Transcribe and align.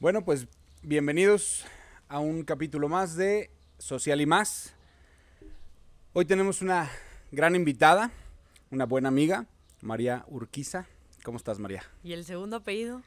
Bueno, 0.00 0.24
pues 0.24 0.46
bienvenidos 0.82 1.64
a 2.08 2.18
un 2.20 2.42
capítulo 2.42 2.88
más 2.88 3.16
de 3.16 3.50
Social 3.78 4.20
y 4.20 4.26
más. 4.26 4.72
Hoy 6.12 6.24
tenemos 6.24 6.62
una 6.62 6.90
gran 7.30 7.54
invitada, 7.54 8.10
una 8.70 8.86
buena 8.86 9.08
amiga, 9.08 9.46
María 9.82 10.24
Urquiza. 10.28 10.86
¿Cómo 11.22 11.36
estás, 11.36 11.58
María? 11.58 11.84
¿Y 12.02 12.12
el 12.14 12.24
segundo 12.24 12.56
apellido? 12.56 13.02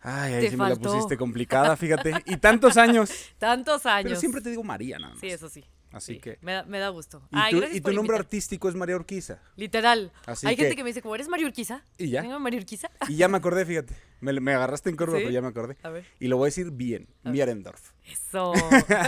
Ay, 0.00 0.34
ahí 0.34 0.40
Te 0.44 0.50
sí 0.50 0.56
me 0.56 0.64
la 0.64 0.74
faltó. 0.76 0.92
pusiste 0.92 1.16
complicada, 1.16 1.76
fíjate. 1.76 2.12
Y 2.26 2.36
tantos 2.36 2.76
años. 2.76 3.10
Tantos 3.38 3.84
años. 3.86 4.04
Pero 4.10 4.20
siempre 4.20 4.40
te 4.40 4.50
digo 4.50 4.62
María, 4.62 4.98
nada 4.98 5.14
más. 5.14 5.20
Sí, 5.20 5.28
eso 5.28 5.48
sí. 5.48 5.64
Así 5.90 6.14
Sí, 6.14 6.20
que. 6.20 6.38
Me 6.42 6.52
da, 6.52 6.64
me 6.64 6.78
da 6.78 6.90
gusto. 6.90 7.22
Y 7.32 7.36
Ay, 7.36 7.52
tu, 7.52 7.58
gracias 7.58 7.78
y 7.78 7.80
tu 7.80 7.84
por 7.84 7.94
nombre 7.94 8.14
invitar. 8.16 8.26
artístico 8.26 8.68
es 8.68 8.74
María 8.74 8.94
Urquiza. 8.96 9.40
Literal. 9.56 10.12
Así 10.26 10.46
Hay 10.46 10.54
que- 10.54 10.62
gente 10.64 10.76
que 10.76 10.84
me 10.84 10.90
dice, 10.90 11.00
como 11.00 11.14
eres 11.14 11.26
Mario 11.28 11.46
Urquiza. 11.48 11.82
Y 11.96 12.10
ya. 12.10 12.22
Mario 12.38 12.58
Urquiza. 12.60 12.90
Y 13.08 13.16
ya 13.16 13.26
me 13.28 13.38
acordé, 13.38 13.64
fíjate. 13.64 13.96
Me, 14.20 14.32
me 14.40 14.52
agarraste 14.52 14.90
en 14.90 14.96
curva, 14.96 15.16
¿Sí? 15.16 15.20
pero 15.20 15.30
ya 15.30 15.40
me 15.40 15.48
acordé. 15.48 15.76
A 15.82 15.90
ver. 15.90 16.04
Y 16.18 16.28
lo 16.28 16.36
voy 16.36 16.46
a 16.46 16.48
decir 16.48 16.70
bien. 16.70 17.08
A 17.22 17.28
ver. 17.28 17.32
Mierendorf. 17.32 17.92
Eso. 18.06 18.52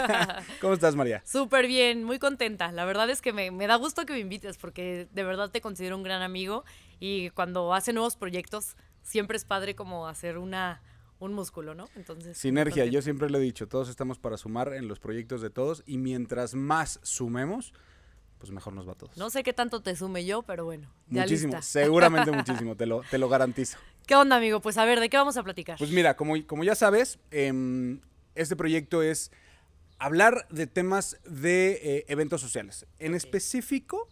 ¿Cómo 0.61 0.73
estás, 0.73 0.95
María? 0.95 1.21
Súper 1.25 1.67
bien, 1.67 2.03
muy 2.03 2.19
contenta. 2.19 2.71
La 2.71 2.85
verdad 2.85 3.09
es 3.09 3.21
que 3.21 3.33
me, 3.33 3.51
me 3.51 3.67
da 3.67 3.75
gusto 3.75 4.05
que 4.05 4.13
me 4.13 4.19
invites 4.19 4.57
porque 4.57 5.07
de 5.11 5.23
verdad 5.23 5.49
te 5.49 5.61
considero 5.61 5.97
un 5.97 6.03
gran 6.03 6.21
amigo 6.21 6.63
y 6.99 7.29
cuando 7.31 7.73
hace 7.73 7.93
nuevos 7.93 8.15
proyectos 8.15 8.75
siempre 9.01 9.37
es 9.37 9.45
padre 9.45 9.75
como 9.75 10.07
hacer 10.07 10.37
una 10.37 10.81
un 11.21 11.33
músculo, 11.33 11.75
¿no? 11.75 11.87
Entonces. 11.95 12.37
Sinergia, 12.37 12.85
yo 12.85 13.01
siempre 13.01 13.29
lo 13.29 13.37
he 13.37 13.41
dicho, 13.41 13.67
todos 13.67 13.89
estamos 13.89 14.17
para 14.17 14.37
sumar 14.37 14.73
en 14.73 14.87
los 14.87 14.99
proyectos 14.99 15.41
de 15.41 15.51
todos 15.51 15.83
y 15.85 15.99
mientras 15.99 16.55
más 16.55 16.99
sumemos, 17.03 17.73
pues 18.39 18.51
mejor 18.51 18.73
nos 18.73 18.87
va 18.87 18.93
a 18.93 18.95
todos. 18.95 19.15
No 19.17 19.29
sé 19.29 19.43
qué 19.43 19.53
tanto 19.53 19.81
te 19.81 19.95
sume 19.95 20.25
yo, 20.25 20.41
pero 20.41 20.65
bueno. 20.65 20.91
Ya 21.09 21.21
muchísimo, 21.21 21.53
lista. 21.53 21.61
seguramente 21.61 22.31
muchísimo, 22.31 22.75
te 22.75 22.87
lo, 22.87 23.01
te 23.01 23.19
lo 23.19 23.29
garantizo. 23.29 23.77
¿Qué 24.05 24.15
onda, 24.15 24.35
amigo? 24.37 24.59
Pues 24.61 24.77
a 24.77 24.85
ver, 24.85 24.99
¿de 24.99 25.09
qué 25.09 25.17
vamos 25.17 25.37
a 25.37 25.43
platicar? 25.43 25.77
Pues 25.77 25.91
mira, 25.91 26.15
como, 26.15 26.35
como 26.45 26.63
ya 26.63 26.75
sabes, 26.75 27.19
em, 27.31 28.01
este 28.35 28.55
proyecto 28.55 29.01
es 29.01 29.31
hablar 29.99 30.47
de 30.49 30.67
temas 30.67 31.17
de 31.25 31.79
eh, 31.81 32.05
eventos 32.07 32.41
sociales. 32.41 32.85
En 32.99 33.11
Ok. 33.13 33.17
específico, 33.17 34.07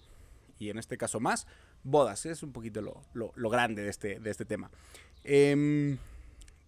y 0.57 0.69
en 0.69 0.77
este 0.77 0.97
caso 0.97 1.19
más, 1.19 1.47
bodas. 1.83 2.25
Es 2.25 2.43
un 2.43 2.51
poquito 2.53 2.81
lo, 2.81 3.01
lo- 3.13 3.33
lo 3.35 3.49
grande 3.49 3.83
de 3.83 3.89
este, 3.89 4.19
de 4.19 4.29
este 4.29 4.45
tema. 4.45 4.69
Em, 5.23 5.97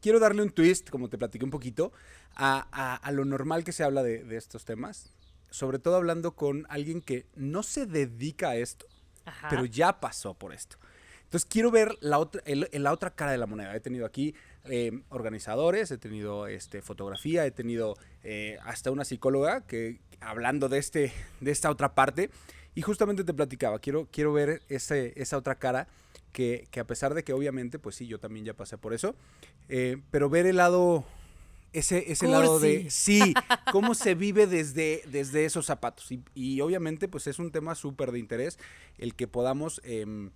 quiero 0.02 0.20
darle 0.20 0.42
un 0.42 0.50
twist, 0.50 0.90
como 0.90 1.08
te 1.10 1.18
platiqué 1.18 1.46
un 1.46 1.52
poquito, 1.52 1.92
a, 2.36 2.68
a- 2.72 2.96
a 2.96 3.12
lo 3.12 3.24
normal 3.26 3.64
que 3.64 3.72
se 3.72 3.84
habla 3.84 4.04
de, 4.04 4.24
de 4.24 4.38
estos 4.38 4.66
temas. 4.66 5.14
Sobre 5.52 5.80
todo 5.80 5.96
hablando 5.98 6.36
con 6.36 6.66
alguien 6.70 7.02
que 7.02 7.26
no 7.36 7.62
se 7.64 7.86
dedica 7.86 8.50
a 8.52 8.56
esto, 8.56 8.86
Ajá. 9.26 9.48
pero 9.50 9.66
ya 9.66 10.00
pasó 10.00 10.34
por 10.34 10.54
esto. 10.54 10.78
Entonces 11.32 11.48
quiero 11.50 11.72
ver 11.72 11.96
la 12.02 12.20
otra, 12.20 12.42
el- 12.46 12.68
la 12.74 12.92
otra 12.92 13.10
cara 13.12 13.32
de 13.32 13.38
la 13.38 13.46
moneda. 13.46 13.74
He 13.74 13.80
tenido 13.80 14.06
aquí 14.06 14.36
eh, 14.66 14.92
organizadores, 15.08 15.90
he 15.90 15.98
tenido 15.98 16.46
este, 16.48 16.82
fotografía, 16.82 17.46
he 17.46 17.52
tenido 17.52 17.96
eh, 18.22 18.58
hasta 18.66 18.92
una 18.92 19.06
psicóloga 19.06 19.62
que 19.66 20.02
hablando 20.20 20.68
de, 20.68 20.78
este, 20.78 21.14
de 21.40 21.52
esta 21.52 21.72
otra 21.72 21.96
parte. 21.96 22.30
Y 22.76 22.82
justamente 22.82 23.24
te 23.24 23.34
platicaba, 23.34 23.80
quiero, 23.80 24.10
quiero 24.12 24.34
ver 24.34 24.62
ese, 24.68 25.14
esa 25.16 25.38
otra 25.38 25.56
cara 25.56 25.88
que, 26.34 26.68
que 26.70 26.82
a 26.82 26.86
pesar 26.86 27.14
de 27.14 27.24
que 27.24 27.32
obviamente, 27.32 27.80
pues 27.80 27.96
sí, 27.96 28.08
yo 28.08 28.20
también 28.20 28.46
ya 28.46 28.54
pasé 28.54 28.78
por 28.78 28.94
eso, 28.94 29.16
eh, 29.70 29.98
pero 30.12 30.30
ver 30.30 30.46
el 30.46 30.58
lado, 30.58 31.06
ese, 31.72 32.12
ese 32.12 32.28
lado 32.28 32.60
de, 32.60 32.90
sí, 32.90 33.34
cómo 33.72 33.94
se 33.96 34.16
vive 34.16 34.48
desde, 34.48 35.02
desde 35.08 35.46
esos 35.46 35.66
zapatos. 35.66 36.12
Y, 36.12 36.24
y 36.36 36.60
obviamente, 36.60 37.08
pues 37.08 37.28
es 37.28 37.40
un 37.40 37.52
tema 37.52 37.74
súper 37.76 38.12
de 38.12 38.20
interés 38.20 38.60
el 38.98 39.16
que 39.16 39.28
podamos 39.28 39.80
em, 39.86 40.32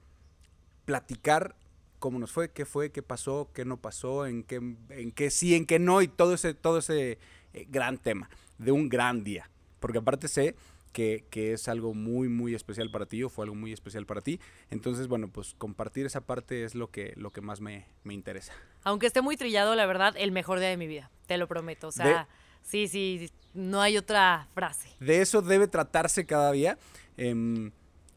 platicar 0.86 1.56
cómo 2.00 2.20
nos 2.20 2.32
fue, 2.32 2.52
qué 2.52 2.66
fue, 2.66 2.92
qué 2.92 3.02
pasó, 3.02 3.50
qué 3.54 3.66
no 3.66 3.78
pasó, 3.78 4.26
en 4.26 4.44
qué, 4.44 4.56
en 4.90 5.12
qué 5.12 5.30
sí, 5.30 5.56
en 5.56 5.66
qué 5.66 5.80
no, 5.80 6.02
y 6.02 6.08
todo 6.08 6.34
ese, 6.34 6.54
todo 6.54 6.78
ese 6.78 7.18
eh, 7.54 7.68
gran 7.70 7.98
tema 7.98 8.30
de 8.58 8.72
un 8.72 8.90
gran 8.90 9.24
día. 9.24 9.50
Porque 9.80 9.98
aparte 9.98 10.28
sé 10.28 10.56
que, 10.94 11.26
que 11.30 11.54
es 11.54 11.68
algo 11.68 11.94
muy, 11.94 12.30
muy 12.30 12.56
especial 12.56 12.90
para 12.90 13.06
ti, 13.06 13.24
o 13.24 13.30
fue 13.30 13.46
algo 13.46 13.56
muy 13.56 13.74
especial 13.74 14.06
para 14.06 14.22
ti. 14.22 14.40
Entonces, 14.70 15.08
bueno, 15.08 15.28
pues 15.28 15.56
compartir 15.58 16.06
esa 16.06 16.22
parte 16.22 16.64
es 16.64 16.76
lo 16.76 16.90
que, 16.90 17.14
lo 17.18 17.32
que 17.32 17.42
más 17.42 17.60
me, 17.60 17.86
me 18.04 18.14
interesa. 18.14 18.54
Aunque 18.84 19.08
esté 19.08 19.22
muy 19.22 19.36
trillado, 19.36 19.76
la 19.76 19.86
verdad, 19.86 20.14
el 20.18 20.32
mejor 20.32 20.60
día 20.60 20.70
de 20.70 20.78
mi 20.78 20.88
vida. 20.88 21.12
Te 21.28 21.38
lo 21.38 21.48
prometo. 21.48 21.88
O 21.88 21.92
sea, 21.92 22.28
sí, 22.62 22.88
sí, 22.88 23.30
no 23.54 23.82
hay 23.82 23.98
otra 23.98 24.48
frase. 24.54 24.90
De 25.00 25.22
eso 25.22 25.42
debe 25.42 25.68
tratarse 25.68 26.26
cada 26.26 26.52
día. 26.52 26.78
Em, 27.18 27.72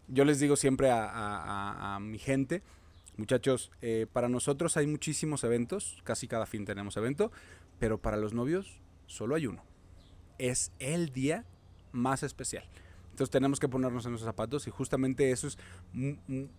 yo 0.08 0.24
les 0.24 0.40
digo 0.40 0.56
siempre 0.56 0.90
a, 0.90 1.98
mi 2.00 2.18
gente, 2.18 2.62
muchachos, 3.16 3.70
eh, 3.82 4.06
para 4.12 4.28
nosotros 4.28 4.76
hay 4.76 4.86
muchísimos 4.86 5.44
eventos, 5.44 6.00
casi 6.04 6.26
cada 6.28 6.46
fin 6.46 6.64
tenemos 6.64 6.96
evento, 6.96 7.30
pero 7.78 7.98
para 7.98 8.16
los 8.16 8.32
novios 8.32 8.80
solo 9.06 9.34
hay 9.34 9.46
uno. 9.46 9.62
Es 10.38 10.72
el 10.78 11.12
día 11.12 11.44
más 11.92 12.22
especial. 12.22 12.64
Entonces 13.10 13.30
tenemos 13.30 13.58
que 13.58 13.68
ponernos 13.68 14.06
en 14.06 14.14
esos 14.14 14.24
zapatos 14.24 14.66
y 14.66 14.70
justamente 14.70 15.32
eso 15.32 15.48
es 15.48 15.58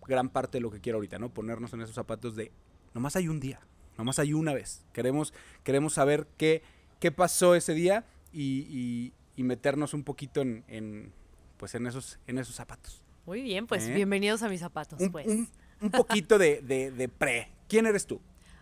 gran 0.06 0.28
parte 0.28 0.58
de 0.58 0.62
lo 0.62 0.70
que 0.70 0.80
quiero 0.80 0.98
ahorita, 0.98 1.18
¿no? 1.18 1.30
Ponernos 1.30 1.72
en 1.72 1.80
esos 1.80 1.94
zapatos 1.94 2.36
de, 2.36 2.52
nomás 2.92 3.16
hay 3.16 3.28
un 3.28 3.40
día, 3.40 3.60
nomás 3.96 4.18
hay 4.18 4.34
una 4.34 4.52
vez. 4.52 4.84
Queremos, 4.92 5.32
queremos 5.64 5.94
saber 5.94 6.26
qué, 6.36 6.62
qué 6.98 7.10
pasó 7.10 7.54
ese 7.54 7.72
día 7.74 8.04
y 8.32 9.12
meternos 9.36 9.94
un 9.94 10.04
poquito 10.04 10.42
en, 10.42 10.64
en, 10.68 11.14
pues 11.56 11.74
en 11.74 11.86
esos, 11.86 12.18
en 12.26 12.38
esos 12.38 12.54
zapatos. 12.54 13.02
Muy 13.30 13.42
bien, 13.42 13.68
pues 13.68 13.84
¿Eh? 13.86 13.94
bienvenidos 13.94 14.42
a 14.42 14.48
mis 14.48 14.58
zapatos, 14.58 15.00
Un, 15.00 15.12
pues. 15.12 15.24
un- 15.24 15.48
un 15.82 15.90
poquito 15.92 16.36
de, 16.36 16.62
de- 16.62 16.90
de 16.90 17.08
pre. 17.08 17.48
¿Quién 17.68 17.86
eres 17.86 18.04
tú? 18.04 18.20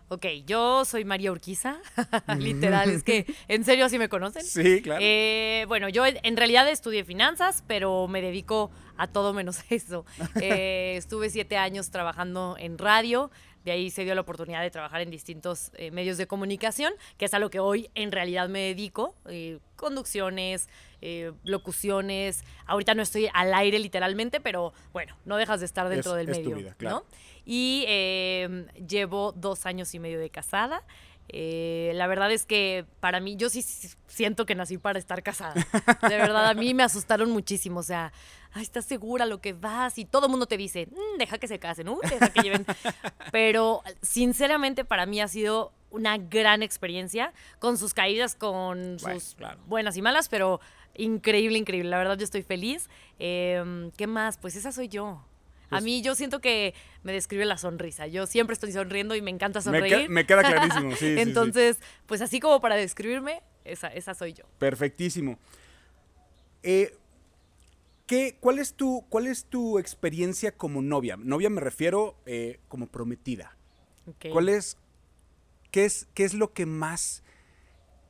Ok, 0.08 0.26
yo 0.44 0.84
soy 0.84 1.06
María 1.06 1.32
Urquiza. 1.32 1.78
Literal, 2.38 2.90
es 2.90 3.02
que 3.02 3.24
en 3.48 3.64
serio 3.64 3.86
así 3.86 3.98
me 3.98 4.10
conocen. 4.10 4.44
Sí, 4.44 4.82
claro. 4.82 5.00
Eh, 5.02 5.64
bueno, 5.68 5.88
yo 5.88 6.04
en 6.04 6.36
realidad 6.36 6.68
estudié 6.68 7.02
finanzas, 7.02 7.64
pero 7.66 8.08
me 8.08 8.20
dedico 8.20 8.70
a 8.98 9.06
todo 9.06 9.32
menos 9.32 9.60
eso. 9.70 10.04
Eh, 10.38 10.96
estuve 10.98 11.30
siete 11.30 11.56
años 11.56 11.88
trabajando 11.90 12.54
en 12.58 12.76
radio, 12.76 13.30
de 13.64 13.72
ahí 13.72 13.88
se 13.88 14.04
dio 14.04 14.14
la 14.14 14.20
oportunidad 14.20 14.60
de 14.60 14.70
trabajar 14.70 15.00
en 15.00 15.10
distintos 15.10 15.70
eh, 15.76 15.90
medios 15.92 16.18
de 16.18 16.26
comunicación, 16.26 16.92
que 17.16 17.24
es 17.24 17.32
a 17.32 17.38
lo 17.38 17.48
que 17.48 17.58
hoy 17.58 17.88
en 17.94 18.12
realidad 18.12 18.50
me 18.50 18.60
dedico. 18.60 19.14
conducciones, 19.76 20.68
eh, 21.00 21.32
locuciones. 21.44 22.42
Ahorita 22.66 22.94
no 22.94 23.02
estoy 23.02 23.28
al 23.32 23.54
aire 23.54 23.78
literalmente, 23.78 24.40
pero 24.40 24.72
bueno, 24.92 25.16
no 25.24 25.36
dejas 25.36 25.60
de 25.60 25.66
estar 25.66 25.88
dentro 25.88 26.12
Es- 26.16 26.26
del 26.26 26.28
es 26.30 26.42
tu 26.42 26.50
medio. 26.50 26.56
vida, 26.56 26.74
claro. 26.76 26.96
¿no? 26.96 27.18
Y 27.44 27.84
eh, 27.88 28.66
llevo 28.86 29.32
dos 29.32 29.64
años 29.66 29.94
y 29.94 29.98
medio 29.98 30.18
de 30.20 30.30
casada. 30.30 30.82
Eh, 31.30 31.92
la 31.94 32.06
verdad 32.06 32.32
es 32.32 32.46
que 32.46 32.86
para 33.00 33.20
mí, 33.20 33.36
yo 33.36 33.50
sí 33.50 33.60
siento 34.06 34.46
que 34.46 34.54
nací 34.54 34.78
para 34.78 34.98
estar 34.98 35.22
casada. 35.22 35.54
De 36.08 36.16
verdad, 36.16 36.46
a 36.48 36.54
mí 36.54 36.72
me 36.72 36.82
asustaron 36.82 37.30
muchísimo. 37.30 37.80
O 37.80 37.82
sea, 37.82 38.12
Ay, 38.54 38.62
¿estás 38.62 38.86
segura 38.86 39.26
lo 39.26 39.42
que 39.42 39.52
vas? 39.52 39.98
Y 39.98 40.06
todo 40.06 40.24
el 40.24 40.30
mundo 40.30 40.46
te 40.46 40.56
dice, 40.56 40.86
"Mm, 40.90 41.18
deja 41.18 41.36
que 41.36 41.46
se 41.48 41.58
casen, 41.58 41.86
deja 42.08 42.30
que 42.30 42.40
lleven. 42.40 42.64
Pero 43.30 43.82
sinceramente 44.00 44.86
para 44.86 45.04
mí 45.04 45.20
ha 45.20 45.28
sido 45.28 45.72
una 45.90 46.16
gran 46.16 46.62
experiencia, 46.62 47.34
con 47.58 47.76
sus 47.76 47.92
caídas, 47.92 48.34
con 48.34 48.96
Bueno, 49.02 49.20
sus 49.20 49.34
claro. 49.34 49.58
buenas 49.66 49.96
y 49.98 50.02
malas, 50.02 50.28
pero 50.30 50.60
increíble, 50.98 51.56
increíble. 51.58 51.88
La 51.88 51.96
verdad, 51.98 52.18
yo 52.18 52.24
estoy 52.24 52.42
feliz. 52.42 52.88
Eh, 53.18 53.90
¿Qué 53.96 54.06
más? 54.06 54.36
Pues 54.36 54.54
esa 54.56 54.70
soy 54.72 54.88
yo. 54.88 55.24
A 55.66 55.70
Pues- 55.70 55.84
mí 55.84 56.02
yo 56.02 56.14
siento 56.14 56.40
que 56.40 56.74
me 57.02 57.12
describe 57.12 57.44
la 57.44 57.58
sonrisa. 57.58 58.06
Yo 58.06 58.26
siempre 58.26 58.54
estoy 58.54 58.72
sonriendo 58.72 59.14
y 59.14 59.22
me 59.22 59.30
encanta 59.30 59.58
me, 59.60 59.64
sonreír. 59.64 60.08
me 60.10 60.26
queda 60.26 60.42
clarísimo. 60.42 60.90
Sí, 60.96 60.96
sí, 60.96 61.14
sí. 61.14 61.20
Entonces, 61.20 61.78
pues 62.06 62.20
así 62.22 62.40
como 62.40 62.60
para 62.60 62.76
describirme, 62.76 63.42
esa, 63.64 63.88
esa 63.88 64.14
soy 64.14 64.32
yo. 64.32 64.44
Perfectísimo. 64.58 65.38
Eh, 66.62 66.96
¿qué, 68.06 68.36
cuál, 68.40 68.58
es 68.58 68.74
tu, 68.74 69.04
¿Cuál 69.08 69.26
es 69.26 69.44
tu 69.44 69.78
experiencia 69.78 70.52
como 70.52 70.80
novia? 70.80 71.16
Novia 71.18 71.50
me 71.50 71.60
refiero 71.60 72.16
eh, 72.26 72.60
como 72.68 72.86
prometida. 72.86 73.54
¿Cuál 74.32 74.48
es 74.48 74.78
qué, 75.70 75.84
es, 75.84 76.08
qué 76.14 76.24
es 76.24 76.32
lo 76.32 76.54
que 76.54 76.64
más 76.64 77.22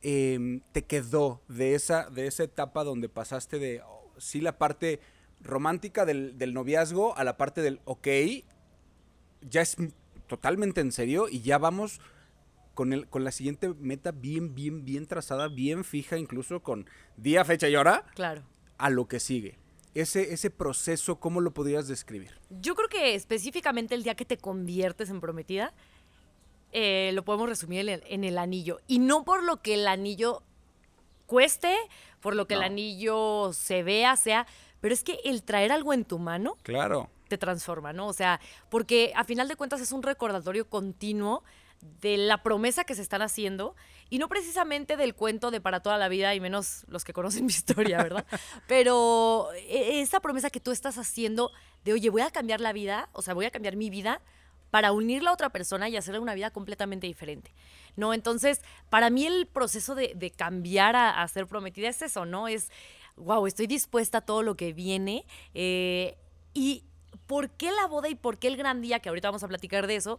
em, 0.03 0.61
te 0.73 0.85
quedó 0.85 1.43
de 1.49 1.75
esa, 1.75 2.09
de 2.11 2.27
esa 2.27 2.45
etapa 2.45 2.85
donde 2.85 3.09
pasaste 3.09 3.59
de, 3.59 3.83
oh, 3.83 4.13
sí, 4.19 4.41
la 4.41 4.59
parte 4.59 5.01
romántica 5.41 6.05
del, 6.05 6.37
del 6.39 6.55
noviazgo 6.55 7.17
a 7.17 7.25
la 7.25 7.37
parte 7.37 7.63
del, 7.63 7.81
ok, 7.85 8.09
ya 9.43 9.61
es 9.61 9.77
totalmente 10.27 10.81
en 10.81 10.93
serio 10.93 11.29
y 11.29 11.41
ya 11.41 11.59
vamos 11.59 12.01
con, 12.75 12.93
el, 12.93 13.09
con 13.09 13.25
la 13.25 13.33
siguiente 13.33 13.69
meta 13.81 14.13
bien, 14.13 14.55
bien, 14.55 14.85
bien 14.85 15.07
trazada, 15.07 15.49
bien 15.49 15.85
fija, 15.85 16.17
incluso 16.17 16.63
con 16.63 16.87
día, 17.17 17.45
fecha 17.45 17.69
y 17.69 17.77
hora, 17.77 18.05
Claro. 18.15 18.43
a 18.79 18.91
lo 18.91 19.09
que 19.09 19.21
sigue. 19.21 19.59
Ese, 19.95 20.33
ese 20.33 20.51
proceso, 20.51 21.19
¿cómo 21.19 21.41
lo 21.41 21.53
podrías 21.53 21.89
describir? 21.89 22.39
Yo 22.51 22.75
creo 22.77 22.89
que 22.89 23.15
específicamente 23.15 23.95
el 23.97 24.05
día 24.05 24.15
que 24.15 24.25
te 24.25 24.37
conviertes 24.37 25.11
en 25.11 25.21
prometida, 25.21 25.73
eh, 26.73 27.11
lo 27.15 27.25
podemos 27.25 27.49
resumir 27.49 27.81
en 27.81 27.89
el, 27.89 28.03
en 28.07 28.25
el 28.25 28.39
anillo. 28.39 28.79
Y 28.87 28.99
no 28.99 29.25
por 29.25 29.43
lo 29.43 29.63
que 29.63 29.75
el 29.75 29.87
anillo 29.89 30.43
cueste, 31.27 31.77
por 32.21 32.35
lo 32.35 32.47
que 32.47 32.55
el 32.55 32.63
anillo 32.63 33.53
se 33.53 33.83
vea, 33.83 34.17
sea, 34.17 34.47
pero 34.81 34.95
es 34.95 35.05
que 35.05 35.21
el 35.25 35.43
traer 35.43 35.73
algo 35.73 35.93
en 35.93 36.05
tu 36.05 36.19
mano 36.19 36.57
Claro. 36.63 37.11
te 37.29 37.39
transforma, 37.39 37.93
¿no? 37.93 38.07
O 38.07 38.13
sea, 38.13 38.41
porque 38.71 39.13
a 39.15 39.25
final 39.25 39.49
de 39.49 39.57
cuentas 39.57 39.81
es 39.81 39.93
un 39.93 40.03
recordatorio 40.03 40.69
continuo 40.69 41.43
de 42.01 42.17
la 42.17 42.43
promesa 42.43 42.83
que 42.85 42.95
se 42.97 43.03
están 43.03 43.23
haciendo 43.23 43.77
y 44.11 44.19
no 44.19 44.29
precisamente 44.29 44.97
del 44.97 45.15
cuento 45.15 45.51
de 45.53 45.61
para 45.61 45.81
toda 45.81 45.97
la 45.97 46.09
vida 46.09 46.35
y 46.35 46.41
menos 46.41 46.85
los 46.89 47.05
que 47.05 47.13
conocen 47.13 47.45
mi 47.47 47.53
historia, 47.53 48.03
¿verdad? 48.03 48.27
Pero 48.67 49.49
e, 49.55 50.01
esa 50.01 50.21
promesa 50.21 50.51
que 50.51 50.61
tú 50.61 50.73
estás 50.73 50.99
haciendo 50.99 51.53
de, 51.85 51.93
oye, 51.93 52.11
voy 52.11 52.23
a 52.23 52.31
cambiar 52.31 52.61
la 52.61 52.73
vida, 52.73 53.09
o 53.13 53.23
sea, 53.23 53.35
voy 53.35 53.47
a 53.47 53.51
cambiar 53.51 53.77
mi 53.77 53.91
vida 53.91 54.21
para 54.71 54.93
unirla 54.93 55.31
a 55.31 55.33
otra 55.35 55.51
persona 55.51 55.89
y 55.89 55.97
hacerle 55.97 56.21
una 56.21 56.35
vida 56.35 56.51
completamente 56.51 57.07
diferente, 57.07 57.53
¿no? 57.97 58.15
Entonces, 58.15 58.61
para 58.91 59.11
mí 59.11 59.27
el 59.27 59.47
proceso 59.47 59.95
de, 59.95 60.33
cambiar 60.37 60.97
a, 60.97 61.27
ser 61.29 61.47
prometida 61.47 61.89
es 61.89 62.03
eso, 62.03 62.25
¿no? 62.25 62.49
Es, 62.49 62.71
wow, 63.17 63.47
estoy 63.47 63.67
dispuesta 63.67 64.19
a 64.19 64.21
todo 64.21 64.43
lo 64.43 64.57
que 64.57 64.73
viene 64.73 65.25
eh, 65.55 66.17
y 66.55 66.85
¿por 67.27 67.51
qué 67.51 67.71
la 67.71 67.87
boda 67.87 68.09
y 68.09 68.15
por 68.15 68.39
qué 68.39 68.49
el 68.49 68.57
gran 68.57 68.81
día, 68.81 69.01
que 69.01 69.09
ahorita 69.09 69.29
vamos 69.29 69.43
a 69.43 69.49
platicar 69.49 69.87
de 69.87 69.97
eso? 69.97 70.19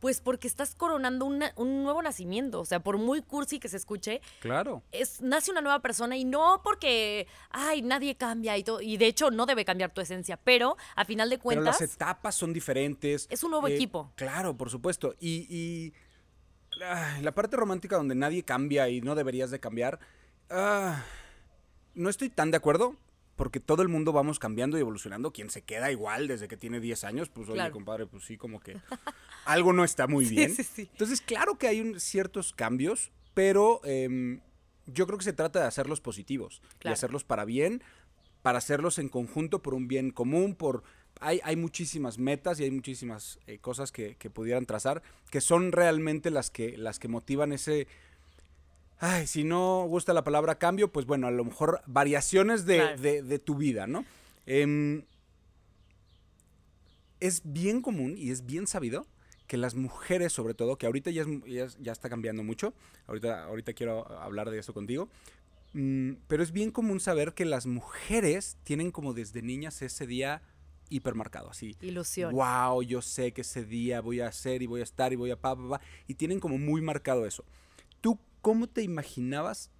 Pues 0.00 0.20
porque 0.20 0.46
estás 0.46 0.74
coronando 0.74 1.24
un 1.24 1.82
nuevo 1.82 2.02
nacimiento. 2.02 2.60
O 2.60 2.64
sea, 2.64 2.80
por 2.80 2.98
muy 2.98 3.22
cursi 3.22 3.58
que 3.58 3.68
se 3.68 3.76
escuche. 3.76 4.20
Claro. 4.40 4.82
Es, 4.92 5.20
nace 5.20 5.50
una 5.50 5.60
nueva 5.60 5.80
persona 5.80 6.16
y 6.16 6.24
no 6.24 6.60
porque, 6.62 7.26
ay, 7.50 7.82
nadie 7.82 8.16
cambia 8.16 8.56
y 8.56 8.62
todo. 8.62 8.80
Y 8.80 8.96
de 8.96 9.06
hecho 9.06 9.30
no 9.30 9.46
debe 9.46 9.64
cambiar 9.64 9.92
tu 9.92 10.00
esencia. 10.00 10.36
Pero 10.36 10.76
a 10.96 11.04
final 11.04 11.30
de 11.30 11.38
cuentas. 11.38 11.76
Pero 11.78 11.86
las 11.86 11.94
etapas 11.94 12.34
son 12.34 12.52
diferentes. 12.52 13.26
Es 13.30 13.42
un 13.42 13.50
nuevo 13.50 13.68
eh, 13.68 13.74
equipo. 13.74 14.12
Claro, 14.16 14.56
por 14.56 14.70
supuesto. 14.70 15.14
Y, 15.20 15.92
la 17.20 17.34
parte 17.34 17.56
romántica 17.56 17.96
donde 17.96 18.14
nadie 18.14 18.44
cambia 18.44 18.88
y 18.88 19.00
no 19.00 19.16
deberías 19.16 19.50
de 19.50 19.58
cambiar. 19.58 19.98
Ah, 20.48 21.02
no 21.94 22.08
estoy 22.08 22.30
tan 22.30 22.52
de 22.52 22.56
acuerdo 22.56 22.94
porque 23.38 23.60
todo 23.60 23.82
el 23.82 23.88
mundo 23.88 24.12
vamos 24.12 24.40
cambiando 24.40 24.76
y 24.76 24.80
evolucionando. 24.80 25.32
Quien 25.32 25.48
se 25.48 25.62
queda 25.62 25.92
igual 25.92 26.26
desde 26.26 26.48
que 26.48 26.56
tiene 26.56 26.80
10 26.80 27.04
años, 27.04 27.28
pues 27.30 27.48
oye, 27.48 27.70
compadre, 27.70 28.06
pues 28.06 28.24
sí, 28.24 28.36
como 28.36 28.58
que 28.58 28.76
algo 29.44 29.72
no 29.72 29.84
está 29.84 30.08
muy 30.08 30.24
bien. 30.28 30.54
Entonces, 30.76 31.20
claro 31.20 31.56
que 31.56 31.68
hay 31.68 32.00
ciertos 32.00 32.52
cambios, 32.52 33.12
pero 33.34 33.80
em, 33.84 34.40
yo 34.86 35.06
creo 35.06 35.18
que 35.18 35.24
se 35.24 35.32
trata 35.32 35.60
de 35.60 35.66
hacerlos 35.66 36.00
positivos, 36.00 36.60
de 36.82 36.90
hacerlos 36.90 37.22
para 37.22 37.44
bien, 37.44 37.80
para 38.42 38.58
hacerlos 38.58 38.98
en 38.98 39.08
conjunto 39.08 39.62
por 39.62 39.72
un 39.72 39.86
bien 39.88 40.10
común, 40.10 40.54
por... 40.54 40.82
Hay, 41.20 41.40
hay 41.42 41.56
muchísimas 41.56 42.18
metas 42.18 42.60
y 42.60 42.64
hay 42.64 42.70
muchísimas 42.70 43.38
eh, 43.46 43.58
cosas 43.58 43.90
que, 43.90 44.16
que 44.16 44.30
pudieran 44.30 44.66
trazar, 44.66 45.02
que 45.30 45.40
son 45.40 45.72
realmente 45.72 46.30
las 46.30 46.50
que, 46.50 46.76
las 46.76 46.98
que 46.98 47.08
motivan 47.08 47.52
ese 47.52 47.88
ay, 49.00 49.26
si 49.26 49.44
no 49.44 49.84
gusta 49.86 50.12
la 50.12 50.24
palabra 50.24 50.58
cambio, 50.58 50.92
pues 50.92 51.06
bueno, 51.06 51.26
a 51.26 51.30
lo 51.30 51.44
mejor 51.44 51.82
variaciones 51.86 52.66
de, 52.66 53.40
tu 53.44 53.56
vida, 53.56 53.86
¿no? 53.86 54.04
Em, 54.46 55.04
es 57.20 57.42
bien 57.44 57.82
común 57.82 58.14
y 58.16 58.30
es 58.30 58.46
bien 58.46 58.66
sabido 58.66 59.06
que 59.46 59.56
las 59.56 59.74
mujeres, 59.74 60.32
sobre 60.32 60.54
todo, 60.54 60.76
que 60.76 60.86
ahorita 60.86 61.10
ya, 61.10 61.24
ya, 61.46 61.92
está 61.92 62.08
cambiando 62.08 62.42
mucho, 62.42 62.74
ahorita, 63.06 63.44
ahorita 63.44 63.72
quiero 63.72 64.06
hablar 64.20 64.50
de 64.50 64.58
eso 64.58 64.74
contigo, 64.74 65.08
mm, 65.72 66.12
pero 66.26 66.42
es 66.42 66.52
bien 66.52 66.70
común 66.70 67.00
saber 67.00 67.32
que 67.32 67.44
las 67.44 67.66
mujeres 67.66 68.58
tienen 68.62 68.90
como 68.90 69.14
desde 69.14 69.42
niñas 69.42 69.80
ese 69.82 70.06
día 70.06 70.42
hipermarcado, 70.90 71.50
así. 71.50 71.76
Ilusión. 71.80 72.34
Wow, 72.34 72.82
yo 72.82 73.02
sé 73.02 73.32
que 73.32 73.42
ese 73.42 73.64
día 73.64 74.00
voy 74.00 74.20
a 74.20 74.28
hacer 74.28 74.62
y 74.62 74.66
voy 74.66 74.80
a 74.80 74.84
estar 74.84 75.12
y 75.12 75.16
voy 75.16 75.30
a 75.30 75.36
pa, 75.36 75.56
pa, 75.56 75.68
pa, 75.68 75.80
y 76.06 76.14
tienen 76.14 76.40
como 76.40 76.58
muy 76.58 76.80
marcado 76.80 77.26
eso. 77.26 77.44
¿Tú 78.38 78.42
¿cómo 78.42 78.66
te 78.66 78.82
imaginabas? 78.82 79.70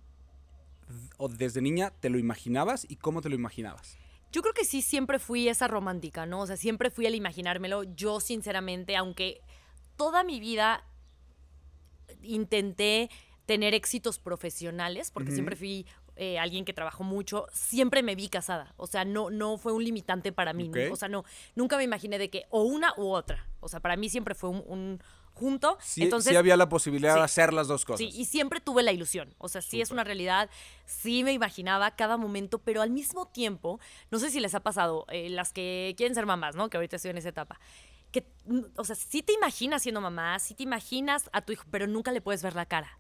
O 1.17 1.29
desde 1.29 1.61
niña 1.61 1.93
te 2.01 2.11
lo 2.11 2.19
imaginabas 2.19 2.87
y 2.89 2.97
cómo 2.97 3.21
te 3.21 3.29
lo 3.29 3.35
imaginabas. 3.35 3.99
Yo 4.31 4.43
creo 4.43 4.55
que 4.55 4.65
sí, 4.65 4.83
siempre 4.83 5.19
fui 5.19 5.49
esa 5.49 5.69
romántica, 5.69 6.27
¿no? 6.27 6.41
O 6.41 6.47
sea, 6.47 6.57
siempre 6.57 6.91
fui 6.91 7.07
al 7.07 7.15
imaginármelo. 7.15 7.85
Yo, 7.85 8.21
sinceramente, 8.21 8.97
aunque 8.97 9.41
toda 9.97 10.23
mi 10.23 10.41
vida 10.41 10.85
intenté 12.23 13.11
tener 13.47 13.75
éxitos 13.75 14.19
profesionales, 14.19 15.11
porque 15.11 15.33
siempre 15.33 15.57
fui 15.57 15.87
eh, 16.17 16.39
alguien 16.39 16.65
que 16.65 16.75
trabajó 16.75 17.05
mucho, 17.05 17.47
siempre 17.53 18.03
me 18.03 18.15
vi 18.15 18.29
casada. 18.29 18.75
O 18.77 18.87
sea, 18.87 19.05
no, 19.05 19.31
no 19.31 19.57
fue 19.57 19.73
un 19.73 19.85
limitante 19.85 20.33
para 20.33 20.53
mí. 20.53 20.71
O 20.91 20.97
sea, 20.97 21.09
no, 21.09 21.25
nunca 21.55 21.77
me 21.77 21.85
imaginé 21.85 22.19
de 22.19 22.29
que 22.29 22.45
o 22.51 22.63
una 22.65 22.93
u 22.97 23.07
otra. 23.07 23.49
O 23.61 23.69
sea, 23.69 23.81
para 23.81 23.97
mí 23.97 24.11
siempre 24.11 24.35
fue 24.35 24.51
un, 24.51 25.01
junto. 25.39 25.79
Sí, 25.81 26.03
Entonces, 26.03 26.31
sí 26.31 26.37
había 26.37 26.57
la 26.57 26.69
posibilidad 26.69 27.15
de 27.15 27.23
hacer 27.23 27.53
las 27.53 27.69
dos 27.69 27.85
cosas. 27.85 27.99
Sí, 27.99 28.11
y 28.13 28.25
siempre 28.27 28.61
tuve 28.61 28.83
la 28.83 28.93
ilusión. 28.93 29.35
O 29.39 29.49
sea, 29.49 29.63
sí 29.63 29.81
es 29.81 29.91
una 29.91 30.05
realidad, 30.05 30.51
sí 30.85 31.25
me 31.25 31.33
imaginaba 31.33 31.91
cada 31.93 32.17
momento, 32.17 32.59
pero 32.59 32.83
al 32.83 32.91
mismo 32.91 33.29
tiempo, 33.29 33.81
no 34.11 34.19
sé 34.19 34.31
si 34.31 34.41
les 34.41 34.55
ha 34.55 34.61
pasado, 34.61 35.07
eh, 35.11 35.31
las 35.31 35.53
que 35.53 35.95
quieren 35.97 36.15
ser 36.15 36.27
mamás, 36.27 36.57
¿no? 36.57 36.69
Que 36.69 36.77
ahorita 36.77 36.97
estoy 36.97 37.13
en 37.13 37.19
esa 37.19 37.31
etapa. 37.31 37.61
Que, 38.11 38.27
o 38.77 38.85
sea, 38.85 38.97
sí 38.97 39.23
te 39.23 39.33
imaginas 39.33 39.83
siendo 39.83 40.01
mamá, 40.01 40.39
sí 40.39 40.55
te 40.55 40.63
imaginas 40.63 41.31
a 41.33 41.43
tu 41.43 41.53
hijo, 41.53 41.65
pero 41.71 41.87
nunca 41.87 42.11
le 42.11 42.21
puedes 42.21 42.43
ver 42.43 42.55
la 42.55 42.67
cara. 42.67 42.99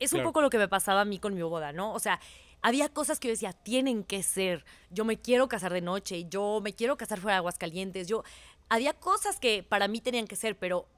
Es 0.00 0.12
un 0.12 0.22
poco 0.22 0.42
lo 0.42 0.50
que 0.50 0.58
me 0.58 0.68
pasaba 0.68 1.02
a 1.02 1.04
mí 1.04 1.18
con 1.18 1.34
mi 1.34 1.42
boda, 1.42 1.72
¿no? 1.72 1.92
O 1.92 1.98
sea, 2.00 2.20
había 2.60 2.88
cosas 2.88 3.20
que 3.20 3.28
yo 3.28 3.32
decía, 3.32 3.52
tienen 3.52 4.04
que 4.04 4.22
ser. 4.22 4.64
Yo 4.90 5.04
me 5.04 5.20
quiero 5.20 5.48
casar 5.48 5.72
de 5.72 5.80
noche, 5.80 6.26
yo 6.28 6.60
me 6.60 6.74
quiero 6.74 6.96
casar 6.96 7.20
fuera 7.20 7.36
de 7.36 7.38
Aguascalientes, 7.38 8.08
yo... 8.08 8.24
Había 8.68 8.94
cosas 8.94 9.38
que 9.38 9.62
para 9.62 9.86
mí 9.86 10.00
tenían 10.00 10.26
que 10.26 10.34
ser, 10.34 10.56
pero 10.58 10.88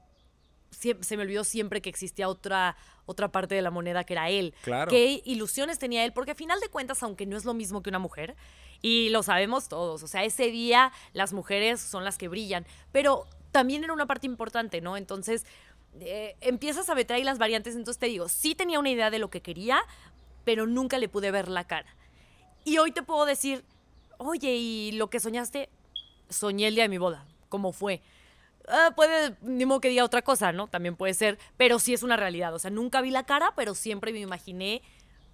se 0.75 1.17
me 1.17 1.23
olvidó 1.23 1.43
siempre 1.43 1.81
que 1.81 1.89
existía 1.89 2.27
otra, 2.27 2.77
otra 3.05 3.31
parte 3.31 3.55
de 3.55 3.61
la 3.61 3.71
moneda 3.71 4.03
que 4.03 4.13
era 4.13 4.29
él. 4.29 4.53
Claro. 4.63 4.89
Qué 4.89 5.21
ilusiones 5.25 5.79
tenía 5.79 6.05
él, 6.05 6.13
porque 6.13 6.31
a 6.31 6.35
final 6.35 6.59
de 6.59 6.69
cuentas, 6.69 7.01
aunque 7.03 7.25
no 7.25 7.37
es 7.37 7.45
lo 7.45 7.53
mismo 7.53 7.81
que 7.81 7.89
una 7.89 7.99
mujer, 7.99 8.35
y 8.81 9.09
lo 9.09 9.23
sabemos 9.23 9.67
todos, 9.67 10.03
o 10.03 10.07
sea, 10.07 10.23
ese 10.23 10.51
día 10.51 10.91
las 11.13 11.33
mujeres 11.33 11.81
son 11.81 12.03
las 12.03 12.17
que 12.17 12.27
brillan, 12.27 12.65
pero 12.91 13.25
también 13.51 13.83
era 13.83 13.93
una 13.93 14.05
parte 14.05 14.27
importante, 14.27 14.81
¿no? 14.81 14.97
Entonces, 14.97 15.45
eh, 16.01 16.35
empiezas 16.41 16.89
a 16.89 16.95
meter 16.95 17.15
ahí 17.15 17.23
las 17.23 17.39
variantes, 17.39 17.75
entonces 17.75 17.99
te 17.99 18.07
digo, 18.07 18.27
sí 18.27 18.53
tenía 18.53 18.79
una 18.79 18.89
idea 18.89 19.09
de 19.09 19.19
lo 19.19 19.29
que 19.29 19.41
quería, 19.41 19.79
pero 20.43 20.67
nunca 20.67 20.97
le 20.97 21.07
pude 21.07 21.31
ver 21.31 21.47
la 21.47 21.65
cara. 21.65 21.95
Y 22.63 22.77
hoy 22.77 22.91
te 22.91 23.01
puedo 23.01 23.25
decir, 23.25 23.63
oye, 24.17 24.55
¿y 24.55 24.91
lo 24.93 25.09
que 25.09 25.19
soñaste? 25.19 25.69
Soñé 26.29 26.67
el 26.67 26.75
día 26.75 26.83
de 26.83 26.89
mi 26.89 26.97
boda, 26.97 27.25
¿cómo 27.49 27.71
fue? 27.71 28.01
Ah, 28.67 28.93
puede, 28.95 29.35
ni 29.41 29.65
modo 29.65 29.81
que 29.81 29.89
diga 29.89 30.03
otra 30.03 30.21
cosa, 30.21 30.51
¿no? 30.51 30.67
También 30.67 30.95
puede 30.95 31.13
ser, 31.13 31.37
pero 31.57 31.79
sí 31.79 31.93
es 31.93 32.03
una 32.03 32.17
realidad. 32.17 32.53
O 32.53 32.59
sea, 32.59 32.71
nunca 32.71 33.01
vi 33.01 33.11
la 33.11 33.25
cara, 33.25 33.53
pero 33.55 33.75
siempre 33.75 34.11
me 34.11 34.19
imaginé 34.19 34.81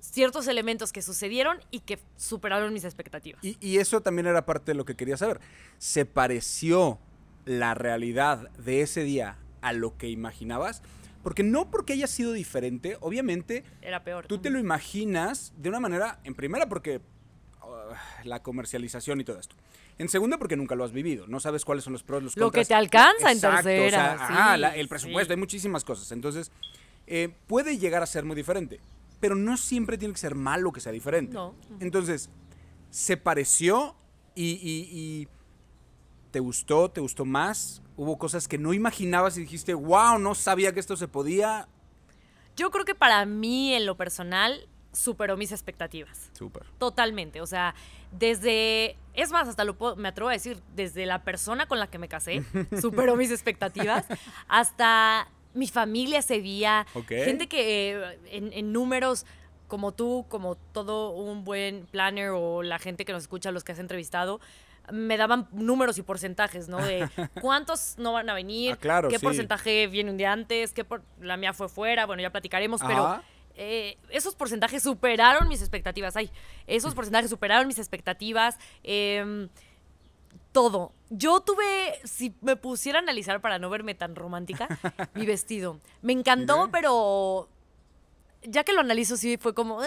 ciertos 0.02 0.48
elementos 0.48 0.92
que 0.92 1.02
sucedieron 1.02 1.60
y 1.70 1.82
que 1.82 2.00
superaron 2.18 2.74
mis 2.74 2.84
expectativas. 2.84 3.42
Y, 3.44 3.78
eso 3.78 4.02
también 4.02 4.28
era 4.28 4.46
parte 4.46 4.72
de 4.72 4.76
lo 4.76 4.86
que 4.86 4.96
quería 4.96 5.18
saber. 5.18 5.40
¿Se 5.78 6.06
pareció 6.06 7.00
la 7.46 7.74
realidad 7.74 8.50
de 8.52 8.82
ese 8.82 9.04
día 9.04 9.38
a 9.62 9.74
lo 9.74 9.98
que 9.98 10.10
imaginabas? 10.10 10.82
Porque 11.24 11.44
no 11.44 11.70
porque 11.70 11.94
haya 11.94 12.08
sido 12.08 12.34
diferente, 12.34 12.98
obviamente. 13.00 13.64
Era 13.82 14.04
peor. 14.04 14.26
Tú 14.26 14.40
te 14.40 14.50
lo 14.50 14.60
imaginas 14.60 15.54
de 15.58 15.70
una 15.70 15.80
manera, 15.80 16.20
en 16.24 16.34
primera, 16.34 16.68
porque 16.68 16.98
uh, 17.62 17.94
la 18.24 18.42
comercialización 18.42 19.22
y 19.22 19.24
todo 19.24 19.40
esto. 19.40 19.56
En 19.98 20.10
segunda, 20.10 20.38
porque 20.38 20.56
nunca 20.56 20.76
lo 20.76 20.84
has 20.84 20.92
vivido. 20.92 21.28
No 21.28 21.40
sabes 21.40 21.64
cuáles 21.66 21.84
son 21.84 21.94
los 21.94 22.04
pros, 22.04 22.24
los 22.24 22.34
contras. 22.34 22.48
Lo 22.48 22.52
que 22.52 22.66
te 22.66 22.74
alcanza 22.74 23.32
en 23.32 23.40
tercera. 23.40 24.74
el 24.76 24.88
presupuesto, 24.88 25.34
hay 25.34 25.40
muchísimas 25.40 25.84
cosas. 25.84 26.12
Entonces, 26.12 26.52
eh, 27.08 27.30
puede 27.48 27.78
llegar 27.78 28.02
a 28.04 28.06
ser 28.06 28.24
muy 28.24 28.36
diferente. 28.36 28.80
Pero 29.20 29.36
no 29.36 29.58
siempre 29.58 29.98
tiene 29.98 30.14
que 30.14 30.20
ser 30.20 30.34
malo 30.34 30.72
que 30.72 30.80
sea 30.80 30.92
diferente. 30.92 31.34
No. 31.34 31.54
Entonces, 31.80 32.30
se 32.90 33.18
pareció 33.18 33.96
y, 34.36 35.28
te 36.32 36.40
gustó, 36.40 36.90
te 36.90 37.02
gustó 37.02 37.26
más. 37.26 37.82
Hubo 37.98 38.18
cosas 38.18 38.48
que 38.48 38.58
no 38.58 38.74
imaginabas 38.74 39.38
y 39.38 39.42
dijiste, 39.42 39.74
wow, 39.74 40.18
no 40.18 40.34
sabía 40.34 40.74
que 40.74 40.80
esto 40.80 40.96
se 40.96 41.08
podía. 41.08 41.68
Yo 42.56 42.72
creo 42.72 42.86
que 42.86 42.96
para 42.96 43.26
mí, 43.26 43.74
en 43.74 43.86
lo 43.86 43.96
personal, 43.96 44.68
superó 44.92 45.38
mis 45.38 45.52
expectativas. 45.52 46.32
Súper. 46.34 46.66
Totalmente. 46.78 47.42
O 47.42 47.48
sea, 47.48 47.76
desde, 48.12 48.98
es 49.14 49.32
más, 49.32 49.48
hasta 49.48 49.64
lo 49.64 49.76
me 49.96 50.10
atrevo 50.10 50.30
a 50.30 50.34
decir, 50.34 50.62
desde 50.76 51.06
la 51.06 51.24
persona 51.24 51.66
con 51.66 51.80
la 51.80 51.88
que 51.88 51.98
me 51.98 52.08
casé, 52.08 52.44
superó 52.82 53.16
mis 53.16 53.32
expectativas, 53.32 54.06
hasta 54.48 55.28
mi 55.54 55.68
familia 55.68 56.20
ese 56.20 56.42
día, 56.42 56.86
gente 57.08 57.48
que 57.48 57.92
eh, 57.92 58.20
en, 58.32 58.72
números 58.72 59.26
como 59.68 59.94
tú, 59.94 60.26
como 60.28 60.56
todo 60.56 61.12
un 61.12 61.44
buen 61.44 61.86
planner 61.88 62.32
o 62.32 62.62
la 62.62 62.80
gente 62.80 63.06
que 63.06 63.14
nos 63.14 63.24
escucha, 63.24 63.52
los 63.52 63.64
que 63.64 63.72
has 63.72 63.80
entrevistado, 63.80 64.42
me 64.92 65.16
daban 65.16 65.48
números 65.52 65.98
y 65.98 66.02
porcentajes, 66.02 66.68
¿no? 66.68 66.78
De 66.78 67.08
cuántos 67.42 67.96
no 67.98 68.14
van 68.14 68.30
a 68.30 68.34
venir, 68.34 68.78
ah, 68.90 69.02
qué 69.10 69.20
porcentaje 69.20 69.88
viene 69.88 70.12
un 70.12 70.18
día 70.18 70.34
antes, 70.34 70.74
qué 70.74 70.84
por 70.84 71.04
la 71.20 71.38
mía 71.38 71.54
fue 71.54 71.70
fuera, 71.70 72.06
bueno, 72.06 72.22
ya 72.22 72.32
platicaremos, 72.32 72.82
pero 72.86 73.22
eh, 73.56 73.98
esos 74.10 74.36
porcentajes 74.36 74.84
superaron 74.84 75.48
mis 75.48 75.62
expectativas. 75.62 76.16
Ay, 76.16 76.32
esos 76.68 76.94
porcentajes 76.96 77.30
superaron 77.30 77.68
mis 77.68 77.80
expectativas. 77.80 78.58
Em, 78.84 79.50
todo. 80.52 80.94
Yo 81.10 81.42
tuve, 81.42 82.00
si 82.04 82.36
me 82.42 82.56
pusiera 82.56 83.00
a 83.00 83.02
analizar 83.02 83.42
para 83.42 83.60
no 83.60 83.70
verme 83.70 83.96
tan 83.96 84.16
romántica, 84.16 84.68
mi 85.14 85.26
vestido. 85.26 85.80
Me 86.02 86.14
encantó, 86.14 86.70
pero 86.72 87.50
ya 88.44 88.64
que 88.64 88.74
lo 88.74 88.82
analizo, 88.82 89.18
sí 89.18 89.38
fue 89.38 89.54
como, 89.54 89.82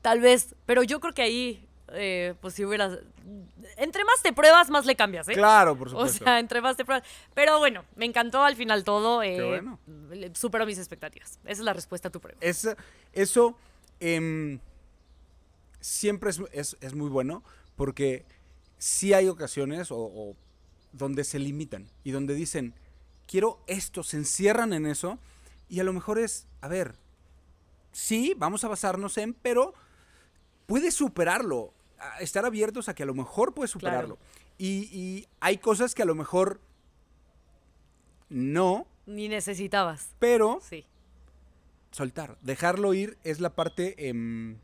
tal 0.00 0.20
vez, 0.20 0.54
pero 0.66 0.82
yo 0.82 1.00
creo 1.00 1.14
que 1.14 1.22
ahí 1.22 1.68
eh, 1.94 2.34
pues 2.40 2.54
si 2.54 2.64
hubieras... 2.64 2.98
Entre 3.76 4.04
más 4.04 4.22
te 4.22 4.32
pruebas, 4.32 4.70
más 4.70 4.86
le 4.86 4.96
cambias, 4.96 5.28
¿eh? 5.28 5.32
Claro, 5.34 5.76
por 5.76 5.88
O 5.88 5.90
supuesto. 5.90 6.24
sea, 6.24 6.38
entre 6.38 6.60
más 6.60 6.76
te 6.76 6.84
pruebas. 6.84 7.06
Pero 7.34 7.58
bueno, 7.58 7.84
me 7.96 8.04
encantó 8.06 8.42
al 8.44 8.56
final 8.56 8.84
todo. 8.84 9.22
eh, 9.22 9.42
bueno. 9.42 9.78
le- 10.10 10.34
Superó 10.34 10.66
mis 10.66 10.78
expectativas. 10.78 11.38
Esa 11.44 11.52
es 11.52 11.58
la 11.60 11.72
respuesta 11.72 12.08
a 12.08 12.10
tu 12.12 12.20
pregunta. 12.20 12.44
Es- 12.46 12.68
eso 13.12 13.56
em, 14.00 14.58
siempre 15.80 16.30
es, 16.30 16.40
es- 16.52 16.76
es 16.80 16.94
muy 16.94 17.08
bueno 17.08 17.42
porque 17.76 18.24
sí 18.78 19.12
hay 19.14 19.28
ocasiones 19.28 19.90
o, 19.90 19.96
o 19.98 20.36
donde 20.92 21.24
se 21.24 21.38
limitan 21.38 21.88
y 22.04 22.10
donde 22.10 22.34
dicen, 22.34 22.74
quiero 23.26 23.60
esto, 23.66 24.02
se 24.02 24.16
encierran 24.16 24.72
en 24.72 24.86
eso 24.86 25.18
y 25.68 25.80
a 25.80 25.84
lo 25.84 25.92
mejor 25.92 26.18
es, 26.18 26.46
a 26.60 26.68
ver, 26.68 26.94
sí, 27.92 28.34
vamos 28.36 28.64
a 28.64 28.68
basarnos 28.68 29.16
en, 29.18 29.32
pero 29.34 29.72
puedes 30.66 30.94
superarlo, 30.94 31.72
estar 32.20 32.44
abiertos 32.44 32.88
a 32.88 32.94
que 32.94 33.02
a 33.02 33.06
lo 33.06 33.14
mejor 33.14 33.54
puedes 33.54 33.70
superarlo. 33.70 34.18
Y, 34.58 34.88
y 34.92 35.26
hay 35.40 35.58
cosas 35.58 35.94
que 35.94 36.02
a 36.02 36.06
lo 36.06 36.14
mejor 36.14 36.60
no, 38.28 38.86
Ni 39.06 39.28
necesitabas. 39.28 40.10
pero 40.18 40.58
Sí. 40.62 40.86
soltar, 41.90 42.38
dejarlo 42.40 42.94
ir 42.94 43.18
es 43.24 43.40
la 43.40 43.50
parte 43.50 44.08
em, 44.08 44.56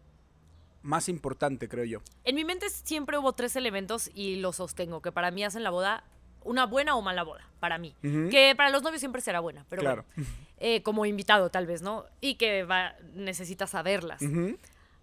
más 0.82 1.08
importante, 1.08 1.68
creo 1.68 1.84
yo. 1.84 2.00
En 2.24 2.34
mi 2.34 2.44
mente 2.44 2.70
siempre 2.70 3.18
hubo 3.18 3.32
tres 3.34 3.56
elementos 3.56 4.10
y 4.14 4.36
los 4.36 4.56
sostengo, 4.56 5.02
que 5.02 5.12
para 5.12 5.30
mí 5.30 5.44
hacen 5.44 5.62
la 5.64 5.70
boda 5.70 6.04
una 6.44 6.64
buena 6.66 6.94
o 6.94 7.02
mala 7.02 7.24
boda, 7.24 7.46
para 7.60 7.76
mí. 7.78 7.94
Que 8.00 8.54
para 8.56 8.70
los 8.70 8.82
novios 8.82 9.00
siempre 9.00 9.20
será 9.20 9.40
buena, 9.40 9.66
pero 9.68 9.80
Claro. 9.82 10.04
bueno. 10.16 10.30
Eh, 10.60 10.82
como 10.82 11.04
invitado 11.04 11.50
tal 11.50 11.66
vez, 11.66 11.82
¿no? 11.82 12.04
Y 12.20 12.36
que 12.36 12.64
va, 12.64 12.94
necesitas 13.14 13.70
saberlas. 13.70 14.22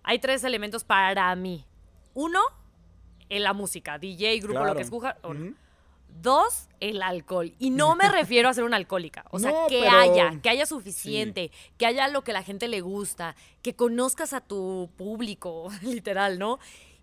Hay 0.03 0.19
tres 0.19 0.43
elementos 0.43 0.83
para 0.83 1.33
mí. 1.35 1.63
Uno, 2.15 2.39
en 3.29 3.43
la 3.43 3.53
música, 3.53 3.99
DJ, 3.99 4.39
grupo, 4.39 4.65
lo 4.65 4.75
que 4.75 4.81
escoja. 4.81 5.17
no. 5.23 5.29
Ujú. 5.29 5.53
Dos, 6.21 6.69
el 6.79 7.01
alcohol. 7.01 7.53
Y 7.59 7.71
no 7.71 7.93
me 7.95 8.07
refiero 8.09 8.47
a 8.47 8.53
ser 8.53 8.63
una 8.63 8.77
alcohólica. 8.77 9.25
O 9.31 9.39
sea, 9.39 9.51
No, 9.51 9.67
que 9.67 9.81
pero- 9.81 9.97
haya, 9.97 10.39
que 10.41 10.49
haya 10.49 10.65
suficiente, 10.65 11.51
que 11.77 11.85
haya 11.85 12.07
lo 12.07 12.23
que 12.23 12.31
la 12.31 12.41
gente 12.41 12.69
le 12.69 12.79
gusta, 12.79 13.35
que 13.61 13.75
conozcas 13.75 14.31
a 14.31 14.39
tu 14.39 14.89
público, 14.97 15.69
literal, 15.81 16.39
¿no? 16.39 16.57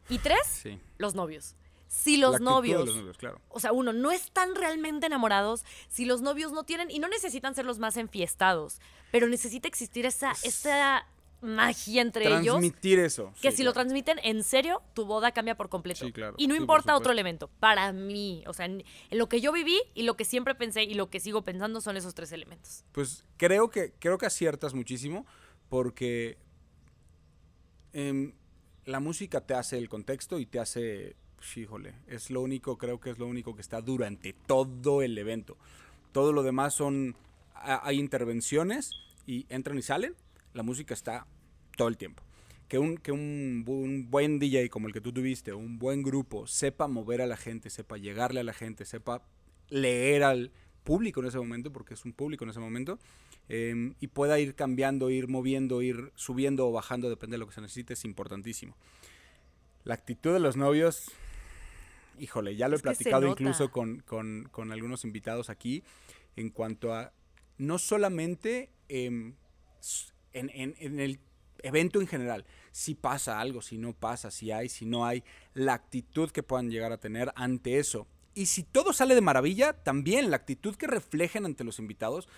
Y 0.09 0.19
tres, 0.19 0.41
Sí. 0.63 0.81
los 0.97 1.15
novios. 1.15 1.57
Si 1.89 2.17
La 2.17 2.29
los 2.29 2.41
novios, 2.41 2.87
los 2.87 2.97
novios, 2.97 3.19
claro. 3.19 3.39
o 3.51 3.61
sea, 3.61 3.73
uno, 3.73 3.93
no 3.93 4.11
están 4.13 4.55
realmente 4.55 5.05
enamorados, 5.09 5.63
si 5.91 6.07
los 6.07 6.23
novios 6.23 6.51
no 6.51 6.65
tienen, 6.65 6.91
y 6.91 6.99
no 6.99 7.07
necesitan 7.07 7.55
ser 7.55 7.67
los 7.67 7.79
más 7.79 7.99
enfiestados, 7.99 8.81
pero 9.11 9.29
necesita 9.29 9.69
existir 9.69 10.07
esa, 10.07 10.33
esa 10.43 11.07
magia 11.43 12.01
entre 12.03 12.27
ellos 12.27 12.45
Transmitir 12.59 12.99
eso. 13.01 13.33
que 13.43 13.51
sí, 13.51 13.59
si 13.59 13.63
lo 13.65 13.73
claro. 13.73 13.85
transmiten 13.87 14.19
en 14.23 14.43
serio, 14.45 14.81
tu 14.95 15.05
boda 15.05 15.33
cambia 15.33 15.57
por 15.57 15.69
completo. 15.69 16.07
Sí, 16.07 16.13
claro. 16.13 16.35
Y 16.39 16.47
no 16.47 16.55
Sí, 16.55 16.61
por 16.61 16.63
importa 16.63 16.97
otro 16.97 17.13
elemento. 17.13 17.49
Para 17.61 17.93
mí, 17.93 18.45
o 18.47 18.53
sea, 18.55 18.67
en, 18.67 18.85
en 19.11 19.19
lo 19.19 19.29
que 19.29 19.41
yo 19.41 19.53
viví 19.53 19.79
y 19.95 20.05
lo 20.05 20.17
que 20.17 20.25
siempre 20.25 20.55
pensé 20.55 20.85
y 20.85 20.95
lo 20.95 21.11
que 21.11 21.19
sigo 21.21 21.43
pensando 21.43 21.81
son 21.81 21.97
esos 21.97 22.15
tres 22.15 22.31
elementos. 22.33 22.85
Pues 22.93 23.25
creo 23.37 23.69
que, 23.71 23.93
creo 23.99 24.19
que 24.19 24.27
aciertas 24.27 24.73
muchísimo 24.73 25.27
porque 25.69 26.39
em, 27.93 28.33
la 28.85 29.01
música 29.01 29.41
te 29.41 29.55
hace 29.55 29.79
el 29.79 29.89
contexto 29.89 30.39
y 30.39 30.47
te 30.47 30.59
hace, 30.61 31.17
pues, 31.37 31.57
híjole, 31.57 31.95
es 32.07 32.31
lo 32.31 32.41
único, 32.41 32.79
creo 32.79 33.01
que 33.01 33.11
es 33.11 33.19
lo 33.19 33.27
único 33.27 33.55
que 33.55 33.61
está 33.63 33.81
durante 33.81 34.33
todo 34.33 35.03
el 35.03 35.17
evento. 35.19 35.57
Todo 36.13 36.33
lo 36.33 36.43
demás 36.43 36.75
son, 36.75 37.17
ha- 37.55 37.87
hay 37.87 37.99
intervenciones 37.99 38.91
y 39.27 39.47
entran 39.49 39.79
y 39.79 39.83
salen, 39.83 40.15
la 40.55 40.63
música 40.63 40.95
está 40.95 41.27
todo 41.77 41.89
el 41.89 41.97
tiempo. 41.97 42.23
Que 42.69 42.79
un, 42.79 42.97
que 42.97 43.13
un, 43.13 43.65
un 43.67 44.11
buen 44.11 44.39
DJ 44.39 44.71
como 44.71 44.87
el 44.89 44.95
que 44.95 45.01
tú 45.01 45.13
tuviste, 45.13 45.53
un 45.53 45.79
buen 45.79 46.03
grupo, 46.03 46.47
sepa 46.47 46.89
mover 46.89 47.21
a 47.21 47.27
la 47.27 47.37
gente, 47.37 47.69
sepa 47.71 47.99
llegarle 47.99 48.41
a 48.41 48.45
la 48.45 48.53
gente, 48.55 48.85
sepa 48.87 49.23
leer 49.69 50.23
al 50.23 50.53
público 50.83 51.21
en 51.21 51.27
ese 51.27 51.39
momento, 51.39 51.71
porque 51.73 51.95
es 51.95 52.05
un 52.05 52.13
público 52.13 52.45
en 52.45 52.51
ese 52.51 52.61
momento, 52.61 52.99
eh, 53.49 53.93
y 54.01 54.07
pueda 54.09 54.39
ir 54.41 54.55
cambiando, 54.55 55.11
ir 55.11 55.29
moviendo, 55.29 55.83
ir 55.83 56.13
subiendo 56.15 56.67
o 56.67 56.73
bajando, 56.73 57.09
depende 57.11 57.35
de 57.35 57.39
lo 57.39 57.47
que 57.47 57.55
se 57.55 57.61
necesite, 57.61 57.93
es 57.93 58.05
importantísimo. 58.05 58.75
La 59.85 59.95
actitud 59.95 60.33
de 60.33 60.41
los 60.41 60.57
novios, 60.57 61.11
híjole, 62.19 62.57
ya 62.57 62.69
lo 62.69 62.77
Es 62.77 62.81
he 62.81 62.83
platicado 62.85 63.27
incluso 63.29 63.71
con, 63.71 64.01
con- 64.01 64.49
con 64.51 64.73
algunos 64.73 65.05
invitados 65.05 65.51
aquí, 65.51 65.83
en 66.37 66.51
cuanto 66.51 66.95
a 66.95 67.13
no 67.59 67.79
solamente 67.79 68.71
em, 68.89 69.35
en, 70.33 70.51
en- 70.55 70.75
en 70.79 71.01
el 71.01 71.19
evento 71.63 72.01
en 72.01 72.07
general, 72.09 72.45
si 72.73 72.95
pasa 72.95 73.39
algo, 73.41 73.63
si 73.63 73.79
no 73.79 73.93
pasa, 73.93 74.31
si 74.31 74.51
hay, 74.51 74.69
si 74.69 74.85
no 74.85 75.07
hay, 75.07 75.23
la 75.55 75.75
actitud 75.75 76.31
que 76.31 76.43
puedan 76.43 76.71
llegar 76.71 76.91
a 76.93 76.99
tener 76.99 77.33
ante 77.37 77.79
eso. 77.79 78.07
Y 78.35 78.47
si 78.47 78.63
todo 78.63 78.93
sale 78.93 79.15
de 79.15 79.21
maravilla, 79.21 79.73
también 79.75 80.31
la 80.31 80.37
actitud 80.37 80.75
que 80.77 80.87
reflejen 80.87 81.45
ante 81.45 81.65
los 81.65 81.79
invitados 81.79 82.29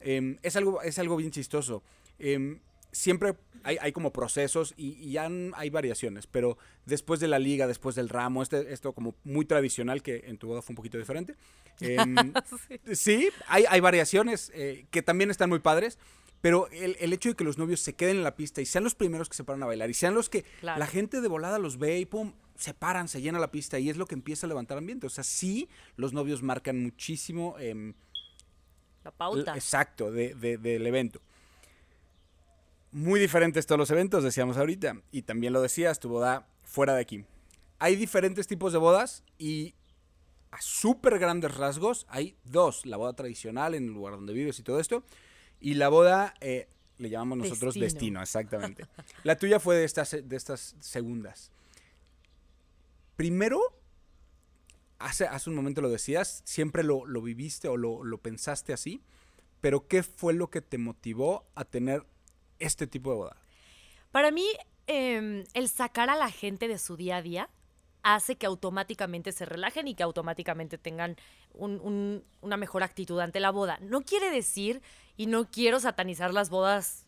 em, 0.00 0.38
es, 0.42 0.56
algo, 0.56 0.82
es 0.82 0.98
algo 0.98 1.16
bien 1.16 1.30
chistoso. 1.30 1.82
Em, 2.18 2.58
siempre 2.90 3.34
hay, 3.62 3.76
hay 3.80 3.92
como 3.92 4.12
procesos 4.12 4.74
y, 4.76 4.94
y 4.94 5.12
ya 5.12 5.26
n- 5.26 5.52
hay 5.54 5.70
variaciones, 5.70 6.26
pero 6.26 6.58
después 6.86 7.20
de 7.20 7.28
la 7.28 7.38
liga, 7.38 7.66
después 7.66 7.94
del 7.94 8.08
ramo, 8.08 8.42
este, 8.42 8.72
esto 8.72 8.92
como 8.94 9.14
muy 9.24 9.44
tradicional, 9.44 10.02
que 10.02 10.24
en 10.26 10.38
tu 10.38 10.48
boda 10.48 10.62
fue 10.62 10.72
un 10.72 10.76
poquito 10.76 10.98
diferente. 10.98 11.36
em, 11.80 12.32
Sí, 12.94 13.28
hay, 13.46 13.64
hay 13.68 13.80
variaciones 13.80 14.50
eh, 14.54 14.86
que 14.90 15.02
también 15.02 15.30
están 15.30 15.50
muy 15.50 15.58
padres, 15.60 15.98
pero 16.42 16.68
el, 16.70 16.96
el 17.00 17.12
hecho 17.14 17.30
de 17.30 17.34
que 17.36 17.44
los 17.44 17.56
novios 17.56 17.80
se 17.80 17.94
queden 17.94 18.18
en 18.18 18.22
la 18.24 18.36
pista 18.36 18.60
y 18.60 18.66
sean 18.66 18.84
los 18.84 18.94
primeros 18.94 19.28
que 19.30 19.36
se 19.36 19.44
paran 19.44 19.62
a 19.62 19.66
bailar 19.66 19.88
y 19.88 19.94
sean 19.94 20.14
los 20.14 20.28
que 20.28 20.42
Claro. 20.60 20.78
la 20.78 20.86
gente 20.86 21.20
de 21.22 21.28
volada 21.28 21.58
los 21.58 21.78
ve 21.78 21.98
y 22.00 22.04
pum, 22.04 22.34
se 22.56 22.74
paran, 22.74 23.08
se 23.08 23.22
llena 23.22 23.38
la 23.38 23.50
pista 23.50 23.78
y 23.78 23.88
es 23.88 23.96
lo 23.96 24.06
que 24.06 24.14
empieza 24.14 24.46
a 24.46 24.48
levantar 24.48 24.76
ambiente. 24.76 25.06
O 25.06 25.10
sea, 25.10 25.24
sí, 25.24 25.68
los 25.96 26.12
novios 26.12 26.42
marcan 26.42 26.82
muchísimo. 26.82 27.56
em, 27.58 27.94
La 29.04 29.10
pauta. 29.10 29.54
Exacto, 29.54 30.12
de- 30.12 30.34
de- 30.34 30.58
del 30.58 30.86
evento. 30.86 31.20
Muy 32.92 33.18
diferentes 33.18 33.66
todos 33.66 33.78
los 33.78 33.90
eventos, 33.90 34.22
decíamos 34.22 34.56
ahorita. 34.58 35.00
Y 35.10 35.22
también 35.22 35.52
lo 35.52 35.62
decías, 35.62 35.98
tu 35.98 36.08
boda 36.10 36.46
fuera 36.64 36.94
de 36.94 37.00
aquí. 37.00 37.24
Hay 37.78 37.96
diferentes 37.96 38.46
tipos 38.46 38.72
de 38.72 38.78
bodas 38.78 39.24
y 39.38 39.74
a 40.50 40.60
súper 40.60 41.18
grandes 41.18 41.56
rasgos 41.56 42.06
hay 42.10 42.36
dos. 42.44 42.84
La 42.84 42.96
boda 42.98 43.14
tradicional 43.14 43.74
en 43.74 43.84
el 43.86 43.92
lugar 43.92 44.14
donde 44.14 44.34
vives 44.34 44.58
y 44.58 44.62
todo 44.62 44.78
esto. 44.78 45.02
Y 45.62 45.74
la 45.74 45.88
boda, 45.88 46.34
eh, 46.40 46.68
le 46.98 47.08
llamamos 47.08 47.38
nosotros 47.38 47.74
Destino. 47.74 47.84
destino, 48.20 48.22
exactamente. 48.22 48.86
La 49.24 49.36
tuya 49.36 49.60
fue 49.60 49.76
de 49.76 49.84
estas, 49.84 50.10
de 50.10 50.36
estas 50.36 50.74
segundas. 50.80 51.50
Primero, 53.16 53.60
hace, 54.98 55.26
hace 55.26 55.50
un 55.50 55.56
momento 55.56 55.80
lo 55.80 55.88
decías, 55.90 56.42
siempre 56.44 56.82
lo, 56.82 57.06
lo 57.06 57.22
viviste 57.22 57.68
o 57.68 57.76
lo, 57.76 58.02
lo 58.04 58.18
pensaste 58.18 58.72
así, 58.72 59.00
pero 59.60 59.86
¿qué 59.86 60.02
fue 60.02 60.32
lo 60.34 60.50
que 60.50 60.60
te 60.62 60.78
motivó 60.78 61.44
a 61.54 61.64
tener 61.64 62.04
este 62.58 62.86
tipo 62.86 63.10
de 63.10 63.16
boda? 63.16 63.36
Para 64.10 64.30
mí, 64.30 64.46
em, 64.86 65.44
el 65.54 65.68
sacar 65.68 66.10
a 66.10 66.16
la 66.16 66.30
gente 66.30 66.66
de 66.68 66.78
su 66.78 66.96
día 66.96 67.18
a 67.18 67.22
día 67.22 67.48
hace 68.02 68.34
que 68.34 68.46
automáticamente 68.46 69.30
se 69.30 69.44
relajen 69.44 69.86
y 69.86 69.94
que 69.94 70.02
automáticamente 70.02 70.76
tengan 70.78 71.16
un- 71.54 71.78
un- 71.80 72.24
una 72.40 72.56
mejor 72.56 72.82
actitud 72.82 73.20
ante 73.20 73.38
la 73.38 73.50
boda. 73.52 73.78
No 73.80 74.02
quiere 74.02 74.30
decir, 74.32 74.82
y 75.16 75.26
no 75.26 75.50
quiero 75.50 75.80
satanizar 75.80 76.32
las 76.32 76.50
bodas 76.50 77.06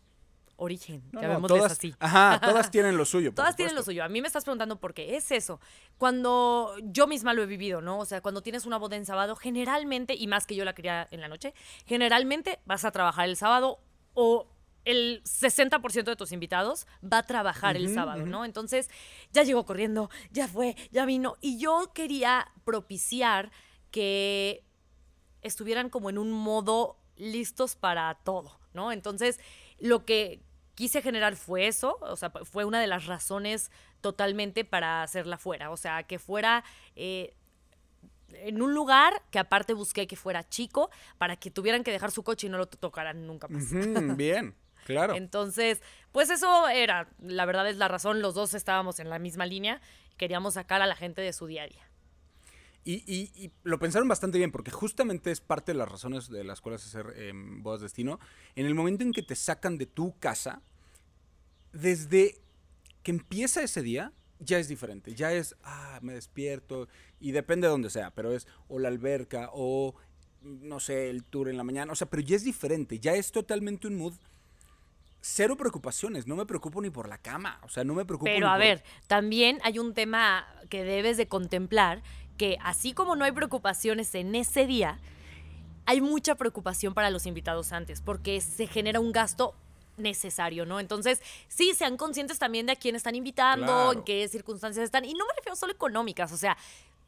origen, 0.57 1.03
No, 1.11 1.21
no, 1.21 1.47
todas, 1.47 1.73
así. 1.73 1.93
Ajá, 1.99 2.39
todas 2.43 2.71
tienen 2.71 2.97
lo 2.97 3.05
suyo. 3.05 3.33
Todas 3.33 3.55
tienen 3.55 3.75
lo 3.75 3.83
suyo. 3.83 4.03
A 4.03 4.09
mí 4.09 4.21
me 4.21 4.27
estás 4.27 4.43
preguntando 4.43 4.79
por 4.79 4.93
qué. 4.93 5.15
Es 5.15 5.31
eso. 5.31 5.59
Cuando 5.97 6.73
yo 6.83 7.07
misma 7.07 7.33
lo 7.33 7.43
he 7.43 7.45
vivido, 7.45 7.81
¿no? 7.81 7.99
O 7.99 8.05
sea, 8.05 8.21
cuando 8.21 8.41
tienes 8.41 8.65
una 8.65 8.77
boda 8.77 8.95
en 8.95 9.05
sábado, 9.05 9.35
generalmente, 9.35 10.15
y 10.15 10.27
más 10.27 10.47
que 10.47 10.55
yo 10.55 10.63
la 10.63 10.73
quería 10.73 11.07
en 11.11 11.21
la 11.21 11.27
noche, 11.27 11.53
generalmente 11.85 12.59
vas 12.65 12.85
a 12.85 12.91
trabajar 12.91 13.27
el 13.27 13.35
sábado 13.35 13.79
o 14.13 14.47
el 14.85 15.23
60% 15.23 16.03
de 16.03 16.15
tus 16.15 16.31
invitados 16.31 16.87
va 17.03 17.19
a 17.19 17.23
trabajar 17.23 17.75
el 17.75 17.93
sábado. 17.93 18.25
¿no? 18.25 18.45
Entonces, 18.45 18.89
ya 19.33 19.43
llegó 19.43 19.65
corriendo, 19.65 20.09
ya 20.31 20.47
fue, 20.47 20.75
ya 20.91 21.05
vino. 21.05 21.35
Y 21.41 21.57
yo 21.57 21.91
quería 21.93 22.47
propiciar 22.63 23.51
que 23.91 24.63
estuvieran 25.41 25.89
como 25.89 26.09
en 26.09 26.17
un 26.17 26.31
modo 26.31 26.97
listos 27.17 27.75
para 27.75 28.13
todo, 28.23 28.59
¿no? 28.73 28.91
Entonces, 28.91 29.39
lo 29.79 30.05
que 30.05 30.41
quise 30.75 31.01
generar 31.01 31.35
fue 31.35 31.67
eso, 31.67 31.97
o 32.01 32.15
sea, 32.15 32.29
fue 32.29 32.65
una 32.65 32.79
de 32.79 32.87
las 32.87 33.05
razones 33.05 33.71
totalmente 34.01 34.65
para 34.65 35.03
hacerla 35.03 35.37
fuera, 35.37 35.71
o 35.71 35.77
sea, 35.77 36.03
que 36.03 36.19
fuera 36.19 36.63
eh, 36.95 37.33
en 38.33 38.61
un 38.61 38.73
lugar 38.73 39.23
que 39.31 39.39
aparte 39.39 39.73
busqué 39.73 40.07
que 40.07 40.15
fuera 40.15 40.47
chico 40.47 40.89
para 41.17 41.37
que 41.37 41.49
tuvieran 41.49 41.83
que 41.83 41.91
dejar 41.91 42.11
su 42.11 42.23
coche 42.23 42.47
y 42.47 42.49
no 42.49 42.57
lo 42.57 42.67
tocaran 42.67 43.25
nunca 43.25 43.47
más. 43.47 43.71
Bien, 44.17 44.53
claro. 44.85 45.15
Entonces, 45.15 45.81
pues 46.11 46.29
eso 46.29 46.67
era, 46.67 47.07
la 47.19 47.45
verdad 47.45 47.69
es 47.69 47.77
la 47.77 47.87
razón, 47.87 48.21
los 48.21 48.33
dos 48.35 48.53
estábamos 48.53 48.99
en 48.99 49.09
la 49.09 49.19
misma 49.19 49.45
línea, 49.45 49.81
queríamos 50.17 50.55
sacar 50.55 50.81
a 50.81 50.87
la 50.87 50.95
gente 50.95 51.21
de 51.21 51.33
su 51.33 51.47
día 51.47 51.63
a 51.63 51.67
día. 51.67 51.89
Y, 52.87 53.03
y- 53.11 53.31
y 53.35 53.51
lo 53.63 53.79
pensaron 53.79 54.07
bastante 54.07 54.37
bien, 54.37 54.51
porque 54.51 54.69
justamente 54.71 55.31
es 55.31 55.41
parte 55.41 55.71
de 55.73 55.77
las 55.79 55.89
razones 55.89 56.29
de 56.29 56.43
las 56.43 56.61
cuales 56.61 56.85
hacer 56.85 57.13
em, 57.17 57.63
bodas 57.63 57.81
de 57.81 57.85
destino. 57.85 58.19
En 58.55 58.65
el 58.67 58.75
momento 58.75 59.03
en 59.03 59.11
que 59.11 59.23
te 59.23 59.35
sacan 59.35 59.77
de 59.79 59.87
tu 59.87 60.17
casa, 60.19 60.61
desde 61.73 62.37
que 63.03 63.11
empieza 63.11 63.61
ese 63.63 63.81
día, 63.81 64.11
ya 64.39 64.59
es 64.59 64.67
diferente. 64.67 65.15
Ya 65.15 65.33
es, 65.33 65.55
ah, 65.63 65.99
me 66.01 66.13
despierto 66.13 66.87
y 67.19 67.31
depende 67.31 67.67
de 67.67 67.71
donde 67.71 67.89
sea, 67.89 68.11
pero 68.11 68.31
es 68.33 68.47
o 68.67 68.79
la 68.79 68.87
alberca 68.89 69.49
o, 69.53 69.95
no 70.41 70.79
sé, 70.79 71.09
el 71.09 71.23
tour 71.23 71.49
en 71.49 71.57
la 71.57 71.63
mañana. 71.63 71.91
O 71.91 71.95
sea, 71.95 72.09
pero 72.09 72.21
ya 72.21 72.35
es 72.35 72.43
diferente. 72.43 72.99
Ya 72.99 73.13
es 73.15 73.31
totalmente 73.31 73.87
un 73.87 73.95
mood. 73.97 74.13
Cero 75.21 75.57
preocupaciones, 75.57 76.27
no 76.27 76.35
me 76.35 76.45
preocupo 76.45 76.83
ni 76.83 76.91
por 76.91 77.09
la 77.09 77.17
cama, 77.17 77.59
o 77.63 77.69
sea, 77.69 77.83
no 77.83 77.95
me 77.95 78.05
preocupo. 78.05 78.25
Pero 78.25 78.45
ni 78.45 78.51
a 78.51 78.55
por- 78.55 78.59
ver, 78.59 78.83
también 79.07 79.57
hay 79.63 79.79
un 79.79 79.95
tema 79.95 80.45
que 80.69 80.83
debes 80.83 81.17
de 81.17 81.27
contemplar, 81.27 82.03
que 82.37 82.57
así 82.63 82.93
como 82.93 83.15
no 83.15 83.25
hay 83.25 83.31
preocupaciones 83.31 84.13
en 84.15 84.35
ese 84.35 84.65
día, 84.67 84.99
hay 85.85 86.01
mucha 86.01 86.35
preocupación 86.35 86.93
para 86.93 87.09
los 87.09 87.25
invitados 87.25 87.71
antes, 87.71 88.01
porque 88.01 88.41
se 88.41 88.67
genera 88.67 88.99
un 88.99 89.11
gasto 89.11 89.55
necesario, 89.97 90.65
¿no? 90.65 90.79
Entonces, 90.79 91.21
sí, 91.47 91.73
sean 91.73 91.95
conscientes 91.95 92.37
también 92.39 92.65
de 92.65 92.73
a 92.73 92.75
quién 92.75 92.95
están 92.95 93.15
invitando, 93.15 93.65
Claro. 93.65 93.91
en 93.93 94.03
qué 94.03 94.27
circunstancias 94.27 94.83
están, 94.83 95.05
y 95.05 95.13
no 95.13 95.25
me 95.25 95.33
refiero 95.37 95.55
solo 95.55 95.71
económicas, 95.73 96.31
o 96.31 96.37
sea, 96.37 96.57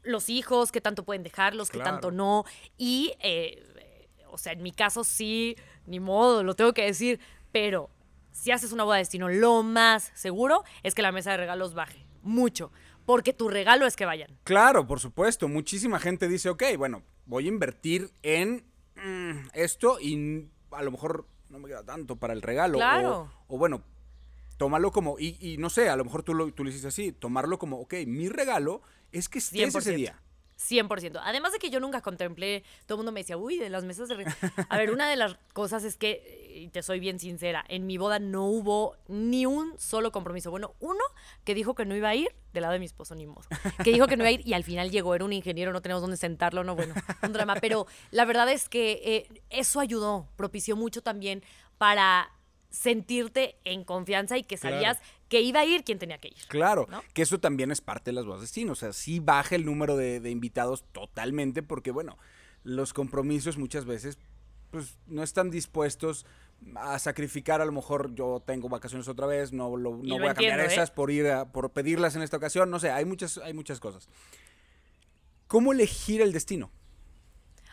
los 0.04 0.28
hijos, 0.30 0.72
qué 0.72 0.80
tanto 0.80 1.02
pueden 1.04 1.22
dejarlos, 1.22 1.70
qué 1.70 1.80
tanto 1.80 2.10
no, 2.10 2.44
y, 2.78 3.12
eh, 3.20 3.62
o 4.30 4.38
sea, 4.38 4.52
en 4.52 4.62
mi 4.62 4.72
caso 4.72 5.04
sí, 5.04 5.56
ni 5.86 6.00
modo, 6.00 6.42
lo 6.44 6.54
tengo 6.54 6.72
que 6.72 6.84
decir, 6.84 7.20
pero 7.52 7.90
si 8.30 8.52
haces 8.52 8.72
una 8.72 8.84
boda 8.84 8.96
de 8.96 9.00
destino, 9.02 9.28
lo 9.28 9.62
más 9.64 10.12
seguro 10.14 10.62
es 10.82 10.94
que 10.94 11.02
la 11.02 11.12
mesa 11.12 11.32
de 11.32 11.36
regalos 11.38 11.74
baje, 11.74 12.06
mucho, 12.22 12.70
porque 13.08 13.32
tu 13.32 13.48
regalo 13.48 13.86
es 13.86 13.96
que 13.96 14.04
vayan. 14.04 14.38
Claro, 14.44 14.86
por 14.86 15.00
supuesto. 15.00 15.48
Muchísima 15.48 15.98
gente 15.98 16.28
dice, 16.28 16.50
ok, 16.50 16.62
bueno, 16.76 17.02
voy 17.24 17.46
a 17.46 17.48
invertir 17.48 18.10
en 18.22 18.66
mm, 18.96 19.48
esto 19.54 19.98
y 19.98 20.46
a 20.72 20.82
lo 20.82 20.90
mejor 20.90 21.26
no 21.48 21.58
me 21.58 21.68
queda 21.68 21.82
tanto 21.82 22.16
para 22.16 22.34
el 22.34 22.42
regalo. 22.42 22.76
o- 22.76 22.80
Claro. 22.80 23.32
O, 23.46 23.56
bueno, 23.56 23.82
tómalo 24.58 24.92
como, 24.92 25.18
y, 25.18 25.38
y 25.40 25.56
no 25.56 25.70
sé, 25.70 25.88
a 25.88 25.96
lo 25.96 26.04
mejor 26.04 26.22
tú 26.22 26.34
lo, 26.34 26.52
tú 26.52 26.64
lo 26.64 26.68
hiciste 26.68 26.88
así, 26.88 27.12
tomarlo 27.12 27.58
como, 27.58 27.80
ok, 27.80 27.94
mi 28.06 28.28
regalo 28.28 28.82
es 29.10 29.30
que 29.30 29.38
estés 29.38 29.74
ese 29.74 29.92
100%. 29.94 29.96
día. 29.96 30.20
100%. 30.58 31.20
Además 31.22 31.52
de 31.52 31.58
que 31.58 31.70
yo 31.70 31.80
nunca 31.80 32.00
contemplé, 32.00 32.64
todo 32.86 32.96
el 32.96 32.98
mundo 32.98 33.12
me 33.12 33.20
decía, 33.20 33.36
uy, 33.36 33.58
de 33.58 33.70
las 33.70 33.84
mesas 33.84 34.08
de... 34.08 34.16
re-". 34.16 34.24
A 34.68 34.76
ver, 34.76 34.90
una 34.90 35.08
de 35.08 35.16
las 35.16 35.36
cosas 35.52 35.84
es 35.84 35.96
que, 35.96 36.52
y 36.54 36.68
te 36.68 36.82
soy 36.82 36.98
bien 36.98 37.18
sincera, 37.18 37.64
en 37.68 37.86
mi 37.86 37.96
boda 37.96 38.18
no 38.18 38.46
hubo 38.46 38.96
ni 39.06 39.46
un 39.46 39.78
solo 39.78 40.10
compromiso. 40.10 40.50
Bueno, 40.50 40.74
uno 40.80 41.02
que 41.44 41.54
dijo 41.54 41.74
que 41.74 41.84
no 41.84 41.94
iba 41.94 42.08
a 42.08 42.14
ir, 42.14 42.34
del 42.52 42.62
lado 42.62 42.72
de 42.72 42.80
mi 42.80 42.86
esposo, 42.86 43.14
ni 43.14 43.26
modo. 43.26 43.42
Que 43.84 43.92
dijo 43.92 44.06
que 44.08 44.16
no 44.16 44.24
iba 44.24 44.30
a 44.30 44.32
ir 44.32 44.46
y 44.46 44.54
al 44.54 44.64
final 44.64 44.90
llegó, 44.90 45.14
era 45.14 45.24
un 45.24 45.32
ingeniero, 45.32 45.72
no 45.72 45.80
tenemos 45.80 46.00
dónde 46.00 46.16
sentarlo, 46.16 46.64
no, 46.64 46.74
bueno, 46.74 46.94
un 47.22 47.32
drama. 47.32 47.56
Pero 47.60 47.86
la 48.10 48.24
verdad 48.24 48.50
es 48.50 48.68
que 48.68 49.00
eh, 49.04 49.42
eso 49.50 49.78
ayudó, 49.80 50.28
propició 50.36 50.74
mucho 50.74 51.02
también 51.02 51.44
para 51.76 52.32
sentirte 52.70 53.56
en 53.64 53.84
confianza 53.84 54.36
y 54.36 54.42
que 54.42 54.58
Claro. 54.58 55.00
Que 55.28 55.40
iba 55.42 55.60
a 55.60 55.64
ir 55.64 55.84
quien 55.84 55.98
tenía 55.98 56.18
que 56.18 56.28
ir. 56.28 56.36
Claro, 56.48 56.86
¿no? 56.90 57.02
que 57.12 57.22
eso 57.22 57.38
también 57.38 57.70
es 57.70 57.80
parte 57.80 58.10
de 58.10 58.14
las 58.14 58.24
bodas 58.24 58.40
de 58.40 58.44
destino. 58.44 58.72
O 58.72 58.76
sea, 58.76 58.92
sí 58.92 59.20
baja 59.20 59.54
el 59.54 59.64
número 59.64 59.96
de, 59.96 60.20
de 60.20 60.30
invitados 60.30 60.84
totalmente 60.92 61.62
porque, 61.62 61.90
bueno, 61.90 62.16
los 62.64 62.92
compromisos 62.94 63.58
muchas 63.58 63.84
veces 63.84 64.18
pues 64.70 64.98
no 65.06 65.22
están 65.22 65.50
dispuestos 65.50 66.26
a 66.76 66.98
sacrificar, 66.98 67.60
a 67.60 67.64
lo 67.64 67.72
mejor 67.72 68.14
yo 68.14 68.42
tengo 68.44 68.68
vacaciones 68.68 69.06
otra 69.08 69.26
vez, 69.26 69.52
no, 69.52 69.76
lo- 69.76 69.96
no 69.96 70.02
lo 70.02 70.18
voy 70.18 70.26
a 70.28 70.34
cambiar 70.34 70.60
¿eh? 70.60 70.66
esas 70.66 70.90
por 70.90 71.10
ir 71.10 71.26
a- 71.28 71.46
por 71.50 71.70
pedirlas 71.70 72.16
en 72.16 72.22
esta 72.22 72.36
ocasión, 72.36 72.68
no 72.70 72.78
sé, 72.78 72.90
hay 72.90 73.04
muchas, 73.04 73.38
hay 73.38 73.54
muchas 73.54 73.80
cosas. 73.80 74.08
¿Cómo 75.46 75.72
elegir 75.72 76.20
el 76.20 76.32
destino? 76.32 76.70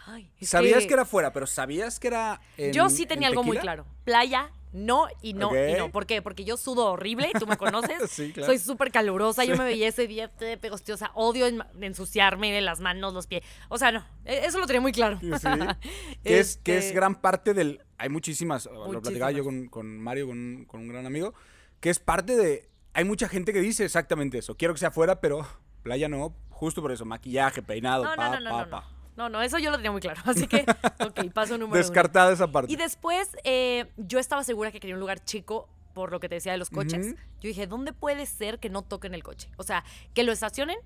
Ay, 0.06 0.32
Sabías 0.42 0.86
que... 0.86 0.94
era 0.94 1.04
fuera, 1.04 1.34
pero 1.34 1.48
¿sabías 1.48 2.00
que 2.00 2.08
era 2.08 2.40
en, 2.58 2.74
Yo 2.74 2.90
sí 2.90 3.02
en 3.04 3.08
tenía 3.10 3.28
algo 3.28 3.44
muy 3.44 3.58
claro. 3.58 3.86
Playa, 4.04 4.52
no 4.76 5.08
y 5.22 5.34
no 5.34 5.52
y 5.56 5.74
no. 5.78 5.90
¿Por 5.92 6.06
qué? 6.06 6.22
Porque 6.22 6.44
yo 6.46 6.58
sudo 6.58 6.86
horrible, 6.92 7.32
tú 7.40 7.48
me 7.48 7.58
conoces. 7.58 7.96
Sí, 8.12 8.32
claro. 8.32 8.48
Soy 8.48 8.60
súper 8.60 8.92
calurosa. 8.92 9.44
Yo 9.46 9.56
me 9.58 9.64
veía 9.64 9.88
ese 9.88 10.06
día 10.08 10.30
pegostiosa. 10.62 11.12
Odio 11.16 11.48
en- 11.48 11.64
ensuciarme 11.82 12.52
de 12.52 12.62
las 12.62 12.80
manos, 12.82 13.14
los 13.14 13.26
pies. 13.28 13.44
O 13.70 13.78
sea, 13.78 13.92
no. 13.92 14.06
e- 14.26 14.46
Eso 14.46 14.60
lo 14.60 14.68
tenía 14.68 14.82
muy 14.82 14.92
claro. 14.92 15.20
Sí. 15.22 15.30
que, 16.24 16.40
es, 16.40 16.58
que 16.58 16.78
es 16.78 16.86
Este, 16.86 16.96
gran 16.96 17.16
parte 17.16 17.54
del... 17.54 17.82
Hay 17.98 18.10
muchísimas, 18.10 18.66
lo 18.66 19.02
platicaba 19.02 19.32
yo 19.32 19.44
con, 19.44 19.68
con 19.68 19.98
Mario, 20.00 20.28
con, 20.28 20.38
un- 20.38 20.66
con 20.66 20.82
un 20.82 20.88
gran 20.90 21.06
amigo, 21.06 21.34
que 21.80 21.90
es 21.90 22.00
parte 22.00 22.36
de... 22.36 22.70
Hay 22.94 23.04
mucha 23.06 23.28
gente 23.30 23.54
que 23.54 23.62
dice 23.62 23.86
exactamente 23.86 24.38
eso. 24.38 24.56
Quiero 24.58 24.74
que 24.74 24.80
sea 24.80 24.90
afuera, 24.90 25.20
pero 25.22 25.48
playa 25.84 26.08
no. 26.10 26.36
Justo 26.50 26.82
por 26.82 26.92
eso, 26.92 27.04
maquillaje, 27.06 27.62
peinado, 27.62 28.04
No, 28.06 28.16
pa, 28.16 28.30
no, 28.30 28.40
no, 28.40 28.50
no, 28.50 28.70
pa, 28.70 28.70
pa. 28.70 28.90
No. 29.16 29.30
No, 29.30 29.42
eso 29.42 29.58
yo 29.60 29.72
lo 29.72 29.78
tenía 29.78 29.92
muy 29.92 30.02
claro. 30.02 30.22
Así 30.26 30.48
que, 30.48 30.66
ok, 31.06 31.32
paso 31.34 31.54
número 31.54 31.68
uno. 31.68 31.76
Descartada 31.78 32.32
esa 32.34 32.48
parte. 32.52 32.72
Y 32.72 32.76
después, 32.76 33.30
eh, 33.44 33.86
yo 33.98 34.20
estaba 34.20 34.44
segura 34.44 34.72
que 34.72 34.80
quería 34.80 34.96
un 34.96 35.00
lugar 35.00 35.24
chico 35.24 35.70
por 35.94 36.12
lo 36.12 36.20
que 36.20 36.28
te 36.28 36.36
decía 36.36 36.52
de 36.52 36.58
los 36.58 36.70
coches. 36.70 37.16
Yo 37.40 37.48
dije, 37.48 37.68
¿dónde 37.68 37.94
puede 37.94 38.26
ser 38.26 38.60
que 38.60 38.70
no 38.70 38.82
toquen 38.82 39.14
el 39.14 39.24
coche? 39.24 39.50
O 39.58 39.64
sea, 39.64 39.86
que 40.14 40.24
lo 40.24 40.32
estacionen 40.34 40.78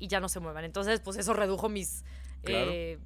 y 0.00 0.08
ya 0.08 0.18
no 0.18 0.28
se 0.28 0.40
muevan. 0.40 0.64
Entonces, 0.64 1.00
pues 1.00 1.16
eso 1.18 1.34
redujo 1.34 1.68
mis 1.68 2.04
Claro. 2.42 2.70
eh, 2.72 2.98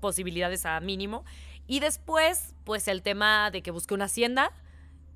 posibilidades 0.00 0.66
a 0.66 0.78
mínimo. 0.80 1.24
Y 1.66 1.80
después, 1.80 2.54
pues 2.64 2.86
el 2.88 3.02
tema 3.02 3.50
de 3.50 3.62
que 3.62 3.70
busqué 3.70 3.94
una 3.94 4.04
hacienda 4.04 4.52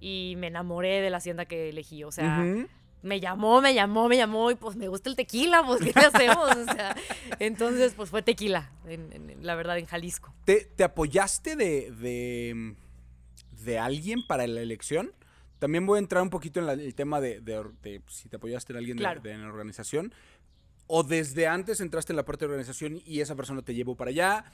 y 0.00 0.34
me 0.38 0.48
enamoré 0.48 1.00
de 1.00 1.10
la 1.10 1.18
hacienda 1.18 1.44
que 1.44 1.68
elegí. 1.68 2.02
O 2.04 2.10
sea. 2.10 2.44
Me 3.02 3.18
llamó, 3.20 3.60
me 3.60 3.72
llamó, 3.74 4.08
me 4.08 4.16
llamó 4.16 4.50
y 4.50 4.54
pues 4.54 4.76
me 4.76 4.88
gusta 4.88 5.08
el 5.10 5.16
tequila, 5.16 5.62
pues 5.66 5.80
¿qué 5.82 5.90
hacemos? 5.98 6.50
O 6.56 6.64
sea, 6.64 6.96
entonces 7.38 7.94
pues 7.96 8.10
fue 8.10 8.22
tequila, 8.22 8.70
en- 8.86 9.12
en- 9.12 9.46
la 9.46 9.54
verdad, 9.54 9.78
en 9.78 9.86
Jalisco. 9.86 10.34
¿Te, 10.44 10.64
te 10.66 10.84
apoyaste 10.84 11.56
de, 11.56 11.90
de, 11.92 12.74
de 13.64 13.78
alguien 13.78 14.26
para 14.26 14.46
la 14.46 14.60
elección? 14.60 15.12
También 15.58 15.84
voy 15.86 15.96
a 15.96 16.00
entrar 16.00 16.22
un 16.22 16.30
poquito 16.30 16.60
en 16.60 16.66
la- 16.66 16.72
el 16.74 16.94
tema 16.94 17.20
de, 17.20 17.40
de 17.40 17.62
de 17.82 18.02
si 18.08 18.28
te 18.28 18.36
apoyaste 18.36 18.72
en 18.72 18.78
alguien 18.78 18.96
de- 18.96 19.02
Claro. 19.02 19.20
de, 19.20 19.32
en 19.32 19.42
la 19.42 19.48
organización. 19.48 20.14
O 20.92 21.02
desde 21.04 21.46
antes 21.46 21.80
entraste 21.80 22.12
en 22.12 22.16
la 22.16 22.24
parte 22.24 22.44
de 22.44 22.50
organización 22.50 23.00
y 23.06 23.20
esa 23.20 23.36
persona 23.36 23.62
te 23.62 23.74
llevó 23.74 23.94
para 23.94 24.10
allá. 24.10 24.44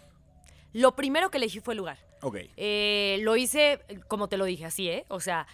Lo 0.75 0.95
primero 0.95 1.31
que 1.31 1.39
elegí 1.39 1.61
fue 1.61 1.73
el 1.73 1.79
lugar. 1.79 1.99
Ok. 2.21 2.37
Eh, 2.59 3.19
lo 3.23 3.37
hice, 3.37 3.81
como 4.09 4.29
te 4.29 4.37
lo 4.37 4.45
dije, 4.45 4.67
así, 4.67 4.89
¿eh? 4.89 5.07
O 5.09 5.21
sea, 5.21 5.47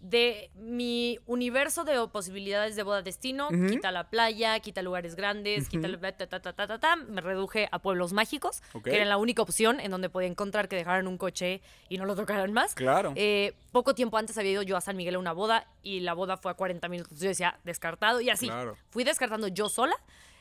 de 0.00 0.50
mi 0.54 1.18
universo 1.26 1.84
de 1.84 2.06
posibilidades 2.08 2.76
de 2.76 2.82
boda 2.82 3.02
destino, 3.02 3.48
quita 3.68 3.90
la 3.90 4.08
playa, 4.10 4.60
quita 4.60 4.82
lugares 4.82 5.16
grandes, 5.16 5.68
quita 5.68 5.86
el... 5.86 5.98
ta, 5.98 6.12
ta, 6.12 6.40
ta, 6.40 6.52
ta, 6.52 6.66
ta, 6.66 6.78
ta, 6.78 6.96
me 6.96 7.20
reduje 7.20 7.68
a 7.72 7.78
pueblos 7.80 8.12
mágicos, 8.12 8.62
que 8.84 8.94
era 8.94 9.04
la 9.04 9.16
única 9.16 9.42
opción 9.42 9.80
en 9.80 9.90
donde 9.90 10.08
podía 10.08 10.28
encontrar 10.28 10.68
que 10.68 10.76
dejaran 10.76 11.06
un 11.08 11.18
coche 11.18 11.60
y 11.88 11.98
no 11.98 12.04
lo 12.04 12.14
tocaran 12.14 12.52
más. 12.52 12.74
Claro. 12.74 13.12
Eh, 13.16 13.54
poco 13.72 13.94
tiempo 13.94 14.16
antes 14.18 14.36
había 14.38 14.52
ido 14.52 14.62
yo 14.62 14.76
a 14.76 14.80
San 14.80 14.96
Miguel 14.96 15.16
a 15.16 15.18
una 15.18 15.32
boda 15.32 15.66
y 15.82 16.00
la 16.00 16.12
boda 16.14 16.36
fue 16.36 16.50
a 16.52 16.54
40 16.54 16.88
minutos. 16.88 17.18
Yo 17.18 17.28
decía, 17.28 17.58
descartado 17.64 18.20
y 18.20 18.30
así. 18.30 18.46
Claro. 18.46 18.76
Fui 18.90 19.02
descartando 19.04 19.48
yo 19.48 19.68
sola. 19.68 19.94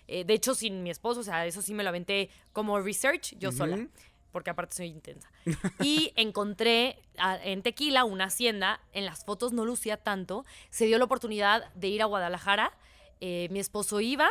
eh, 0.08 0.24
de 0.24 0.34
hecho, 0.36 0.54
sin 0.54 0.84
mi 0.84 0.91
esposo, 0.91 1.22
o 1.22 1.24
sea, 1.24 1.46
eso 1.48 1.62
sí 1.63 1.74
me 1.74 1.82
lo 1.82 1.89
aventé 1.89 2.30
como 2.54 2.80
research 2.80 3.36
yo 3.39 3.50
Ujú. 3.50 3.58
sola. 3.58 3.88
Porque 4.36 4.50
aparte 4.50 4.76
soy 4.76 4.88
intensa. 4.88 5.32
Y 5.80 6.12
encontré 6.17 7.00
a- 7.17 7.38
en 7.41 7.62
Tequila 7.63 8.04
una 8.04 8.26
hacienda. 8.26 8.82
En 8.91 9.06
las 9.06 9.24
fotos 9.24 9.54
no 9.54 9.63
lucía 9.63 9.95
tanto. 9.95 10.43
Se 10.69 10.86
dio 10.88 10.98
la 10.98 11.06
oportunidad 11.06 11.74
de 11.74 11.88
ir 11.88 12.02
a 12.02 12.06
Guadalajara. 12.06 12.74
eh, 13.21 13.48
mi 13.50 13.60
esposo 13.62 14.02
iba 14.02 14.30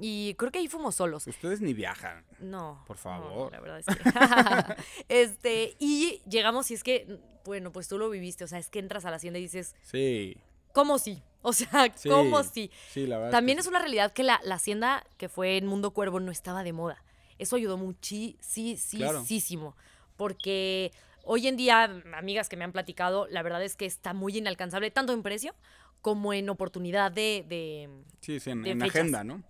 y 0.00 0.34
creo 0.34 0.52
que 0.52 0.60
ahí 0.60 0.68
fuimos 0.68 0.94
solos. 0.94 1.26
Ustedes 1.26 1.60
ni 1.60 1.74
viajan. 1.74 2.24
No. 2.38 2.84
Por 2.86 2.96
no, 2.96 3.02
favor. 3.02 3.50
la 3.50 3.58
verdad 3.58 3.80
es 3.80 3.86
que. 3.86 4.74
este, 5.08 5.74
y 5.80 6.22
llegamos 6.30 6.70
y 6.70 6.74
es 6.74 6.84
que, 6.84 7.18
bueno, 7.44 7.72
pues 7.72 7.88
tú 7.88 7.98
lo 7.98 8.08
viviste. 8.08 8.44
O 8.44 8.46
sea, 8.46 8.60
es 8.60 8.70
que 8.70 8.78
entras 8.78 9.04
a 9.04 9.10
la 9.10 9.16
hacienda 9.16 9.40
y 9.40 9.42
dices, 9.42 9.74
Sí. 9.82 10.36
¿cómo 10.72 11.00
sí? 11.00 11.22
O 11.42 11.52
sea, 11.54 11.90
Sí. 11.96 12.08
¿cómo 12.08 12.42
sí? 12.44 12.70
Sí, 12.90 13.06
la 13.06 13.16
verdad. 13.16 13.32
También 13.32 13.56
que 13.56 13.62
es 13.62 13.66
una 13.66 13.80
realidad 13.80 14.12
que 14.12 14.22
la, 14.22 14.40
la 14.44 14.54
hacienda 14.54 15.04
que 15.16 15.28
fue 15.28 15.56
en 15.56 15.66
Mundo 15.66 15.90
Cuervo 15.90 16.20
no 16.20 16.30
estaba 16.30 16.62
de 16.62 16.72
moda. 16.72 17.02
Eso 17.40 17.56
ayudó 17.56 17.76
muchísimo. 19.18 19.76
Porque 20.16 20.92
hoy 21.24 21.46
en 21.48 21.56
día, 21.56 21.84
amigas 22.14 22.48
que 22.48 22.56
me 22.56 22.64
han 22.64 22.72
platicado, 22.72 23.26
la 23.28 23.42
verdad 23.42 23.62
es 23.64 23.76
que 23.76 23.86
está 23.86 24.12
muy 24.12 24.36
inalcanzable, 24.36 24.90
tanto 24.90 25.12
en 25.12 25.22
precio 25.22 25.54
como 26.02 26.32
en 26.32 26.48
oportunidad 26.48 27.10
de- 27.12 27.44
de, 27.48 27.88
Sí, 28.20 28.40
sí, 28.40 28.50
en, 28.50 28.62
de 28.62 28.70
en 28.70 28.80
fechas. 28.80 28.96
agenda, 28.96 29.24
¿no? 29.24 29.42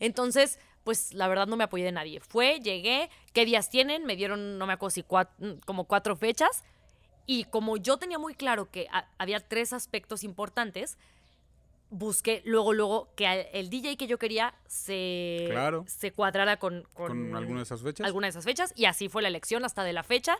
Entonces, 0.00 0.58
pues 0.84 1.12
la 1.14 1.28
verdad 1.28 1.46
no 1.46 1.56
me 1.56 1.64
apoyé 1.64 1.84
de 1.84 1.92
nadie. 1.92 2.20
Fue, 2.20 2.60
llegué, 2.60 3.10
¿qué 3.34 3.44
días 3.44 3.68
tienen? 3.70 4.04
Me 4.04 4.16
dieron, 4.16 4.58
no 4.58 4.66
me 4.66 4.72
acuerdo 4.74 4.90
si 4.90 5.02
cuat- 5.02 5.30
mm, 5.38 5.60
como 5.66 5.84
cuatro 5.84 6.16
fechas. 6.16 6.64
Y 7.26 7.44
como 7.44 7.76
yo 7.76 7.98
tenía 7.98 8.18
muy 8.18 8.34
claro 8.34 8.70
que 8.70 8.86
ha- 8.90 9.08
había 9.18 9.40
tres 9.40 9.74
aspectos 9.74 10.24
importantes, 10.24 10.96
busqué 11.90 12.42
luego, 12.44 12.72
luego 12.72 13.08
que 13.16 13.48
el 13.52 13.70
DJ 13.70 13.96
que 13.96 14.06
yo 14.06 14.18
quería 14.18 14.54
se, 14.66 15.46
Claro. 15.50 15.84
se 15.86 16.12
cuadrara 16.12 16.58
con, 16.58 16.82
con, 16.94 17.08
Con 17.08 17.36
alguna 17.36 17.58
de 17.60 17.62
esas 17.64 17.82
fechas. 17.82 18.06
alguna 18.06 18.26
de 18.26 18.30
esas 18.30 18.44
fechas. 18.44 18.72
Y 18.76 18.84
así 18.84 19.08
fue 19.08 19.22
la 19.22 19.28
elección 19.28 19.64
hasta 19.64 19.84
de 19.84 19.92
la 19.92 20.02
fecha, 20.02 20.36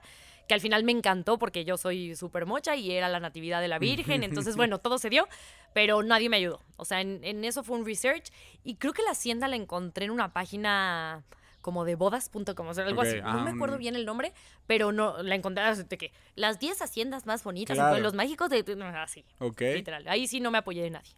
que 0.46 0.54
al 0.54 0.60
final 0.60 0.84
me 0.84 0.92
encantó 0.92 1.38
porque 1.38 1.64
yo 1.64 1.76
soy 1.76 2.14
súper 2.16 2.46
mocha 2.46 2.76
y 2.76 2.90
era 2.92 3.08
la 3.08 3.20
natividad 3.20 3.60
de 3.60 3.68
la 3.68 3.78
Virgen. 3.78 4.22
Entonces, 4.46 4.56
bueno, 4.56 4.78
todo 4.78 4.98
se 4.98 5.10
dio, 5.10 5.26
pero 5.72 6.02
nadie 6.02 6.28
me 6.28 6.36
ayudó. 6.36 6.60
O 6.76 6.84
sea, 6.84 7.00
en, 7.00 7.20
en 7.24 7.44
eso 7.44 7.62
fue 7.62 7.78
un 7.78 7.86
research. 7.86 8.30
Y 8.64 8.76
creo 8.76 8.92
que 8.92 9.02
la 9.02 9.12
hacienda 9.12 9.48
la 9.48 9.56
encontré 9.56 10.04
en 10.04 10.10
una 10.10 10.32
página 10.32 11.24
como 11.60 11.84
de 11.84 11.96
bodas.com, 11.96 12.68
o 12.68 12.72
sea, 12.74 12.86
algo 12.86 13.00
Ok, 13.02 13.06
así. 13.08 13.20
No 13.20 13.28
ah, 13.28 13.44
me 13.44 13.50
acuerdo 13.50 13.76
bien 13.78 13.94
el 13.96 14.06
nombre, 14.06 14.32
pero 14.66 14.92
no 14.92 15.22
la 15.22 15.34
encontré 15.34 15.62
de 15.84 15.98
que 15.98 16.12
las 16.34 16.58
10 16.60 16.80
haciendas 16.80 17.26
más 17.26 17.42
bonitas 17.44 17.74
Claro. 17.74 17.90
pueblos 17.92 18.14
mágicos 18.14 18.48
de 18.48 18.64
así. 18.96 19.24
Ok. 19.38 19.60
Literal. 19.60 20.06
Ahí 20.08 20.26
sí 20.28 20.40
no 20.40 20.50
me 20.50 20.58
apoyé 20.58 20.82
de 20.82 20.90
nadie. 20.90 21.12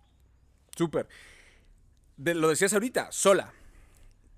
Súper. 0.80 1.08
de- 2.16 2.32
lo 2.34 2.48
decías 2.48 2.72
ahorita, 2.72 3.12
sola. 3.12 3.52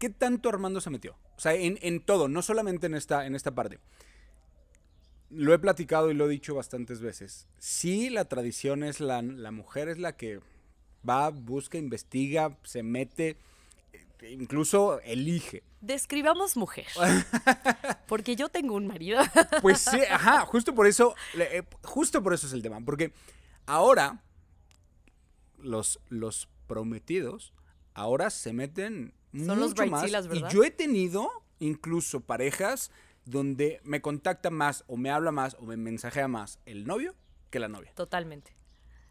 ¿Qué 0.01 0.11
tanto 0.11 0.49
Armando 0.49 0.81
se 0.81 0.91
metió? 0.91 1.17
O 1.37 1.41
sea, 1.41 1.55
en, 1.55 1.79
en 1.83 2.01
todo, 2.05 2.27
no 2.27 2.43
solamente 2.43 2.87
en 2.89 2.95
esta, 2.95 3.27
en 3.27 3.37
esta 3.37 3.55
parte. 3.55 3.79
Lo 5.31 5.55
he 5.55 5.59
platicado 5.61 6.11
y 6.11 6.15
lo 6.15 6.27
he 6.27 6.29
dicho 6.29 6.55
bastantes 6.57 7.01
veces. 7.01 7.47
Sí, 7.59 8.11
la 8.11 8.25
tradición 8.25 8.83
es 8.83 8.99
la, 8.99 9.23
la 9.23 9.53
mujer 9.53 9.89
es 9.89 9.99
la 9.99 10.17
que 10.17 10.41
va, 11.09 11.31
busca, 11.31 11.79
investiga, 11.79 12.59
se 12.65 12.83
mete, 12.83 13.37
eh, 13.93 14.33
incluso 14.33 15.01
elige. 15.03 15.63
Describamos 15.81 16.57
mujer. 16.57 16.87
Porque 18.09 18.35
yo 18.35 18.49
tengo 18.49 18.75
un 18.75 18.89
marido. 18.89 19.21
Pues 19.63 19.81
sí, 19.81 20.01
ajá, 20.11 20.41
justo 20.41 20.75
por 20.75 20.89
eso, 20.89 21.15
eh, 21.39 21.63
justo 21.85 22.21
por 22.21 22.35
eso 22.35 22.49
es 22.49 22.53
el 22.53 22.63
tema, 22.63 22.81
porque 22.81 23.13
ahora 23.67 24.21
los, 25.63 26.01
los 26.09 26.49
prometidos 26.67 27.53
ahora 27.95 28.31
se 28.31 28.53
meten 28.53 29.15
Son 29.33 29.61
los 29.61 29.71
mucho 29.71 29.87
más 29.87 30.03
bridezillas, 30.03 30.25
y 30.27 30.29
¿verdad? 30.29 30.51
yo 30.51 30.65
he 30.65 30.71
tenido 30.71 31.31
incluso 31.59 32.21
parejas 32.21 32.91
donde 33.25 33.81
me 33.85 34.01
contacta 34.03 34.51
más 34.51 34.85
o 34.89 34.97
me 34.97 35.11
habla 35.11 35.31
más 35.33 35.55
o 35.61 35.63
me 35.63 35.77
mensajea 35.77 36.27
más 36.29 36.59
el 36.67 36.87
novio 36.87 37.15
que 37.51 37.59
la 37.61 37.69
novia. 37.69 37.93
Totalmente. 37.95 38.57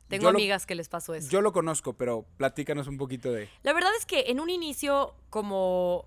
Tengo 0.09 0.23
Yo 0.23 0.31
lo- 0.33 0.37
amigas 0.39 0.65
que 0.65 0.75
les 0.75 0.89
pasó 0.89 1.13
eso. 1.15 1.29
Yo 1.29 1.39
lo 1.41 1.53
conozco, 1.53 1.93
pero 1.93 2.25
platícanos 2.35 2.87
un 2.87 2.97
poquito 2.97 3.31
de... 3.31 3.47
La 3.63 3.71
verdad 3.71 3.91
es 3.97 4.05
que 4.05 4.25
en 4.27 4.41
un 4.41 4.49
inicio, 4.49 5.15
como, 5.29 6.05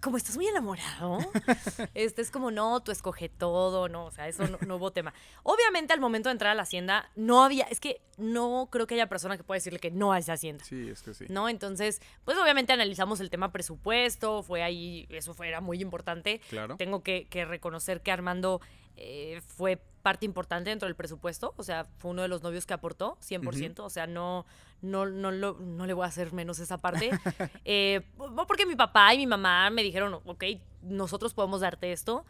como 0.00 0.16
estás 0.16 0.36
muy 0.36 0.46
enamorado, 0.46 1.18
este 1.94 2.22
es 2.22 2.30
como, 2.30 2.50
no, 2.50 2.80
tú 2.80 2.92
escoge 2.92 3.28
todo, 3.28 3.88
no, 3.88 4.06
o 4.06 4.10
sea, 4.10 4.28
eso 4.28 4.46
no, 4.46 4.58
no 4.66 4.76
hubo 4.76 4.92
tema. 4.92 5.14
Obviamente 5.42 5.92
al 5.92 6.00
momento 6.00 6.28
de 6.28 6.32
entrar 6.32 6.52
a 6.52 6.54
la 6.54 6.62
hacienda, 6.62 7.10
no 7.16 7.42
había, 7.44 7.64
es 7.64 7.80
que 7.80 8.00
no 8.16 8.68
creo 8.70 8.86
que 8.86 8.94
haya 8.94 9.08
persona 9.08 9.36
que 9.36 9.44
pueda 9.44 9.56
decirle 9.56 9.78
que 9.78 9.90
no 9.90 10.12
a 10.12 10.18
esa 10.18 10.34
hacienda. 10.34 10.64
Sí, 10.64 10.88
es 10.88 11.02
que 11.02 11.14
sí. 11.14 11.26
¿No? 11.28 11.48
Entonces, 11.48 12.00
pues 12.24 12.38
obviamente 12.38 12.72
analizamos 12.72 13.20
el 13.20 13.30
tema 13.30 13.52
presupuesto, 13.52 14.42
fue 14.42 14.62
ahí, 14.62 15.06
eso 15.10 15.34
fue, 15.34 15.48
era 15.48 15.60
muy 15.60 15.80
importante. 15.80 16.40
Claro. 16.48 16.76
Tengo 16.76 17.02
que, 17.02 17.26
que 17.28 17.44
reconocer 17.44 18.00
que 18.00 18.10
Armando 18.10 18.60
eh, 18.96 19.40
fue 19.46 19.80
parte 20.02 20.24
importante 20.24 20.70
dentro 20.70 20.86
del 20.86 20.94
presupuesto, 20.94 21.52
o 21.56 21.62
sea, 21.64 21.84
fue 21.98 22.12
uno 22.12 22.22
de 22.22 22.28
los 22.28 22.42
novios 22.42 22.64
que 22.64 22.74
aportó, 22.74 23.18
100%, 23.20 23.80
o 23.80 23.90
sea, 23.90 24.06
no, 24.06 24.46
no, 24.80 25.04
no, 25.06 25.32
no 25.32 25.86
le 25.86 25.92
voy 25.94 26.04
a 26.04 26.08
hacer 26.08 26.32
menos 26.32 26.58
esa 26.60 26.78
parte. 26.78 27.10
Eh, 27.64 28.02
porque 28.46 28.66
mi 28.66 28.76
papá 28.76 29.12
y 29.14 29.18
mi 29.18 29.26
mamá 29.26 29.68
me 29.70 29.82
dijeron, 29.82 30.14
ok, 30.24 30.44
nosotros 30.82 31.34
podemos 31.34 31.60
darte 31.60 31.90
esto, 31.90 32.24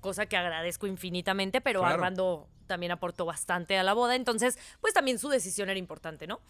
cosa 0.00 0.26
que 0.26 0.36
agradezco 0.36 0.86
infinitamente, 0.86 1.60
pero 1.62 1.80
Claro. 1.80 1.94
Armando 1.94 2.48
también 2.66 2.92
aportó 2.92 3.24
bastante 3.24 3.78
a 3.78 3.82
la 3.82 3.94
boda, 3.94 4.14
entonces, 4.14 4.58
pues 4.82 4.92
también 4.92 5.18
su 5.18 5.30
decisión 5.30 5.70
era 5.70 5.78
importante, 5.78 6.26
¿no? 6.26 6.40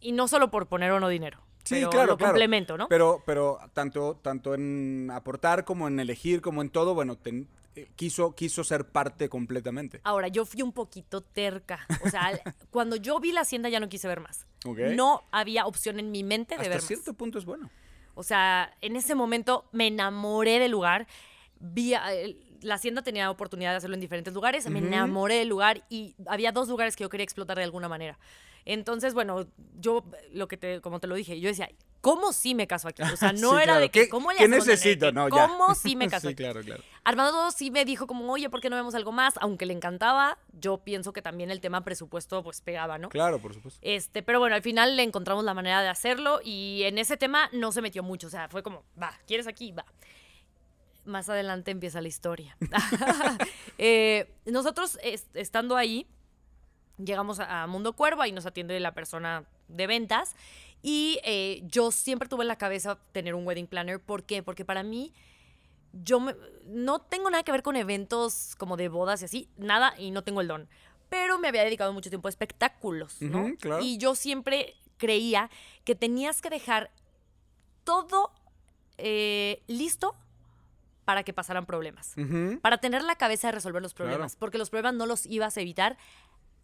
Y 0.00 0.12
no 0.12 0.28
solo 0.28 0.50
por 0.50 0.66
poner 0.68 0.90
o 0.92 1.00
no 1.00 1.08
dinero, 1.08 1.40
Sí, 1.64 1.76
pero 1.76 1.90
claro, 1.90 2.06
lo 2.12 2.16
claro. 2.18 2.32
complemento, 2.32 2.76
¿no? 2.76 2.88
Pero, 2.88 3.22
pero 3.24 3.58
tanto, 3.72 4.18
tanto 4.22 4.54
en 4.54 5.10
aportar 5.12 5.64
como 5.64 5.88
en 5.88 5.98
elegir, 6.00 6.42
como 6.42 6.60
en 6.60 6.68
todo, 6.70 6.94
bueno, 6.94 7.16
ten- 7.16 7.48
quiso, 7.96 8.34
quiso 8.34 8.64
ser 8.64 8.86
parte 8.88 9.28
completamente. 9.28 10.00
Ahora, 10.04 10.28
yo 10.28 10.44
fui 10.44 10.62
un 10.62 10.72
poquito 10.72 11.20
terca. 11.22 11.86
O 12.04 12.10
sea, 12.10 12.30
cuando 12.70 12.96
yo 12.96 13.20
vi 13.20 13.32
la 13.32 13.40
hacienda 13.42 13.68
ya 13.68 13.80
no 13.80 13.88
quise 13.88 14.08
ver 14.08 14.20
más. 14.20 14.46
No 14.96 15.24
había 15.30 15.66
opción 15.66 15.98
en 16.00 16.10
mi 16.10 16.24
mente 16.24 16.54
de 16.56 16.60
Hasta 16.62 16.70
ver 16.74 16.80
cierto 16.82 17.12
más. 17.12 17.16
punto 17.18 17.38
es 17.38 17.44
bueno. 17.44 17.70
O 18.14 18.22
sea, 18.22 18.74
en 18.80 18.96
ese 18.96 19.14
momento 19.14 19.68
me 19.72 19.86
enamoré 19.86 20.58
del 20.58 20.72
lugar. 20.72 21.06
Vi, 21.60 21.94
el- 21.94 22.44
la 22.60 22.74
hacienda 22.74 23.02
tenía 23.02 23.30
oportunidad 23.30 23.70
de 23.70 23.76
hacerlo 23.76 23.94
en 23.94 24.00
diferentes 24.00 24.34
lugares. 24.34 24.68
Me 24.68 24.80
enamoré 24.80 25.36
del 25.36 25.48
lugar 25.48 25.84
y 25.88 26.16
había 26.26 26.50
dos 26.50 26.68
lugares 26.68 26.96
que 26.96 27.04
yo 27.04 27.08
quería 27.08 27.22
explotar 27.22 27.56
de 27.56 27.62
alguna 27.62 27.88
manera. 27.88 28.18
Entonces, 28.64 29.14
bueno, 29.14 29.46
yo, 29.78 30.04
lo 30.32 30.48
que 30.48 30.56
te, 30.56 30.80
como 30.80 30.98
te 30.98 31.06
lo 31.06 31.14
dije, 31.14 31.38
yo 31.40 31.48
decía, 31.48 31.70
¿cómo 32.10 32.32
sí 32.32 32.54
me 32.54 32.66
caso 32.66 32.88
aquí? 32.88 33.02
O 33.02 33.16
sea, 33.16 33.32
no 33.34 33.50
Sí, 33.50 33.56
era 33.56 33.64
claro. 33.64 33.80
de 33.80 33.90
que, 33.90 34.02
¿Qué- 34.04 34.08
¿cómo 34.08 34.30
le 34.32 34.38
qué 34.38 34.48
necesito? 34.48 35.12
No, 35.12 35.28
ya. 35.28 35.48
¿Cómo 35.48 35.74
sí 35.74 35.96
me 35.96 36.08
caso 36.10 36.28
Sí, 36.28 36.32
aquí? 36.34 36.42
claro, 36.42 36.60
claro. 36.62 36.82
Armando 37.04 37.50
sí 37.50 37.70
me 37.70 37.84
dijo 37.84 38.06
como, 38.06 38.30
oye, 38.32 38.48
¿por 38.50 38.60
qué 38.60 38.70
no 38.70 38.76
vemos 38.76 38.94
algo 38.94 39.12
más? 39.12 39.34
Aunque 39.40 39.66
le 39.66 39.72
encantaba, 39.74 40.38
yo 40.52 40.78
pienso 40.78 41.12
que 41.12 41.22
también 41.22 41.50
el 41.50 41.60
tema 41.60 41.82
presupuesto 41.84 42.42
pues 42.42 42.60
pegaba, 42.60 42.98
¿no? 42.98 43.08
Claro, 43.08 43.38
por 43.40 43.54
supuesto. 43.54 43.78
Este, 43.82 44.22
pero 44.22 44.38
bueno, 44.40 44.54
al 44.56 44.62
final 44.62 44.96
le 44.96 45.02
encontramos 45.02 45.44
la 45.44 45.54
manera 45.54 45.82
de 45.82 45.88
hacerlo 45.88 46.40
y 46.44 46.82
en 46.84 46.98
ese 46.98 47.16
tema 47.16 47.48
no 47.52 47.72
se 47.72 47.82
metió 47.82 48.02
mucho, 48.02 48.26
o 48.26 48.30
sea, 48.30 48.48
fue 48.48 48.62
como, 48.62 48.84
va, 49.00 49.12
¿quieres 49.26 49.46
aquí? 49.46 49.72
Va. 49.72 49.84
Más 51.04 51.28
adelante 51.30 51.70
empieza 51.70 52.00
la 52.00 52.08
historia. 52.08 52.56
Eh, 53.78 54.30
nosotros 54.44 54.98
est- 55.02 55.34
estando 55.36 55.76
ahí, 55.76 56.06
llegamos 56.98 57.38
a, 57.40 57.62
a 57.62 57.66
Mundo 57.66 57.92
Cuervo, 57.94 58.22
ahí 58.22 58.32
nos 58.32 58.44
atiende 58.44 58.78
la 58.80 58.92
persona 58.92 59.44
de 59.68 59.86
ventas 59.86 60.34
y 60.82 61.18
eh, 61.24 61.62
yo 61.66 61.90
siempre 61.90 62.28
tuve 62.28 62.42
en 62.44 62.48
la 62.48 62.56
cabeza 62.58 62.98
tener 63.12 63.34
un 63.34 63.46
wedding 63.46 63.66
planner. 63.66 64.00
¿Por 64.00 64.24
qué? 64.24 64.42
Porque 64.42 64.64
para 64.64 64.82
mí 64.82 65.12
yo 65.92 66.20
me- 66.20 66.36
no 66.66 67.00
tengo 67.00 67.30
nada 67.30 67.42
que 67.42 67.52
ver 67.52 67.62
con 67.62 67.76
eventos 67.76 68.54
como 68.56 68.76
de 68.76 68.88
bodas 68.88 69.22
y 69.22 69.24
así, 69.24 69.48
nada, 69.56 69.94
y 69.98 70.10
no 70.10 70.22
tengo 70.22 70.40
el 70.40 70.48
don. 70.48 70.68
Pero 71.08 71.38
me 71.38 71.48
había 71.48 71.64
dedicado 71.64 71.92
mucho 71.92 72.10
tiempo 72.10 72.28
a 72.28 72.30
espectáculos, 72.30 73.20
¿no? 73.22 73.44
Ujú, 73.46 73.56
claro. 73.56 73.82
Y 73.82 73.96
yo 73.98 74.14
siempre 74.14 74.74
creía 74.98 75.50
que 75.84 75.94
tenías 75.94 76.42
que 76.42 76.50
dejar 76.50 76.90
todo 77.84 78.30
eh, 78.98 79.62
listo 79.66 80.14
para 81.04 81.22
que 81.22 81.32
pasaran 81.32 81.64
problemas. 81.64 82.14
Para 82.60 82.78
tener 82.78 83.02
la 83.02 83.14
cabeza 83.16 83.48
de 83.48 83.52
resolver 83.52 83.80
los 83.80 83.94
problemas. 83.94 84.32
Claro. 84.32 84.40
Porque 84.40 84.58
los 84.58 84.68
problemas 84.68 84.94
no 84.94 85.06
los 85.06 85.24
ibas 85.24 85.56
a 85.56 85.60
evitar 85.62 85.96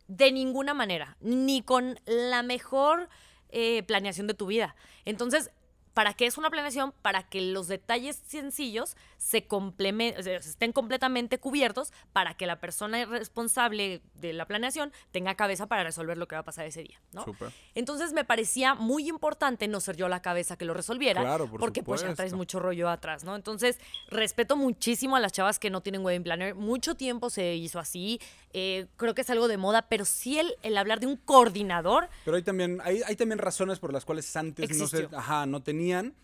de 0.07 0.31
ninguna 0.33 0.75
manera, 0.75 1.17
ni 1.21 1.63
con 1.63 1.99
la 2.05 2.43
mejor 2.43 3.09
eh, 3.55 3.83
planeación 3.85 4.27
de 4.27 4.35
tu 4.35 4.47
vida. 4.47 4.75
Entonces, 5.05 5.51
¿para 5.95 6.13
qué 6.15 6.27
es 6.27 6.37
una 6.37 6.51
planeación? 6.51 6.93
Para 7.03 7.23
que 7.23 7.41
los 7.41 7.69
detalles 7.69 8.21
sencillos 8.27 8.97
se 9.17 9.49
complemen- 9.49 10.19
o 10.19 10.23
sea, 10.23 10.37
estén 10.37 10.73
completamente 10.73 11.39
cubiertos 11.39 11.93
para 12.13 12.35
que 12.35 12.47
la 12.47 12.61
persona 12.61 13.05
responsable 13.07 14.03
de 14.15 14.33
la 14.33 14.47
planeación 14.47 14.93
tenga 15.13 15.35
cabeza 15.35 15.67
para 15.67 15.83
resolver 15.85 16.19
lo 16.19 16.29
que 16.29 16.35
va 16.37 16.41
a 16.41 16.45
pasar 16.45 16.67
ese 16.67 16.83
día. 16.83 17.01
¿no? 17.13 17.25
Entonces 17.75 18.13
me 18.13 18.25
parecía 18.25 18.75
muy 18.75 19.09
importante 19.09 19.69
no 19.69 19.81
ser 19.81 19.97
yo 19.97 20.09
la 20.09 20.21
cabeza 20.21 20.57
que 20.57 20.65
lo 20.65 20.75
resolviera, 20.75 21.23
Claro, 21.23 21.47
por 21.49 21.61
porque 21.61 21.83
pues 21.83 22.01
ya 22.03 22.07
traes 22.09 22.31
supuesto. 22.33 22.37
mucho 22.37 22.59
rollo 22.61 22.89
atrás, 22.91 23.25
¿no? 23.25 23.35
Entonces 23.37 23.79
respeto 24.09 24.57
muchísimo 24.57 25.17
a 25.17 25.21
las 25.21 25.33
chavas 25.33 25.59
que 25.59 25.71
no 25.71 25.81
tienen 25.81 26.05
wedding 26.05 26.23
planner. 26.25 26.55
Mucho 26.55 26.95
tiempo 26.97 27.31
se 27.31 27.55
hizo 27.55 27.79
así, 27.79 28.21
eh, 28.53 28.87
creo 28.97 29.15
que 29.15 29.23
es 29.23 29.31
algo 29.31 29.49
de 29.49 29.57
moda, 29.57 29.83
pero 29.89 30.05
sí 30.05 30.39
el, 30.39 30.55
el 30.63 30.77
hablar 30.77 31.01
de 31.01 31.07
un 31.07 31.17
coordinador, 31.17 32.09
Pero 32.25 32.37
hay 32.37 32.43
también, 32.43 32.81
hay, 32.83 33.03
hay 33.07 33.17
también 33.17 33.39
razones 33.39 33.79
por 33.79 33.93
las 33.93 34.05
cuales 34.05 34.35
antes 34.37 34.77
no 34.77 34.87
se, 34.87 35.09
ajá, 35.13 35.47
no 35.47 35.63
tenían. 35.85 36.15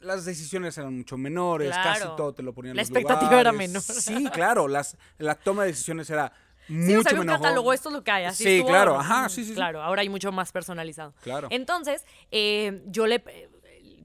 Las 0.00 0.24
decisiones 0.24 0.78
eran 0.78 0.96
mucho 0.96 1.18
menores, 1.18 1.70
casi 1.74 2.04
todo 2.16 2.32
te 2.32 2.42
lo 2.42 2.54
ponían 2.54 2.70
en 2.70 2.76
La 2.76 2.82
los 2.82 2.90
expectativa 2.90 3.38
era 3.38 3.52
menor. 3.52 3.82
Sí, 3.82 4.28
claro, 4.32 4.66
las, 4.66 4.96
la 5.18 5.34
toma 5.34 5.64
de 5.64 5.68
decisiones 5.68 6.08
era 6.08 6.32
mucho 6.68 6.86
sí, 6.86 6.96
o 6.96 7.02
sea, 7.02 7.10
había 7.10 7.20
un 7.20 7.26
menor. 7.26 7.42
catálogo, 7.42 7.72
esto 7.74 7.88
es 7.90 7.94
lo 7.94 8.04
que 8.04 8.10
hay. 8.10 8.24
Así 8.24 8.44
Sí, 8.44 8.50
estuvo, 8.56 8.68
claro, 8.68 8.98
ajá, 8.98 9.28
sí, 9.28 9.42
sí, 9.42 9.50
sí. 9.50 9.54
Claro, 9.54 9.82
ahora 9.82 10.00
hay 10.00 10.08
mucho 10.08 10.32
más 10.32 10.52
personalizado. 10.52 11.12
Claro. 11.22 11.48
Entonces, 11.50 12.06
eh, 12.30 12.82
yo 12.86 13.06
le... 13.06 13.22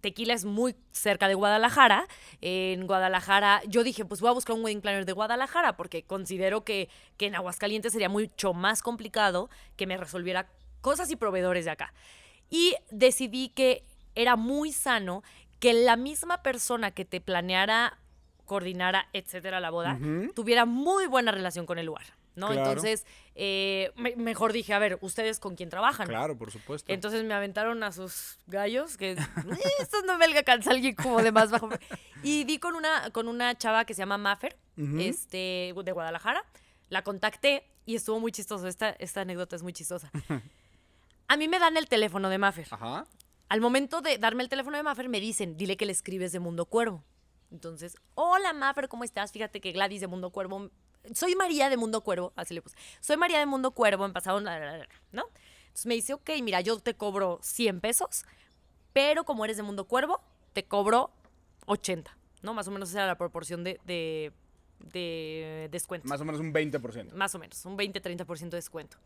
Tequila 0.01 0.33
es 0.33 0.45
muy 0.45 0.75
cerca 0.91 1.27
de 1.27 1.33
Guadalajara. 1.33 2.07
En 2.41 2.85
Guadalajara, 2.85 3.61
yo 3.67 3.83
dije, 3.83 4.03
pues 4.05 4.19
voy 4.21 4.29
a 4.29 4.33
buscar 4.33 4.55
un 4.55 4.63
wedding 4.63 4.81
planner 4.81 5.05
de 5.05 5.13
Guadalajara, 5.13 5.77
porque 5.77 6.03
considero 6.03 6.63
que, 6.63 6.89
que 7.17 7.27
en 7.27 7.35
Aguascalientes 7.35 7.93
sería 7.93 8.09
mucho 8.09 8.53
más 8.53 8.81
complicado 8.83 9.49
que 9.77 9.87
me 9.87 9.97
resolviera 9.97 10.49
cosas 10.81 11.09
y 11.09 11.15
proveedores 11.15 11.65
de 11.65 11.71
acá. 11.71 11.93
Y 12.49 12.75
decidí 12.91 13.49
que 13.49 13.83
era 14.15 14.35
muy 14.35 14.71
sano 14.71 15.23
que 15.59 15.73
la 15.73 15.95
misma 15.95 16.41
persona 16.41 16.91
que 16.91 17.05
te 17.05 17.21
planeara, 17.21 17.97
coordinara, 18.45 19.07
etcétera, 19.13 19.59
la 19.59 19.69
boda, 19.71 19.97
tuviera 20.35 20.65
muy 20.65 21.07
buena 21.07 21.31
relación 21.31 21.65
con 21.65 21.79
el 21.79 21.85
lugar. 21.85 22.05
¿no? 22.35 22.47
Claro. 22.47 22.67
Entonces, 22.67 23.05
eh, 23.35 23.93
me- 23.95 24.15
mejor 24.17 24.51
dije, 24.51 24.73
a 24.73 24.79
ver, 24.79 24.97
¿ustedes 24.99 25.39
con 25.39 25.55
quién 25.55 25.69
trabajan? 25.69 26.05
Claro, 26.05 26.37
por 26.37 26.51
supuesto. 26.51 26.91
Entonces 26.91 27.23
me 27.23 27.33
aventaron 27.33 27.81
a 27.81 27.93
sus 27.93 28.37
gallos, 28.47 28.97
que 28.97 29.11
eh, 29.13 29.17
estos 29.79 30.03
no 30.03 30.17
me 30.17 30.25
alcanza 30.25 30.71
alguien 30.71 30.95
como 30.95 31.21
de 31.23 31.31
más 31.31 31.49
bajo. 31.49 31.69
Y 32.23 32.43
di 32.43 32.59
con 32.59 32.75
una, 32.75 33.09
con 33.11 33.29
una 33.29 33.57
chava 33.57 33.85
que 33.85 33.93
se 33.93 33.99
llama 34.01 34.17
Maffer, 34.17 34.57
este, 34.99 35.73
de 35.81 35.91
Guadalajara. 35.93 36.43
La 36.89 37.03
contacté 37.03 37.63
y 37.85 37.95
estuvo 37.95 38.19
muy 38.19 38.33
chistoso. 38.33 38.67
Esta, 38.67 38.89
esta 38.89 39.21
anécdota 39.21 39.55
es 39.55 39.63
muy 39.63 39.71
chistosa. 39.71 40.11
A 41.29 41.37
mí 41.37 41.47
me 41.47 41.57
dan 41.57 41.77
el 41.77 41.87
teléfono 41.87 42.27
de 42.29 42.37
Maffer. 42.37 42.67
Ajá. 42.69 43.05
Al 43.47 43.61
momento 43.61 44.01
de 44.01 44.17
darme 44.17 44.43
el 44.43 44.49
teléfono 44.49 44.77
de 44.77 44.83
Maffer, 44.83 45.07
me 45.07 45.19
dicen, 45.19 45.55
dile 45.55 45.77
que 45.77 45.85
le 45.85 45.91
escribes 45.91 46.31
de 46.31 46.39
Mundo 46.39 46.65
Cuervo. 46.65 47.03
Entonces, 47.51 47.95
hola 48.15 48.53
Maffer, 48.53 48.87
¿cómo 48.87 49.03
estás? 49.03 49.31
Fíjate 49.31 49.61
que 49.61 49.71
Gladys 49.71 50.01
de 50.01 50.07
Mundo 50.07 50.31
Cuervo. 50.31 50.71
Soy 51.13 51.35
María 51.35 51.69
de 51.69 51.77
Mundo 51.77 52.01
Cuervo, 52.01 52.33
así 52.35 52.55
le 52.55 52.61
puse. 52.61 52.75
Soy 52.99 53.17
María 53.17 53.37
de 53.37 53.45
Mundo 53.45 53.71
Cuervo, 53.71 54.05
en 54.05 54.13
pasado, 54.13 54.41
¿no? 54.41 54.51
Entonces 55.11 55.85
me 55.85 55.93
dice, 55.93 56.13
ok, 56.13 56.31
mira, 56.41 56.61
yo 56.61 56.79
te 56.79 56.95
cobro 56.95 57.39
100 57.43 57.81
pesos, 57.81 58.25
pero 58.93 59.25
como 59.25 59.45
eres 59.45 59.57
de 59.57 59.63
Mundo 59.63 59.85
Cuervo, 59.85 60.21
te 60.53 60.63
cobro 60.63 61.11
80, 61.67 62.17
¿no? 62.41 62.53
Más 62.53 62.67
o 62.67 62.71
menos 62.71 62.89
esa 62.89 62.99
era 62.99 63.07
la 63.07 63.17
proporción 63.17 63.63
de, 63.63 63.79
de, 63.85 64.31
de 64.79 65.67
descuento. 65.71 66.07
Más 66.07 66.21
o 66.21 66.25
menos 66.25 66.41
un 66.41 66.51
20%. 66.51 67.13
Más 67.13 67.35
o 67.35 67.39
menos, 67.39 67.63
un 67.65 67.77
20-30% 67.77 68.49
de 68.49 68.57
descuento. 68.57 68.97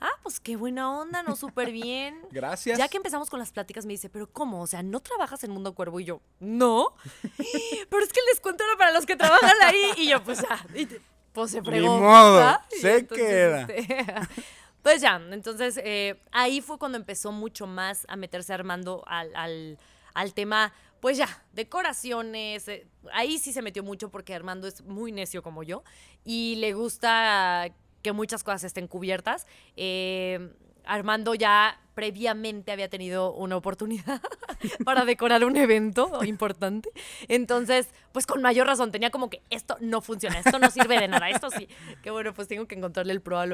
Ah, 0.00 0.12
pues 0.22 0.40
qué 0.40 0.56
buena 0.56 0.90
onda, 0.98 1.22
no 1.22 1.36
súper 1.36 1.70
bien. 1.72 2.20
Gracias. 2.30 2.78
Ya 2.78 2.88
que 2.88 2.96
empezamos 2.96 3.28
con 3.28 3.38
las 3.38 3.52
pláticas, 3.52 3.84
me 3.84 3.92
dice, 3.92 4.08
¿pero 4.08 4.26
cómo? 4.30 4.62
O 4.62 4.66
sea, 4.66 4.82
¿no 4.82 5.00
trabajas 5.00 5.44
en 5.44 5.50
Mundo 5.50 5.74
Cuervo? 5.74 6.00
Y 6.00 6.04
yo, 6.06 6.20
no. 6.40 6.94
Pero 7.90 8.02
es 8.04 8.12
que 8.12 8.20
el 8.20 8.26
descuento 8.32 8.64
era 8.64 8.76
para 8.78 8.92
los 8.92 9.04
que 9.04 9.16
trabajan 9.16 9.56
ahí. 9.62 9.92
Y 9.98 10.08
yo, 10.08 10.22
pues 10.24 10.40
ya. 10.40 10.64
y 10.74 10.88
pues 11.32 11.50
se 11.50 11.62
fregó. 11.62 11.94
Ni 11.94 12.00
modo, 12.00 12.58
se 12.70 12.96
entonces, 12.98 13.26
queda. 13.26 13.60
este, 13.62 14.06
pues 14.82 15.00
ya, 15.02 15.20
entonces 15.30 15.78
eh, 15.84 16.20
ahí 16.32 16.60
fue 16.60 16.78
cuando 16.78 16.96
empezó 16.98 17.30
mucho 17.30 17.66
más 17.66 18.06
a 18.08 18.16
meterse 18.16 18.52
Armando 18.54 19.04
al, 19.06 19.34
al, 19.36 19.78
al 20.14 20.34
tema, 20.34 20.72
pues 21.00 21.18
ya, 21.18 21.44
decoraciones. 21.52 22.66
eh, 22.68 22.86
ahí 23.12 23.38
sí 23.38 23.52
se 23.52 23.62
metió 23.62 23.82
mucho 23.82 24.10
porque 24.10 24.34
Armando 24.34 24.66
es 24.66 24.82
muy 24.82 25.12
necio 25.12 25.42
como 25.42 25.62
yo 25.62 25.84
y 26.24 26.56
le 26.56 26.72
gusta 26.72 27.68
que 28.02 28.12
muchas 28.12 28.44
cosas 28.44 28.64
estén 28.64 28.86
cubiertas. 28.88 29.46
Eh, 29.76 30.54
Armando 30.84 31.34
ya 31.34 31.78
previamente 31.94 32.72
había 32.72 32.88
tenido 32.88 33.32
una 33.34 33.56
oportunidad 33.56 34.22
para 34.84 35.04
decorar 35.04 35.44
un 35.44 35.56
evento 35.56 36.24
importante. 36.24 36.90
Entonces, 37.28 37.88
pues 38.12 38.26
con 38.26 38.40
mayor 38.40 38.66
razón, 38.66 38.90
tenía 38.90 39.10
como 39.10 39.28
que 39.28 39.42
esto 39.50 39.76
no 39.80 40.00
funciona, 40.00 40.38
esto 40.38 40.58
no 40.58 40.70
sirve 40.70 40.98
de 40.98 41.08
nada, 41.08 41.28
esto 41.28 41.50
sí. 41.50 41.68
Que 42.02 42.10
bueno, 42.10 42.32
pues 42.32 42.48
tengo 42.48 42.66
que 42.66 42.74
encontrarle 42.74 43.12
el 43.12 43.20
pro 43.20 43.38
a, 43.38 43.46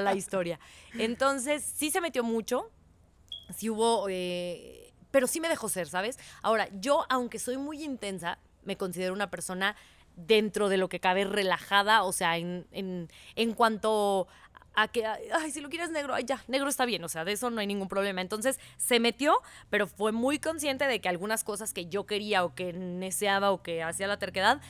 la 0.00 0.14
historia. 0.14 0.60
Entonces, 0.94 1.64
sí 1.64 1.90
se 1.90 2.00
metió 2.00 2.22
mucho, 2.22 2.70
sí 3.54 3.68
hubo, 3.68 4.06
eh, 4.08 4.92
pero 5.10 5.26
sí 5.26 5.40
me 5.40 5.48
dejó 5.48 5.68
ser, 5.68 5.88
¿sabes? 5.88 6.18
Ahora, 6.42 6.68
yo, 6.72 7.04
aunque 7.08 7.38
soy 7.38 7.56
muy 7.56 7.82
intensa, 7.82 8.38
me 8.64 8.76
considero 8.76 9.12
una 9.12 9.30
persona 9.30 9.76
dentro 10.16 10.68
de 10.68 10.78
lo 10.78 10.88
que 10.88 11.00
cabe 11.00 11.24
relajada, 11.24 12.02
o 12.02 12.12
sea, 12.12 12.38
en, 12.38 12.66
en, 12.72 13.08
en 13.36 13.52
cuanto 13.52 14.26
a 14.74 14.88
que, 14.88 15.06
ay, 15.06 15.50
si 15.50 15.60
lo 15.60 15.70
quieres 15.70 15.90
negro, 15.90 16.14
ay, 16.14 16.24
ya, 16.24 16.42
negro 16.48 16.68
está 16.68 16.84
bien, 16.84 17.02
o 17.02 17.08
sea, 17.08 17.24
de 17.24 17.32
eso 17.32 17.48
no 17.50 17.60
hay 17.60 17.66
ningún 17.66 17.88
problema. 17.88 18.20
Entonces 18.20 18.60
se 18.76 19.00
metió, 19.00 19.40
pero 19.70 19.86
fue 19.86 20.12
muy 20.12 20.38
consciente 20.38 20.86
de 20.86 21.00
que 21.00 21.08
algunas 21.08 21.44
cosas 21.44 21.72
que 21.72 21.86
yo 21.86 22.04
quería 22.04 22.44
o 22.44 22.54
que 22.54 22.72
deseaba 22.72 23.52
o 23.52 23.62
que 23.62 23.82
hacía 23.82 24.06
la 24.06 24.18
terquedad, 24.18 24.60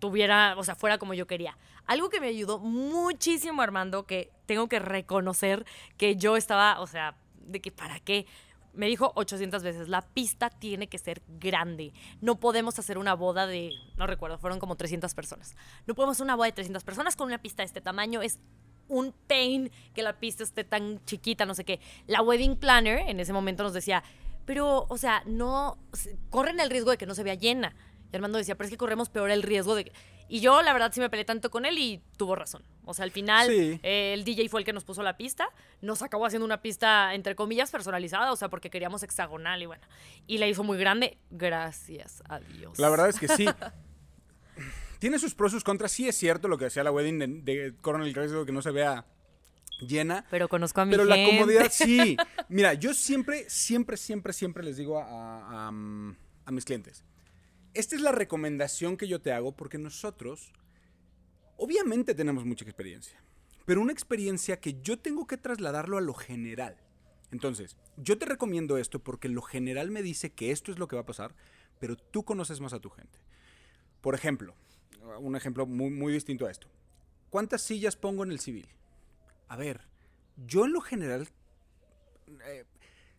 tuviera, 0.00 0.54
o 0.58 0.64
sea, 0.64 0.74
fuera 0.74 0.98
como 0.98 1.14
yo 1.14 1.26
quería. 1.26 1.56
Algo 1.86 2.10
que 2.10 2.20
me 2.20 2.26
ayudó 2.26 2.58
muchísimo, 2.58 3.62
Armando, 3.62 4.04
que 4.04 4.30
tengo 4.46 4.68
que 4.68 4.80
reconocer 4.80 5.64
que 5.96 6.16
yo 6.16 6.36
estaba, 6.36 6.80
o 6.80 6.86
sea, 6.86 7.16
de 7.36 7.60
que 7.60 7.70
para 7.70 8.00
qué. 8.00 8.26
Me 8.74 8.86
dijo 8.86 9.12
800 9.14 9.62
veces, 9.62 9.88
la 9.88 10.02
pista 10.02 10.50
tiene 10.50 10.88
que 10.88 10.98
ser 10.98 11.22
grande. 11.28 11.92
No 12.20 12.36
podemos 12.40 12.78
hacer 12.78 12.98
una 12.98 13.14
boda 13.14 13.46
de, 13.46 13.72
no 13.96 14.06
recuerdo, 14.06 14.38
fueron 14.38 14.58
como 14.58 14.76
300 14.76 15.14
personas. 15.14 15.56
No 15.86 15.94
podemos 15.94 16.16
hacer 16.16 16.24
una 16.24 16.36
boda 16.36 16.46
de 16.46 16.52
300 16.52 16.84
personas 16.84 17.16
con 17.16 17.26
una 17.26 17.38
pista 17.38 17.62
de 17.62 17.66
este 17.66 17.80
tamaño. 17.80 18.20
Es 18.22 18.38
un 18.88 19.12
pain 19.26 19.70
que 19.94 20.02
la 20.02 20.18
pista 20.18 20.42
esté 20.42 20.64
tan 20.64 21.04
chiquita, 21.04 21.46
no 21.46 21.54
sé 21.54 21.64
qué. 21.64 21.80
La 22.06 22.22
wedding 22.22 22.56
planner 22.56 23.08
en 23.08 23.20
ese 23.20 23.32
momento 23.32 23.62
nos 23.62 23.72
decía, 23.72 24.02
pero, 24.44 24.86
o 24.88 24.98
sea, 24.98 25.22
no, 25.26 25.78
corren 26.30 26.60
el 26.60 26.70
riesgo 26.70 26.90
de 26.90 26.98
que 26.98 27.06
no 27.06 27.14
se 27.14 27.22
vea 27.22 27.34
llena. 27.34 27.74
Y 28.12 28.16
Armando 28.16 28.38
decía, 28.38 28.56
pero 28.56 28.66
es 28.66 28.70
que 28.70 28.76
corremos 28.76 29.08
peor 29.08 29.30
el 29.30 29.42
riesgo 29.42 29.74
de 29.74 29.86
que... 29.86 29.92
Y 30.34 30.40
yo, 30.40 30.62
la 30.62 30.72
verdad, 30.72 30.90
sí 30.92 30.98
me 30.98 31.08
peleé 31.08 31.24
tanto 31.24 31.48
con 31.48 31.64
él 31.64 31.78
y 31.78 32.02
tuvo 32.16 32.34
razón. 32.34 32.64
O 32.84 32.92
sea, 32.92 33.04
al 33.04 33.12
final, 33.12 33.46
Sí. 33.48 33.78
eh, 33.84 34.14
el 34.14 34.24
DJ 34.24 34.48
fue 34.48 34.60
el 34.60 34.64
que 34.66 34.72
nos 34.72 34.82
puso 34.82 35.04
la 35.04 35.16
pista. 35.16 35.48
Nos 35.80 36.02
acabó 36.02 36.26
haciendo 36.26 36.44
una 36.44 36.60
pista, 36.60 37.14
entre 37.14 37.36
comillas, 37.36 37.70
personalizada, 37.70 38.32
o 38.32 38.36
sea, 38.36 38.48
porque 38.48 38.68
queríamos 38.68 39.04
hexagonal 39.04 39.62
y 39.62 39.66
bueno. 39.66 39.86
Y 40.26 40.38
la 40.38 40.48
hizo 40.48 40.64
muy 40.64 40.76
grande. 40.76 41.18
Gracias 41.30 42.20
a 42.28 42.40
Dios. 42.40 42.76
La 42.80 42.88
verdad 42.88 43.10
es 43.10 43.20
que 43.20 43.28
sí. 43.28 43.46
Tiene 44.98 45.18
sus 45.18 45.34
pros 45.34 45.52
y 45.52 45.54
sus 45.56 45.64
contras. 45.64 45.92
Sí 45.92 46.08
es 46.08 46.16
cierto 46.16 46.48
lo 46.48 46.58
que 46.58 46.64
decía 46.64 46.82
la 46.82 46.90
wedding 46.90 47.18
de, 47.20 47.26
de 47.28 47.74
corren 47.80 48.02
el 48.02 48.12
riesgo 48.14 48.40
de 48.40 48.46
que 48.46 48.52
no 48.52 48.62
se 48.62 48.70
vea 48.72 49.04
llena. 49.80 50.24
Pero 50.30 50.48
conozco 50.48 50.80
a 50.80 50.84
mi 50.84 50.92
Pero 50.92 51.04
la 51.04 51.16
comodidad 51.24 51.70
sí. 51.70 52.16
Mira, 52.48 52.74
yo 52.74 52.92
siempre, 52.94 53.48
siempre, 53.48 53.96
siempre, 53.96 54.32
siempre 54.32 54.64
les 54.64 54.76
digo 54.78 54.98
a, 54.98 55.04
a- 55.04 55.68
a, 55.68 55.70
mm, 55.70 56.16
a 56.46 56.50
mis 56.50 56.64
clientes. 56.64 57.04
Esta 57.74 57.96
es 57.96 58.02
la 58.02 58.12
recomendación 58.12 58.96
que 58.96 59.08
yo 59.08 59.20
te 59.20 59.32
hago 59.32 59.56
porque 59.56 59.78
nosotros, 59.78 60.52
obviamente 61.56 62.14
tenemos 62.14 62.44
mucha 62.44 62.64
experiencia, 62.64 63.20
pero 63.66 63.80
una 63.80 63.92
experiencia 63.92 64.60
que 64.60 64.80
yo 64.80 64.96
tengo 65.00 65.26
que 65.26 65.36
trasladarlo 65.36 65.98
a 65.98 66.00
lo 66.00 66.14
general. 66.14 66.76
Entonces, 67.32 67.76
yo 67.96 68.16
te 68.16 68.26
recomiendo 68.26 68.78
esto 68.78 69.00
porque 69.00 69.28
lo 69.28 69.42
general 69.42 69.90
me 69.90 70.02
dice 70.02 70.30
que 70.30 70.52
esto 70.52 70.70
es 70.70 70.78
lo 70.78 70.86
que 70.86 70.94
va 70.94 71.02
a 71.02 71.06
pasar, 71.06 71.34
pero 71.80 71.96
tú 71.96 72.24
conoces 72.24 72.60
más 72.60 72.72
a 72.74 72.78
tu 72.78 72.90
gente. 72.90 73.18
Por 74.00 74.14
ejemplo, 74.14 74.54
un 75.18 75.34
ejemplo 75.34 75.66
muy, 75.66 76.12
distinto 76.12 76.46
a 76.46 76.52
esto. 76.52 76.68
¿Cuántas 77.28 77.62
sillas 77.62 77.96
pongo 77.96 78.22
en 78.22 78.30
el 78.30 78.38
civil? 78.38 78.68
A 79.48 79.56
ver, 79.56 79.80
yo 80.46 80.64
en 80.64 80.72
lo 80.72 80.80
general 80.80 81.26
eh, 82.46 82.64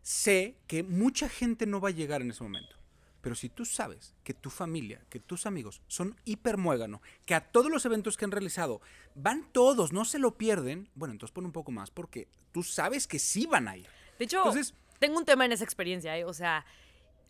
sé 0.01 0.55
que 0.67 0.81
mucha 0.83 1.27
gente 1.27 1.65
no 1.65 1.81
va 1.81 1.89
a 1.89 1.91
llegar 1.91 2.21
en 2.21 2.31
ese 2.31 2.43
momento. 2.43 2.77
Pero 3.25 3.33
si 3.33 3.49
tú 3.49 3.65
sabes 3.65 4.13
que 4.23 4.35
tu 4.35 4.51
familia, 4.51 5.03
que 5.09 5.19
tus 5.19 5.47
amigos 5.47 5.81
son 5.88 6.15
hiper 6.25 6.57
muégano, 6.57 7.01
que 7.25 7.33
a 7.33 7.41
todos 7.41 7.71
los 7.71 7.83
eventos 7.83 8.17
que 8.17 8.25
han 8.25 8.29
realizado 8.29 8.81
van 9.15 9.51
todos, 9.51 9.91
no 9.91 10.05
se 10.05 10.19
lo 10.19 10.38
pierden, 10.38 10.91
bueno, 10.93 11.11
entonces 11.13 11.33
pon 11.33 11.43
un 11.43 11.51
poco 11.51 11.71
más 11.71 11.89
porque 11.89 12.27
tú 12.51 12.61
sabes 12.61 13.07
que 13.07 13.17
sí 13.17 13.47
van 13.47 13.67
a 13.67 13.77
ir. 13.77 13.88
De 14.19 14.25
hecho, 14.25 14.38
Entonces- 14.38 14.75
tengo 14.99 15.17
un 15.17 15.25
tema 15.25 15.43
en 15.43 15.53
esa 15.53 15.63
experiencia, 15.63 16.15
¿eh? 16.15 16.23
O 16.23 16.33
sea, 16.33 16.67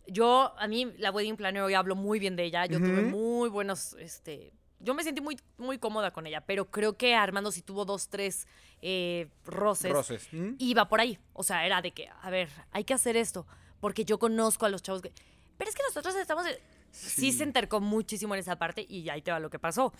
yo, 0.06 0.52
a 0.58 0.68
mí, 0.68 0.92
la 0.98 1.10
wedding 1.10 1.38
planner, 1.38 1.62
hoy 1.62 1.72
hablo 1.72 1.96
muy 1.96 2.18
bien 2.18 2.36
de 2.36 2.44
ella. 2.44 2.66
Yo 2.66 2.78
tuve 2.78 3.00
muy 3.00 3.48
buenos, 3.48 3.94
este... 3.98 4.52
Yo 4.80 4.92
me 4.92 5.02
sentí 5.02 5.22
muy, 5.22 5.38
muy 5.56 5.78
cómoda 5.78 6.10
con 6.10 6.26
ella, 6.26 6.42
pero 6.42 6.70
creo 6.70 6.98
que 6.98 7.14
Armando 7.14 7.50
sí 7.52 7.62
tuvo 7.62 7.86
dos, 7.86 8.10
tres 8.10 8.46
eh, 8.82 9.30
roces. 9.46 9.90
Roces. 9.90 10.28
¿Mm? 10.30 10.56
Iba 10.58 10.90
por 10.90 11.00
ahí. 11.00 11.18
O 11.32 11.42
sea, 11.42 11.64
era 11.64 11.80
de 11.80 11.92
que, 11.92 12.10
a 12.20 12.28
ver, 12.28 12.50
hay 12.70 12.84
que 12.84 12.92
hacer 12.92 13.16
esto, 13.16 13.46
porque 13.80 14.04
yo 14.04 14.18
conozco 14.18 14.66
a 14.66 14.68
los 14.68 14.82
chavos 14.82 15.00
que... 15.00 15.14
Pero 15.56 15.70
es 15.70 15.74
que 15.76 15.82
nosotros 15.88 16.14
estamos... 16.16 16.44
Sí. 16.92 17.10
Sí. 17.20 17.32
se 17.32 17.42
entercó 17.44 17.80
muchísimo 17.80 18.34
en 18.34 18.40
esa 18.40 18.56
parte 18.56 18.86
y 18.88 19.08
ahí 19.10 19.20
te 19.20 19.30
va 19.30 19.38
lo 19.40 19.50
que 19.50 19.58
pasó. 19.58 19.92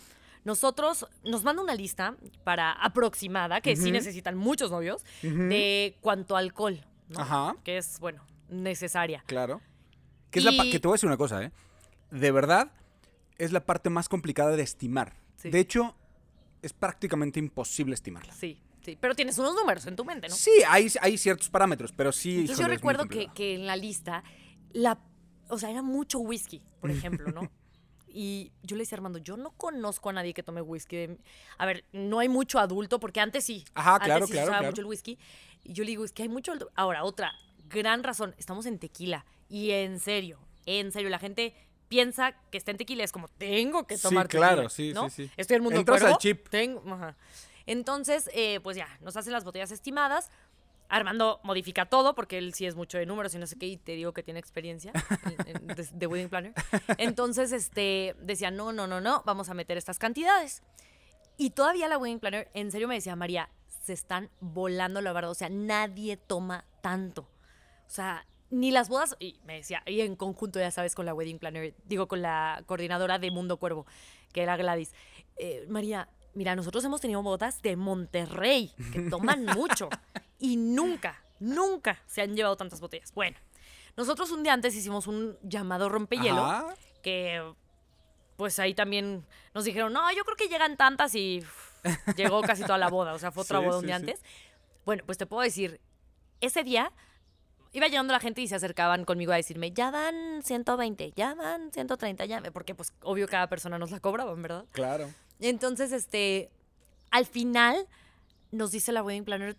Nosotros 0.44 1.06
nos 1.24 1.42
manda 1.44 1.60
una 1.62 1.74
lista 1.74 2.16
para 2.44 2.72
aproximada, 2.72 3.60
que 3.60 3.76
sí 3.76 3.82
Ujú. 3.84 3.92
necesitan 3.92 4.36
muchos 4.36 4.70
novios, 4.70 5.04
de 5.22 5.98
cuanto 6.00 6.36
alcohol, 6.36 6.80
¿no? 7.08 7.20
Ajá. 7.20 7.56
que 7.64 7.76
es, 7.78 7.98
bueno, 8.00 8.24
necesaria. 8.48 9.22
Claro. 9.26 9.60
Que, 10.30 10.38
es 10.38 10.44
la 10.44 10.52
pa- 10.56 10.64
Y- 10.64 10.70
que 10.70 10.80
te 10.80 10.86
voy 10.88 10.94
a 10.94 10.96
decir 10.96 11.08
una 11.08 11.16
cosa, 11.16 11.42
¿eh? 11.42 11.50
De 12.10 12.30
verdad, 12.30 12.70
es 13.38 13.52
la 13.52 13.66
parte 13.66 13.90
más 13.90 14.08
complicada 14.08 14.56
de 14.56 14.62
estimar. 14.62 15.14
Sí. 15.36 15.50
De 15.50 15.58
hecho, 15.60 15.94
es 16.62 16.72
prácticamente 16.72 17.38
imposible 17.40 17.94
estimarla. 17.94 18.32
Sí, 18.32 18.60
sí, 18.84 18.96
pero 18.98 19.14
tienes 19.14 19.36
unos 19.38 19.54
números 19.54 19.84
en 19.86 19.96
tu 19.96 20.04
mente, 20.04 20.28
¿no? 20.28 20.34
Sí, 20.34 20.50
hay, 20.68 20.90
hay 21.02 21.18
ciertos 21.18 21.50
parámetros, 21.50 21.92
pero 21.92 22.12
sí. 22.12 22.40
Entonces 22.40 22.58
yo 22.64 22.68
recuerdo 22.68 23.06
que, 23.06 23.28
que 23.34 23.54
en 23.54 23.66
la 23.66 23.76
lista, 23.76 24.22
la, 24.72 24.98
o 25.48 25.58
sea, 25.58 25.70
era 25.70 25.82
mucho 25.82 26.18
whisky, 26.20 26.62
por 26.80 26.90
ejemplo, 26.90 27.30
¿no? 27.32 27.40
Y 28.18 28.50
yo 28.62 28.76
le 28.76 28.82
decía 28.82 28.96
a 28.96 28.98
Armando, 28.98 29.18
yo 29.18 29.36
no 29.36 29.50
conozco 29.50 30.08
a 30.08 30.12
nadie 30.14 30.32
que 30.32 30.42
tome 30.42 30.62
whisky. 30.62 30.96
de- 30.96 31.18
A 31.58 31.66
ver, 31.66 31.84
no 31.92 32.18
hay 32.18 32.30
mucho 32.30 32.58
adulto, 32.58 32.98
porque 32.98 33.20
antes 33.20 33.44
sí. 33.44 33.62
Ajá, 33.74 33.96
antes 33.96 34.06
claro, 34.06 34.26
sí 34.26 34.32
se 34.32 34.36
claro, 34.36 34.46
usaba 34.46 34.58
claro. 34.60 34.72
mucho 34.72 34.80
el 34.80 34.86
whisky. 34.86 35.18
Y 35.64 35.72
yo 35.74 35.84
le 35.84 35.90
digo, 35.90 36.02
es 36.04 36.12
que 36.12 36.22
hay 36.22 36.30
mucho... 36.30 36.52
adulto". 36.52 36.72
Ahora, 36.76 37.04
otra 37.04 37.32
gran 37.68 38.02
razón, 38.02 38.34
estamos 38.38 38.64
en 38.64 38.78
tequila. 38.78 39.26
Y 39.50 39.72
en 39.72 40.00
serio, 40.00 40.38
en 40.64 40.92
serio, 40.92 41.10
la 41.10 41.18
gente 41.18 41.52
piensa 41.88 42.32
que 42.50 42.56
está 42.56 42.70
en 42.70 42.78
tequila. 42.78 43.04
Es 43.04 43.12
como, 43.12 43.28
tengo 43.28 43.86
que 43.86 43.98
Sí, 43.98 44.04
tomar 44.04 44.28
claro, 44.28 44.62
tequila, 44.68 44.70
sí, 44.70 44.92
¿no? 44.94 45.10
sí, 45.10 45.26
sí. 45.26 45.32
Estoy 45.36 45.56
en 45.56 45.58
el 45.58 45.62
mundo 45.64 45.80
Entras 45.80 45.96
al 46.00 46.02
cuervo, 46.04 46.18
chip. 46.18 46.48
tengo- 46.48 46.94
ajá. 46.94 47.16
Entonces, 47.66 48.30
eh, 48.32 48.60
pues 48.62 48.78
ya, 48.78 48.88
nos 49.02 49.14
hacen 49.18 49.32
las 49.34 49.44
botellas 49.44 49.72
estimadas. 49.72 50.30
Armando 50.88 51.40
modifica 51.42 51.86
todo 51.86 52.14
porque 52.14 52.38
él 52.38 52.54
sí 52.54 52.66
es 52.66 52.74
mucho 52.76 52.98
de 52.98 53.06
números 53.06 53.34
y 53.34 53.38
no 53.38 53.46
sé 53.46 53.56
qué, 53.58 53.66
y 53.66 53.76
te 53.76 53.92
digo 53.92 54.12
que 54.12 54.22
tiene 54.22 54.38
experiencia 54.40 54.92
en- 55.46 55.56
en- 55.56 55.66
de, 55.66 55.88
de 55.92 56.06
wedding 56.06 56.28
planner. 56.28 56.52
Entonces, 56.98 57.52
este, 57.52 58.14
decía, 58.20 58.50
no, 58.50 58.72
no, 58.72 58.86
no, 58.86 59.00
no, 59.00 59.22
vamos 59.26 59.48
a 59.48 59.54
meter 59.54 59.76
estas 59.76 59.98
cantidades. 59.98 60.62
Y 61.36 61.50
todavía 61.50 61.88
la 61.88 61.98
wedding 61.98 62.20
planner, 62.20 62.50
en 62.54 62.70
serio 62.70 62.88
me 62.88 62.94
decía, 62.94 63.14
María, 63.16 63.50
se 63.84 63.92
están 63.92 64.30
volando 64.40 65.00
la 65.00 65.12
verdad, 65.12 65.30
o 65.30 65.34
sea, 65.34 65.48
nadie 65.48 66.16
toma 66.16 66.64
tanto. 66.82 67.22
O 67.86 67.90
sea, 67.90 68.26
ni 68.50 68.70
las 68.70 68.88
bodas, 68.88 69.16
y 69.18 69.40
me 69.44 69.54
decía, 69.56 69.82
y 69.86 70.00
en 70.00 70.16
conjunto, 70.16 70.58
ya 70.58 70.70
sabes, 70.70 70.94
con 70.94 71.04
la 71.06 71.14
wedding 71.14 71.38
planner, 71.38 71.74
digo, 71.84 72.08
con 72.08 72.22
la 72.22 72.62
coordinadora 72.66 73.18
de 73.18 73.30
Mundo 73.30 73.58
Cuervo, 73.58 73.86
que 74.32 74.42
era 74.42 74.56
Gladys. 74.56 74.92
eh, 75.36 75.66
María, 75.68 76.08
mira, 76.34 76.54
nosotros 76.56 76.84
hemos 76.84 77.00
tenido 77.00 77.22
bodas 77.22 77.60
de 77.62 77.76
Monterrey, 77.76 78.72
que 78.92 79.02
toman 79.10 79.44
mucho, 79.46 79.88
y 80.38 80.56
nunca, 80.56 81.22
nunca 81.40 82.02
se 82.06 82.22
han 82.22 82.34
llevado 82.36 82.56
tantas 82.56 82.80
botellas. 82.80 83.12
Bueno, 83.12 83.36
nosotros 83.96 84.30
un 84.30 84.42
día 84.42 84.52
antes 84.52 84.74
hicimos 84.74 85.06
un 85.06 85.38
llamado 85.42 85.88
rompehielo, 85.88 86.44
Ajá. 86.44 86.74
que 87.02 87.42
pues 88.36 88.58
ahí 88.58 88.74
también 88.74 89.24
nos 89.54 89.64
dijeron, 89.64 89.92
no, 89.92 90.12
yo 90.12 90.24
creo 90.24 90.36
que 90.36 90.48
llegan 90.48 90.76
tantas 90.76 91.14
y 91.14 91.42
llegó 92.16 92.42
casi 92.42 92.62
toda 92.62 92.78
la 92.78 92.88
boda, 92.88 93.14
o 93.14 93.18
sea, 93.18 93.30
fue 93.32 93.42
otra 93.42 93.58
Sí, 93.60 93.64
boda 93.64 93.76
un 93.76 93.82
sí, 93.82 93.86
día 93.86 93.96
sí. 93.98 94.02
antes. 94.02 94.22
Bueno, 94.84 95.02
pues 95.06 95.16
te 95.18 95.26
puedo 95.26 95.42
decir, 95.42 95.80
ese 96.40 96.62
día 96.62 96.92
iba 97.72 97.88
llegando 97.88 98.12
la 98.12 98.20
gente 98.20 98.40
y 98.40 98.48
se 98.48 98.54
acercaban 98.54 99.04
conmigo 99.04 99.32
a 99.32 99.36
decirme, 99.36 99.72
ya 99.72 99.90
van 99.90 100.42
120, 100.42 101.12
ya 101.16 101.34
van 101.34 101.72
130, 101.72 102.24
ya, 102.26 102.42
porque 102.52 102.74
pues 102.74 102.92
obvio 103.02 103.26
cada 103.28 103.48
persona 103.48 103.78
nos 103.78 103.90
la 103.90 104.00
cobraban, 104.00 104.40
¿verdad? 104.42 104.66
Claro. 104.72 105.10
Entonces, 105.40 105.92
este, 105.92 106.50
al 107.10 107.26
final 107.26 107.86
nos 108.50 108.70
dice 108.70 108.92
la 108.92 109.02
wedding 109.02 109.24
planner, 109.24 109.56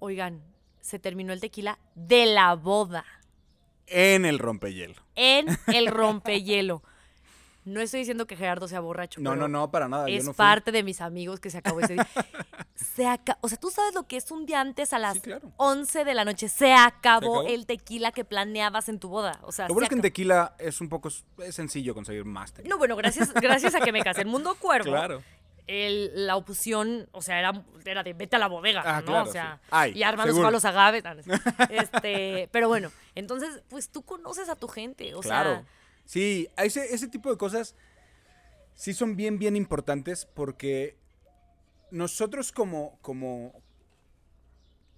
oigan, 0.00 0.42
se 0.80 0.98
terminó 0.98 1.32
el 1.32 1.40
tequila 1.40 1.78
de 1.94 2.26
la 2.26 2.54
boda. 2.54 3.04
En 3.86 4.24
el 4.24 4.38
rompehielo. 4.38 4.94
En 5.14 5.46
el 5.68 5.86
rompehielo. 5.86 6.82
No 7.66 7.80
estoy 7.80 8.00
diciendo 8.00 8.26
que 8.26 8.36
Gerardo 8.36 8.66
sea 8.68 8.80
borracho. 8.80 9.20
No, 9.20 9.30
pero 9.30 9.42
no, 9.42 9.48
no, 9.48 9.70
para 9.70 9.86
nada. 9.86 10.08
yo 10.08 10.14
Es 10.16 10.24
no 10.24 10.32
parte 10.32 10.72
de 10.72 10.82
mis 10.82 11.00
amigos 11.02 11.40
que 11.40 11.50
se 11.50 11.58
acabó 11.58 11.80
ese 11.80 11.92
día. 11.94 12.08
Se 12.74 13.06
aca- 13.06 13.36
o 13.42 13.48
sea, 13.50 13.58
tú 13.58 13.70
sabes 13.70 13.94
lo 13.94 14.06
que 14.06 14.16
es 14.16 14.30
un 14.30 14.46
día 14.46 14.58
antes 14.62 14.94
a 14.94 14.98
las 14.98 15.20
claro. 15.20 15.52
11 15.58 16.04
de 16.06 16.14
la 16.14 16.24
noche. 16.24 16.48
Se 16.48 16.72
acabó, 16.72 17.40
acabó. 17.40 17.46
el 17.46 17.66
tequila 17.66 18.10
que 18.10 18.24
planeabas 18.24 18.88
en 18.88 18.98
tu 18.98 19.10
boda. 19.10 19.38
O 19.42 19.52
sea, 19.52 19.68
Lo 19.68 19.74
bueno 19.74 19.84
se 19.84 19.84
es 19.84 19.88
que 19.90 19.94
en 19.96 19.98
acabó. 19.98 20.08
tequila 20.08 20.54
es 20.58 20.80
un 20.80 20.88
poco 20.88 21.08
es 21.08 21.24
sencillo 21.54 21.92
conseguir 21.94 22.24
más 22.24 22.54
tequila. 22.54 22.72
No, 22.74 22.78
bueno, 22.78 22.96
gracias, 22.96 23.34
gracias 23.34 23.74
a 23.74 23.80
que 23.80 23.92
me 23.92 24.02
casé 24.02 24.22
en 24.22 24.28
Mundo 24.28 24.54
Cuervo. 24.58 24.86
Claro. 24.90 25.22
El- 25.70 26.26
la 26.26 26.36
opción, 26.36 27.08
o 27.12 27.22
sea, 27.22 27.38
era, 27.38 27.64
era 27.84 28.02
de 28.02 28.12
vete 28.12 28.34
a 28.36 28.38
la 28.40 28.48
bodega, 28.48 28.82
Ah, 28.84 29.00
¿no? 29.00 29.06
claro, 29.06 29.28
o 29.28 29.32
sea, 29.32 29.60
sí. 29.62 29.68
Ay, 29.70 29.92
y 29.94 30.02
arman 30.02 30.26
los 30.28 30.38
palos 30.38 30.64
agaves. 30.64 31.04
Este, 31.70 32.48
pero 32.50 32.68
bueno, 32.68 32.90
entonces, 33.14 33.62
pues 33.68 33.88
tú 33.88 34.02
conoces 34.02 34.48
a 34.48 34.56
tu 34.56 34.66
gente, 34.68 35.14
o 35.14 35.20
claro. 35.20 35.50
sea, 35.50 35.64
Sí, 36.04 36.48
ese, 36.56 36.92
ese 36.92 37.06
tipo 37.06 37.30
de 37.30 37.36
cosas 37.36 37.76
sí 38.74 38.92
son 38.94 39.14
bien, 39.14 39.38
bien 39.38 39.54
importantes 39.54 40.26
porque 40.26 40.96
nosotros 41.92 42.50
como, 42.50 42.98
como 43.00 43.52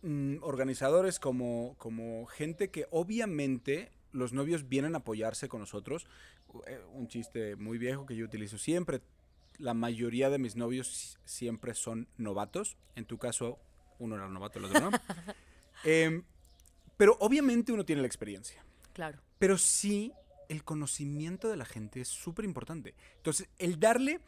mm, 0.03 0.37
organizadores, 0.43 1.19
como, 1.19 1.75
como 1.79 2.25
gente 2.27 2.71
que 2.71 2.87
obviamente 2.91 3.93
los 4.13 4.33
novios 4.33 4.69
vienen 4.71 4.95
a 4.95 4.99
apoyarse 4.99 5.49
con 5.49 5.61
nosotros, 5.61 6.07
eh, 6.67 6.81
un 6.93 7.09
chiste 7.09 7.57
muy 7.57 7.77
viejo 7.79 8.07
que 8.07 8.17
yo 8.17 8.25
utilizo 8.25 8.57
siempre, 8.59 9.01
la 9.59 9.75
mayoría 9.75 10.31
de 10.31 10.39
mis 10.39 10.57
novios 10.57 10.89
si- 10.89 11.17
siempre 11.25 11.75
son 11.75 12.09
novatos, 12.17 12.77
en 12.97 13.05
tu 13.05 13.19
caso 13.19 13.59
uno 13.99 14.17
era 14.17 14.29
novato, 14.29 14.59
el 14.59 14.65
otro 14.67 14.91
no. 14.91 14.91
Em, 15.85 16.23
pero 16.97 17.17
obviamente 17.21 17.73
uno 17.73 17.85
tiene 17.85 18.03
la 18.03 18.07
experiencia. 18.07 18.65
claro. 18.93 19.19
Pero 19.39 19.59
sí, 19.59 20.13
el 20.49 20.63
conocimiento 20.63 21.49
de 21.49 21.57
la 21.57 21.65
gente 21.65 22.01
es 22.01 22.09
súper 22.09 22.45
importante. 22.45 22.95
Entonces, 23.17 23.49
el 23.59 23.81
darle 23.81 24.21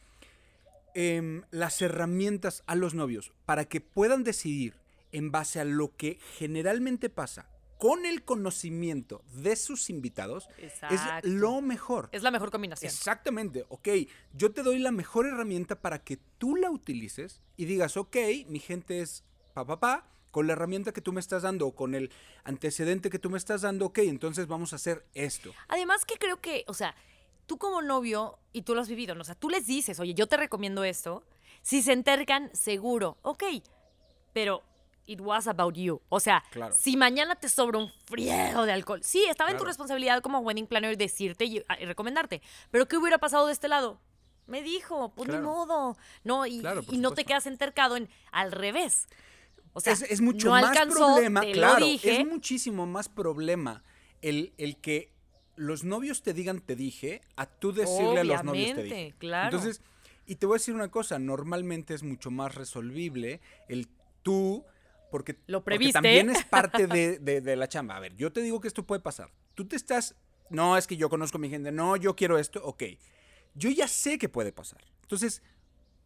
em, 0.95 1.43
las 1.51 1.81
herramientas 1.83 2.63
a 2.67 2.75
los 2.75 2.95
novios 2.95 3.33
para 3.47 3.65
que 3.67 3.81
puedan 3.81 4.25
decidir 4.25 4.75
en 5.13 5.31
base 5.31 5.61
a 5.61 5.65
lo 5.65 5.95
que 5.97 6.19
generalmente 6.37 7.09
pasa 7.11 7.49
con 7.85 8.07
el 8.07 8.25
conocimiento 8.25 9.23
de 9.35 9.57
sus 9.57 9.91
invitados 9.91 10.49
Exacto. 10.57 10.97
es 10.97 11.23
lo 11.23 11.61
mejor. 11.61 12.09
Es 12.13 12.23
la 12.23 12.31
mejor 12.31 12.51
combinación. 12.51 12.91
Exactamente, 12.91 13.67
ok, 13.69 13.89
yo 14.33 14.53
te 14.53 14.63
doy 14.63 14.79
la 14.79 14.91
mejor 14.91 15.27
herramienta 15.27 15.83
para 15.83 16.03
que 16.03 16.17
tú 16.39 16.57
la 16.57 16.71
utilices 16.71 17.43
y 17.59 17.67
digas, 17.67 17.99
ok, 17.99 18.17
mi 18.47 18.59
gente 18.59 19.03
es 19.03 19.23
pa, 19.53 19.67
pa, 19.67 19.81
pa, 19.81 20.09
con 20.31 20.47
la 20.47 20.55
herramienta 20.55 20.95
que 20.95 21.03
tú 21.03 21.13
me 21.13 21.21
estás 21.21 21.43
dando 21.43 21.67
o 21.67 21.75
con 21.75 21.95
el 21.95 22.11
antecedente 22.45 23.11
que 23.11 23.19
tú 23.19 23.29
me 23.29 23.37
estás 23.37 23.61
dando, 23.61 23.85
ok, 23.85 23.99
entonces 23.99 24.47
vamos 24.47 24.73
a 24.73 24.77
hacer 24.77 25.05
esto. 25.13 25.53
Además 25.69 26.07
que 26.07 26.17
creo 26.17 26.41
que, 26.41 26.65
o 26.69 26.73
sea, 26.73 26.95
tú 27.45 27.59
como 27.59 27.83
novio, 27.83 28.39
y 28.55 28.63
tú 28.63 28.75
lo 28.75 28.81
has 28.81 28.89
vivido, 28.89 29.15
¿no? 29.15 29.21
o 29.21 29.25
sea, 29.25 29.35
tú 29.35 29.51
les 29.51 29.67
dices, 29.67 30.01
oye, 30.01 30.15
yo 30.15 30.27
te 30.27 30.39
recomiendo 30.39 30.85
esto, 30.85 31.23
si 31.61 31.83
se 31.83 31.93
entercan, 31.93 32.49
seguro, 32.55 33.19
ok, 33.21 33.45
pero 34.33 34.63
it 35.07 35.21
was 35.21 35.47
about 35.47 35.75
you. 35.77 36.01
O 36.09 36.21
sea, 36.21 36.43
Claro. 36.51 36.75
si 36.75 36.97
mañana 36.97 37.37
te 37.37 37.49
sobra 37.49 37.79
un 37.79 37.91
friego 38.07 38.65
de 38.67 38.73
alcohol, 38.73 39.01
sí, 39.03 39.25
estaba 39.25 39.51
en 39.51 39.57
tu 39.59 39.65
responsabilidad 39.65 40.21
como 40.23 40.41
wedding 40.41 40.67
planner 40.67 40.97
decirte 40.97 41.45
y, 41.45 41.59
y 41.59 41.85
recomendarte, 41.85 42.43
pero 42.71 42.87
¿qué 42.87 42.97
hubiera 42.97 43.19
pasado 43.19 43.47
de 43.47 43.53
este 43.53 43.69
lado? 43.69 44.01
Me 44.47 44.63
dijo, 44.63 45.13
pues 45.15 45.29
ni 45.29 45.35
Claro. 45.37 45.47
modo, 45.47 45.97
¿no? 46.23 46.47
Y, 46.47 46.63
no 46.99 47.13
te 47.13 47.25
quedas 47.25 47.47
entercado 47.47 47.97
en 47.97 48.09
al 48.31 48.53
revés. 48.53 49.07
O 49.73 49.81
sea, 49.81 49.95
es, 49.95 50.03
es 50.03 50.21
mucho 50.21 50.47
no 50.49 50.53
más 50.53 50.65
alcanzó, 50.67 50.99
problema, 51.15 51.41
te 51.41 51.47
lo 51.49 51.53
claro, 51.55 51.87
dije. 51.87 52.21
es 52.21 52.27
muchísimo 52.27 52.87
más 52.87 53.09
problema 53.09 53.83
el, 54.23 54.53
el 54.59 54.77
que 54.77 55.11
los 55.57 55.83
novios 55.85 56.23
te 56.23 56.33
digan 56.35 56.61
te 56.61 56.77
dije 56.77 57.23
a 57.37 57.47
tú 57.47 57.73
decirle 57.73 58.21
a 58.21 58.25
los 58.25 58.45
novios 58.45 58.75
te 58.75 58.83
dije. 58.85 59.15
claro. 59.19 59.47
Entonces, 59.57 59.83
y 60.27 60.37
te 60.37 60.47
voy 60.47 60.55
a 60.57 60.59
decir 60.59 60.75
una 60.75 60.91
cosa, 60.91 61.19
normalmente 61.19 61.95
es 61.95 62.03
mucho 62.03 62.31
más 62.31 62.55
resolvible 62.55 63.41
el 63.69 63.89
tú, 64.23 64.65
porque, 65.15 65.37
Lo 65.47 65.61
porque 65.63 65.77
previste. 65.77 65.93
también 65.93 66.29
es 66.29 66.45
parte 66.45 66.87
de, 66.89 67.21
de- 67.21 67.41
de 67.41 67.55
la 67.55 67.69
chamba. 67.69 67.95
A 67.95 68.01
ver, 68.01 68.17
yo 68.17 68.33
te 68.33 68.41
digo 68.41 68.61
que 68.61 68.67
esto 68.67 68.85
puede 68.85 69.01
pasar. 69.01 69.31
Tú 69.55 69.65
te 69.65 69.77
estás, 69.77 70.17
no, 70.51 70.77
es 70.77 70.89
que 70.89 70.97
yo 70.97 71.09
conozco 71.09 71.39
a 71.39 71.41
mi 71.41 71.49
gente, 71.49 71.71
no, 71.71 71.95
yo 71.95 72.17
quiero 72.17 72.37
esto, 72.37 72.61
ok. 72.65 72.83
Yo 73.55 73.71
ya 73.71 73.87
sé 73.87 74.19
que 74.19 74.29
puede 74.29 74.51
pasar. 74.51 74.81
Entonces, 75.03 75.41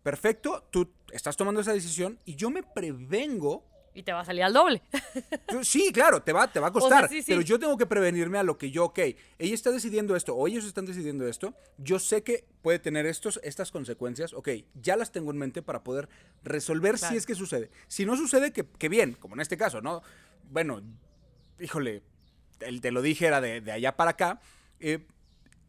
perfecto, 0.02 0.68
tú 0.70 0.92
estás 1.10 1.38
tomando 1.38 1.62
esa 1.62 1.72
decisión 1.72 2.18
y 2.26 2.34
yo 2.36 2.50
me 2.50 2.62
prevengo 2.62 3.64
Y 3.94 4.02
te 4.04 4.12
va 4.12 4.20
a 4.20 4.24
salir 4.24 4.42
al 4.44 4.52
doble. 4.52 4.82
Sí, 5.62 5.90
claro, 5.92 6.22
te 6.22 6.32
va, 6.32 6.46
te 6.52 6.60
va 6.60 6.68
a 6.68 6.70
sea, 6.72 6.80
costar. 6.80 7.08
sí, 7.08 7.22
sí. 7.22 7.24
Pero 7.28 7.40
yo 7.40 7.58
tengo 7.58 7.76
que 7.76 7.86
prevenirme 7.86 8.38
a 8.38 8.42
lo 8.42 8.58
que 8.58 8.70
yo, 8.70 8.84
ok, 8.84 8.98
ella 8.98 9.54
está 9.54 9.70
decidiendo 9.72 10.14
esto 10.14 10.34
o 10.36 10.46
ellos 10.46 10.64
están 10.64 10.84
decidiendo 10.86 11.26
esto. 11.26 11.54
Yo 11.78 11.98
sé 11.98 12.22
que 12.22 12.44
puede 12.62 12.78
tener 12.78 13.06
estos, 13.06 13.40
estas 13.42 13.72
consecuencias. 13.72 14.34
Ok, 14.34 14.50
ya 14.74 14.94
las 14.96 15.10
tengo 15.10 15.30
en 15.32 15.38
mente 15.38 15.62
para 15.62 15.82
poder 15.82 16.08
resolver 16.44 16.96
Claro. 16.96 17.12
si 17.12 17.16
es 17.18 17.26
que 17.26 17.34
sucede. 17.34 17.70
Si 17.88 18.04
no 18.06 18.16
sucede, 18.16 18.52
que, 18.52 18.64
que 18.66 18.88
bien, 18.88 19.14
como 19.14 19.34
en 19.34 19.40
este 19.40 19.56
caso, 19.56 19.80
¿no? 19.80 20.02
Bueno, 20.50 20.82
híjole, 21.58 22.02
el 22.60 22.80
te 22.80 22.92
lo 22.92 23.02
dije, 23.02 23.26
era 23.26 23.40
de, 23.40 23.60
de 23.60 23.72
allá 23.72 23.96
para 23.96 24.12
acá. 24.12 24.40
Eh, 24.80 25.06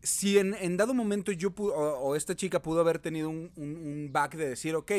si 0.03 0.38
en, 0.38 0.53
en 0.55 0.77
dado 0.77 0.93
momento 0.93 1.32
yo 1.32 1.51
pu- 1.51 1.71
o, 1.71 1.99
o 1.99 2.15
esta 2.15 2.36
chica 2.36 2.62
pudo 2.62 2.82
haber 2.82 2.99
tenido 2.99 3.29
un, 3.29 3.51
un- 3.55 3.75
un 3.75 4.10
back 4.12 4.36
de 4.36 4.49
decir, 4.49 4.75
ok, 4.75 4.91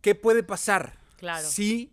¿qué 0.00 0.14
puede 0.14 0.42
pasar? 0.42 0.98
Claro. 1.16 1.46
Si 1.46 1.92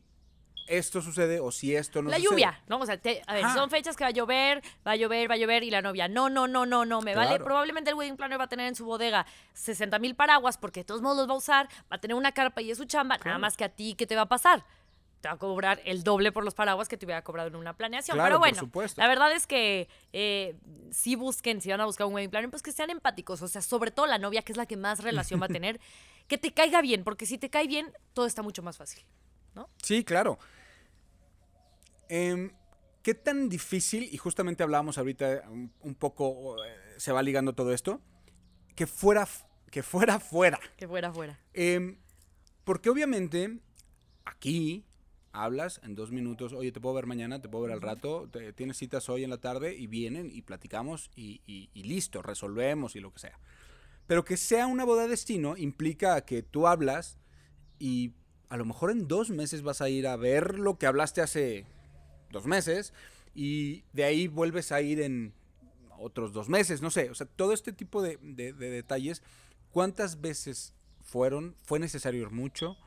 esto 0.70 1.02
sucede 1.02 1.40
o 1.40 1.52
si 1.52 1.76
esto 1.76 2.02
no 2.02 2.10
la 2.10 2.18
sucede. 2.18 2.30
lluvia, 2.32 2.62
¿no? 2.68 2.78
O 2.78 2.86
sea, 2.86 2.98
te- 2.98 3.22
a 3.28 3.34
ver, 3.34 3.44
Ajá. 3.46 3.54
son 3.56 3.70
fechas 3.70 3.96
que 3.98 4.04
va 4.04 4.10
a 4.10 4.12
llover, 4.12 4.62
va 4.88 4.92
a 4.92 4.96
llover, 4.96 5.30
va 5.30 5.34
a 5.34 5.38
llover 5.38 5.64
y 5.64 5.72
la 5.72 5.82
novia, 5.82 6.08
no, 6.08 6.30
no, 6.30 6.48
no, 6.48 6.66
no, 6.66 6.86
no, 6.86 7.02
me 7.02 7.16
vale. 7.16 7.40
Probablemente 7.40 7.90
el 7.90 7.96
wedding 7.96 8.16
planner 8.18 8.40
va 8.40 8.44
a 8.46 8.50
tener 8.50 8.68
en 8.68 8.76
su 8.76 8.86
bodega 8.86 9.26
60 9.54 9.98
mil 10.00 10.16
paraguas 10.16 10.58
porque 10.58 10.82
de 10.82 10.84
todos 10.86 11.02
modos 11.02 11.18
los 11.18 11.30
va 11.30 11.34
a 11.34 11.38
usar, 11.38 11.70
va 11.92 11.96
a 11.98 12.00
tener 12.00 12.16
una 12.16 12.32
carpa 12.32 12.62
y 12.62 12.72
es 12.72 12.78
su 12.78 12.86
chamba, 12.86 13.18
nada 13.26 13.38
más 13.40 13.58
que 13.58 13.64
a 13.66 13.70
ti, 13.70 13.96
¿qué 13.96 14.06
te 14.08 14.16
va 14.16 14.22
a 14.24 14.30
pasar? 14.30 14.64
Te 15.22 15.28
va 15.28 15.34
a 15.34 15.38
cobrar 15.38 15.82
el 15.84 16.04
doble 16.04 16.32
por 16.32 16.46
los 16.46 16.54
paraguas 16.54 16.88
que 16.88 16.96
te 16.96 17.06
hubiera 17.06 17.22
cobrado 17.26 17.50
en 17.50 17.56
una 17.58 17.76
planeación. 17.76 18.16
Claro, 18.16 18.28
Pero 18.28 18.40
por 18.40 18.48
bueno, 18.48 18.60
supuesto. 18.60 19.02
la 19.02 19.08
verdad 19.10 19.34
es 19.34 19.48
que 19.48 19.90
eh, 20.14 20.56
si 20.92 21.16
busquen, 21.18 21.60
si 21.60 21.70
van 21.70 21.82
a 21.82 21.86
buscar 21.86 22.08
un 22.08 22.14
wedding 22.14 22.30
planner, 22.30 22.50
pues 22.50 22.62
que 22.64 22.72
sean 22.72 22.90
empáticos. 22.90 23.42
O 23.42 23.50
sea, 23.50 23.62
sobre 23.62 23.92
todo 23.92 24.08
la 24.08 24.18
novia, 24.18 24.44
que 24.44 24.54
es 24.54 24.58
la 24.58 24.66
que 24.66 24.78
más 24.78 25.04
relación 25.04 25.42
va 25.42 25.48
a 25.48 25.50
tener, 25.60 25.82
que 26.30 26.38
te 26.38 26.54
caiga 26.54 26.82
bien, 26.82 27.04
porque 27.04 27.26
si 27.26 27.38
te 27.38 27.50
cae 27.50 27.68
bien, 27.68 27.92
todo 28.14 28.28
está 28.28 28.42
mucho 28.44 28.64
más 28.64 28.78
fácil. 28.78 29.04
¿no? 29.56 29.68
Sí, 29.84 30.06
claro. 30.06 30.40
Em, 32.10 32.52
¿Qué 33.02 33.14
tan 33.14 33.48
difícil, 33.48 34.04
y 34.12 34.18
justamente 34.18 34.62
hablábamos 34.62 34.98
ahorita 34.98 35.44
un, 35.50 35.72
un 35.82 35.96
poco, 35.96 36.62
eh, 36.66 36.70
se 36.98 37.14
va 37.14 37.24
ligando 37.24 37.54
todo 37.56 37.74
esto, 37.74 38.02
que 38.76 38.86
fuera, 38.88 39.26
que 39.72 39.84
fuera 39.84 40.20
fuera? 40.20 40.60
Que 40.76 40.86
fuera, 40.88 41.14
fuera. 41.14 41.40
Em, 41.54 41.98
porque 42.66 42.90
obviamente 42.90 43.60
aquí 44.26 44.86
hablas 45.32 45.80
en 45.84 45.96
dos 45.96 46.12
minutos, 46.12 46.52
oye, 46.52 46.72
te 46.74 46.82
puedo 46.82 46.94
ver 46.96 47.06
mañana, 47.06 47.42
te 47.42 47.48
puedo 47.48 47.64
ver 47.64 47.72
al 47.74 47.82
rato, 47.82 48.28
te- 48.30 48.52
tienes 48.52 48.78
citas 48.78 49.08
hoy 49.08 49.24
en 49.24 49.30
la 49.30 49.38
tarde 49.38 49.76
y 49.76 49.88
vienen 49.88 50.30
y 50.32 50.42
platicamos 50.42 51.10
y, 51.16 51.42
y- 51.48 51.70
y 51.74 51.84
listo, 51.84 52.22
resolvemos 52.22 52.96
y 52.98 53.00
lo 53.00 53.14
que 53.14 53.20
sea. 53.20 53.40
Pero 54.08 54.26
que 54.26 54.36
sea 54.38 54.68
una 54.68 54.84
boda 54.84 55.08
destino 55.08 55.56
implica 55.56 56.20
que 56.26 56.44
tú 56.44 56.68
hablas 56.68 57.18
y 57.80 58.14
a 58.50 58.58
lo 58.58 58.66
mejor 58.66 58.92
en 58.92 59.08
dos 59.08 59.30
meses 59.30 59.62
vas 59.62 59.82
a 59.82 59.88
ir 59.90 60.06
a 60.08 60.18
ver 60.18 60.60
lo 60.60 60.78
que 60.78 60.86
hablaste 60.88 61.22
hace 61.22 61.66
dos 62.32 62.46
meses 62.46 62.94
y 63.36 63.84
de 63.94 64.04
ahí 64.04 64.28
vuelves 64.28 64.72
a 64.72 64.82
ir 64.82 65.02
en 65.02 65.34
otros 65.98 66.32
dos 66.34 66.48
meses, 66.50 66.82
no 66.82 66.92
sé, 66.92 67.10
o 67.10 67.16
sea, 67.16 67.28
todo 67.28 67.52
este 67.54 67.74
tipo 67.74 68.02
de, 68.02 68.18
de- 68.22 68.54
de 68.54 68.70
detalles, 68.70 69.22
¿cuántas 69.72 70.22
veces 70.22 70.74
fueron? 71.02 71.56
¿Fue 71.64 71.80
necesario 71.80 72.22
ir 72.22 72.30
mucho? 72.32 72.78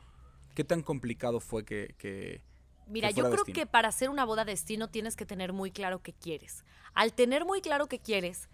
¿Qué 0.55 0.63
tan 0.63 0.81
complicado 0.81 1.39
fue 1.39 1.63
que... 1.65 1.95
que- 1.97 2.41
Mira, 2.87 3.09
que 3.09 3.13
yo 3.15 3.23
creo 3.23 3.35
destino? 3.37 3.55
que 3.55 3.65
para 3.65 3.87
hacer 3.89 4.09
una 4.09 4.25
boda 4.25 4.43
destino 4.45 4.89
tienes 4.89 5.15
que 5.15 5.25
tener 5.25 5.53
muy 5.53 5.71
claro 5.71 6.01
qué 6.01 6.11
quieres. 6.13 6.63
Al 6.93 7.13
tener 7.13 7.45
muy 7.45 7.61
claro 7.61 7.87
qué 7.87 7.99
quieres, 7.99 8.49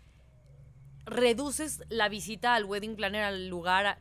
reduces 1.06 1.82
la 1.90 2.10
visita 2.10 2.54
al 2.56 2.66
wedding 2.66 2.96
planner 2.96 3.24
al 3.24 3.48
lugar 3.48 3.86
a, 3.88 4.00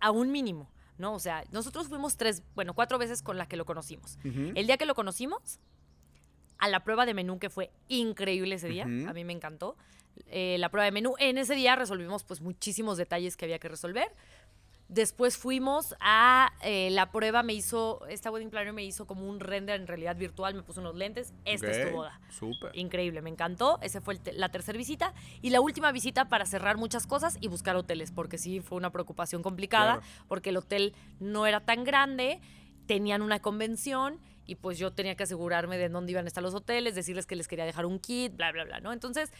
a 0.00 0.10
un 0.10 0.32
mínimo, 0.32 0.70
¿no? 0.98 1.14
O 1.14 1.18
sea, 1.20 1.44
nosotros 1.52 1.88
fuimos 1.88 2.16
tres, 2.16 2.42
bueno, 2.54 2.74
cuatro 2.74 2.98
veces 2.98 3.22
con 3.22 3.38
la 3.38 3.46
que 3.46 3.56
lo 3.56 3.64
conocimos. 3.64 4.18
El 4.24 4.66
día 4.66 4.76
que 4.76 4.86
lo 4.86 4.94
conocimos, 4.94 5.60
a 6.62 6.68
la 6.68 6.84
prueba 6.84 7.04
de 7.06 7.12
menú, 7.14 7.38
que 7.38 7.50
fue 7.50 7.70
increíble 7.88 8.54
ese 8.54 8.68
día, 8.68 8.84
a 8.84 9.12
mí 9.12 9.24
me 9.24 9.32
encantó. 9.32 9.76
eh, 10.28 10.56
la 10.58 10.68
prueba 10.68 10.84
de 10.84 10.92
menú, 10.92 11.14
en 11.18 11.36
ese 11.38 11.54
día 11.54 11.74
resolvimos 11.74 12.22
pues 12.24 12.40
muchísimos 12.40 12.96
detalles 12.98 13.36
que 13.36 13.44
había 13.46 13.58
que 13.58 13.68
resolver. 13.68 14.08
Después 14.88 15.38
fuimos 15.38 15.94
a 16.00 16.52
eh, 16.62 16.90
la 16.90 17.10
prueba, 17.12 17.42
me 17.42 17.54
hizo, 17.54 18.06
esta 18.08 18.30
wedding 18.30 18.50
planner 18.50 18.74
me 18.74 18.84
hizo 18.84 19.06
como 19.06 19.26
un 19.26 19.40
render 19.40 19.80
en 19.80 19.86
realidad 19.86 20.16
virtual, 20.16 20.54
me 20.54 20.62
puso 20.62 20.80
unos 20.82 20.94
lentes, 20.96 21.32
esta 21.46 21.70
es 21.70 21.88
tu 21.88 21.96
boda. 21.96 22.20
Súper. 22.28 22.76
Increíble, 22.76 23.22
me 23.22 23.30
encantó. 23.30 23.78
Esa 23.80 24.02
fue 24.02 24.16
te- 24.18 24.34
la 24.34 24.50
tercera 24.50 24.76
visita. 24.76 25.14
Y 25.40 25.48
la 25.48 25.62
última 25.62 25.92
visita 25.92 26.28
para 26.28 26.44
cerrar 26.44 26.76
muchas 26.76 27.06
cosas 27.06 27.38
y 27.40 27.48
buscar 27.48 27.74
hoteles, 27.76 28.12
porque 28.12 28.36
sí 28.36 28.60
fue 28.60 28.76
una 28.76 28.90
preocupación 28.90 29.42
complicada, 29.42 29.94
Claro. 30.00 30.24
porque 30.28 30.50
el 30.50 30.58
hotel 30.58 30.94
no 31.20 31.46
era 31.46 31.60
tan 31.60 31.84
grande 31.84 32.40
tenían 32.86 33.22
una 33.22 33.40
convención 33.40 34.18
y 34.46 34.56
pues 34.56 34.78
yo 34.78 34.92
tenía 34.92 35.14
que 35.14 35.22
asegurarme 35.22 35.78
de 35.78 35.88
dónde 35.88 36.12
iban 36.12 36.24
a 36.24 36.28
estar 36.28 36.42
los 36.42 36.54
hoteles, 36.54 36.94
decirles 36.94 37.26
que 37.26 37.36
les 37.36 37.48
quería 37.48 37.64
dejar 37.64 37.86
un 37.86 37.98
kit, 37.98 38.36
bla, 38.36 38.52
bla, 38.52 38.64
bla, 38.64 38.80
¿no? 38.80 38.92
Entonces, 38.92 39.30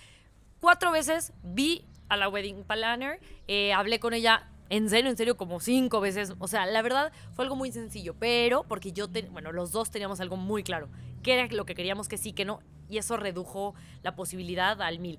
cuatro 0.61 0.93
veces 0.93 1.33
vi 1.43 1.85
a 2.09 2.17
la 2.17 2.29
wedding 2.29 2.65
planner, 2.65 3.21
eh, 3.49 3.73
hablé 3.73 3.99
con 3.99 4.15
ella 4.15 4.49
en 4.69 4.89
serio, 4.89 5.11
en 5.11 5.17
serio, 5.17 5.37
como 5.37 5.61
cinco 5.61 6.01
veces. 6.01 6.33
O 6.39 6.49
sea, 6.49 6.65
la 6.67 6.81
verdad 6.81 7.13
fue 7.35 7.45
algo 7.45 7.57
muy 7.57 7.73
sencillo, 7.73 8.15
pero 8.19 8.65
porque 8.65 8.93
yo, 8.93 9.09
bueno, 9.31 9.53
los 9.53 9.73
dos 9.73 9.91
teníamos 9.91 10.21
algo 10.21 10.37
muy 10.37 10.63
claro, 10.63 10.89
qué 11.23 11.35
era 11.35 11.47
lo 11.55 11.67
que 11.67 11.75
queríamos 11.75 12.09
que 12.09 12.17
sí, 12.17 12.33
que 12.33 12.45
no, 12.45 12.61
y 12.89 12.99
eso 12.99 13.17
redujo 13.17 13.75
la 14.03 14.15
posibilidad 14.15 14.81
al 14.81 14.99
mil. 14.99 15.19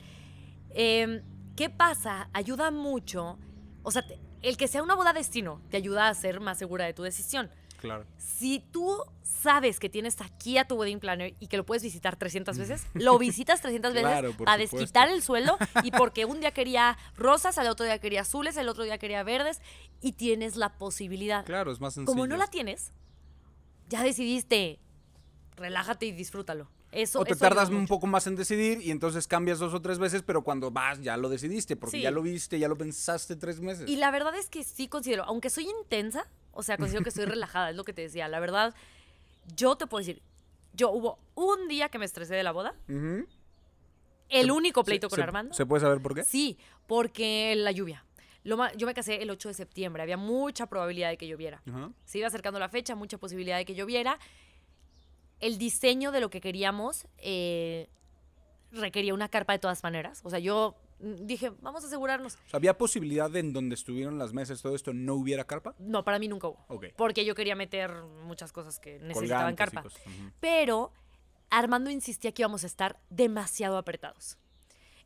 Em, 0.72 1.22
¿Qué 1.56 1.70
pasa? 1.70 2.30
Ayuda 2.34 2.72
mucho, 2.72 3.38
o 3.84 3.92
sea, 3.92 4.04
el 4.42 4.58
que 4.58 4.68
sea 4.68 4.82
una 4.82 4.96
boda 4.96 5.14
destino 5.14 5.62
te 5.70 5.78
ayuda 5.78 6.08
a 6.08 6.14
ser 6.16 6.40
más 6.40 6.58
segura 6.58 6.86
de 6.86 6.94
tu 6.94 7.04
decisión. 7.04 7.52
Claro. 7.84 8.06
Si 8.18 8.60
tú 8.72 9.04
sabes 9.22 9.78
que 9.78 9.90
tienes 9.90 10.22
aquí 10.22 10.58
a 10.58 10.66
tu 10.66 10.76
wedding 10.76 11.02
planner 11.02 11.36
y 11.42 11.48
que 11.48 11.58
lo 11.58 11.66
puedes 11.66 11.84
visitar 11.84 12.16
300 12.16 12.58
veces, 12.58 12.86
lo 12.94 13.20
visitas 13.20 13.62
300 13.62 13.94
veces 13.94 14.36
a 14.46 14.58
desquitar 14.58 15.10
el 15.10 15.22
sueldo 15.22 15.58
y 15.84 15.92
porque 15.92 16.24
un 16.24 16.40
día 16.40 16.52
quería 16.52 16.98
rosas, 17.18 17.58
al 17.58 17.68
otro 17.68 17.86
día 17.86 18.00
quería 18.00 18.22
azules, 18.22 18.56
el 18.56 18.70
otro 18.70 18.86
día 18.86 18.98
quería 18.98 19.22
verdes 19.24 19.62
y 20.00 20.14
tienes 20.14 20.56
la 20.56 20.78
posibilidad. 20.78 21.44
Claro, 21.44 21.74
es 21.74 21.82
más 21.82 21.94
sencillo. 21.94 22.14
Como 22.14 22.26
no 22.26 22.38
la 22.38 22.48
tienes, 22.48 22.94
ya 23.90 24.02
decidiste, 24.02 24.80
relájate 25.58 26.06
y 26.06 26.14
disfrútalo. 26.14 26.70
Eso, 26.94 27.20
o 27.20 27.26
te 27.26 27.36
tardas 27.36 27.70
un 27.70 27.88
poco 27.88 28.06
más 28.06 28.28
en 28.28 28.36
decidir 28.36 28.80
y 28.82 28.92
entonces 28.92 29.28
cambias 29.28 29.60
dos 29.60 29.74
o 29.74 29.82
tres 29.82 29.98
veces, 29.98 30.22
pero 30.22 30.44
cuando 30.44 30.70
vas 30.70 31.02
ya 31.02 31.18
lo 31.18 31.28
decidiste, 31.28 31.76
porque 31.76 32.02
ya 32.02 32.12
lo 32.12 32.22
viste, 32.22 32.60
ya 32.60 32.68
lo 32.68 32.78
pensaste 32.78 33.36
tres 33.36 33.60
meses. 33.60 33.90
Y 33.90 33.96
la 33.96 34.12
verdad 34.12 34.36
es 34.36 34.50
que 34.50 34.64
sí 34.64 34.88
considero, 34.88 35.24
aunque 35.24 35.50
soy 35.50 35.68
intensa, 35.82 36.28
o 36.52 36.62
sea, 36.62 36.78
considero 36.78 37.04
que 37.04 37.10
estoy 37.10 37.26
relajada, 37.36 37.72
es 37.72 37.76
lo 37.76 37.84
que 37.84 37.94
te 37.94 38.04
decía. 38.04 38.28
La 38.28 38.40
verdad, 38.40 38.76
yo 39.56 39.76
te 39.76 39.88
puedo 39.88 40.06
decir, 40.06 40.22
yo 40.74 40.92
hubo 40.92 41.20
un 41.36 41.68
día 41.68 41.90
que 41.90 41.98
me 41.98 42.06
estresé 42.06 42.36
de 42.36 42.44
la 42.44 42.52
boda. 42.52 42.76
El 44.30 44.52
único 44.52 44.84
pleito 44.84 45.10
con 45.10 45.22
Armando. 45.22 45.54
¿Se 45.54 45.66
puede 45.66 45.82
saber 45.82 46.02
por 46.02 46.16
qué? 46.16 46.24
Sí, 46.24 46.58
porque 46.88 47.56
la 47.56 47.72
lluvia. 47.72 48.06
yo 48.44 48.88
me 48.88 48.94
casé 48.94 49.22
el 49.22 49.30
8 49.30 49.50
de 49.50 49.54
septiembre, 49.54 50.04
había 50.04 50.18
mucha 50.18 50.68
probabilidad 50.68 51.10
de 51.10 51.18
que 51.18 51.28
lloviera. 51.28 51.62
Se 52.06 52.18
iba 52.18 52.28
acercando 52.28 52.60
la 52.60 52.70
fecha, 52.70 52.96
mucha 52.96 53.18
posibilidad 53.18 53.58
de 53.58 53.66
que 53.66 53.76
lloviera. 53.76 54.20
El 55.44 55.58
diseño 55.58 56.14
de 56.14 56.22
lo 56.22 56.30
que 56.30 56.40
queríamos 56.40 57.06
eh, 57.18 57.90
requería 58.72 59.14
una 59.14 59.28
carpa 59.28 59.52
de 59.52 59.60
todas 59.60 59.84
maneras. 59.84 60.22
O 60.24 60.30
sea, 60.30 60.40
yo 60.40 60.78
dije, 61.00 61.52
vamos 61.62 61.84
a 61.84 61.88
asegurarnos. 61.88 62.38
¿Había 62.54 62.78
posibilidad 62.78 63.30
de 63.30 63.40
en 63.40 63.52
donde 63.52 63.76
estuvieron 63.76 64.18
las 64.18 64.32
mesas, 64.32 64.62
todo 64.62 64.74
esto, 64.74 64.94
no 64.94 65.16
hubiera 65.16 65.44
carpa? 65.44 65.76
No, 65.80 66.06
para 66.06 66.18
mí 66.18 66.30
nunca 66.30 66.48
hubo. 66.48 66.66
Porque 66.96 67.26
yo 67.26 67.36
quería 67.36 67.56
meter 67.56 67.92
muchas 68.26 68.54
cosas 68.54 68.80
que 68.80 69.00
necesitaban 69.00 69.56
carpa. 69.56 69.84
Pero 70.40 70.94
Armando 71.50 71.90
insistía 71.90 72.32
que 72.32 72.42
íbamos 72.42 72.64
a 72.64 72.68
estar 72.68 73.00
demasiado 73.10 73.78
apretados. 73.78 74.38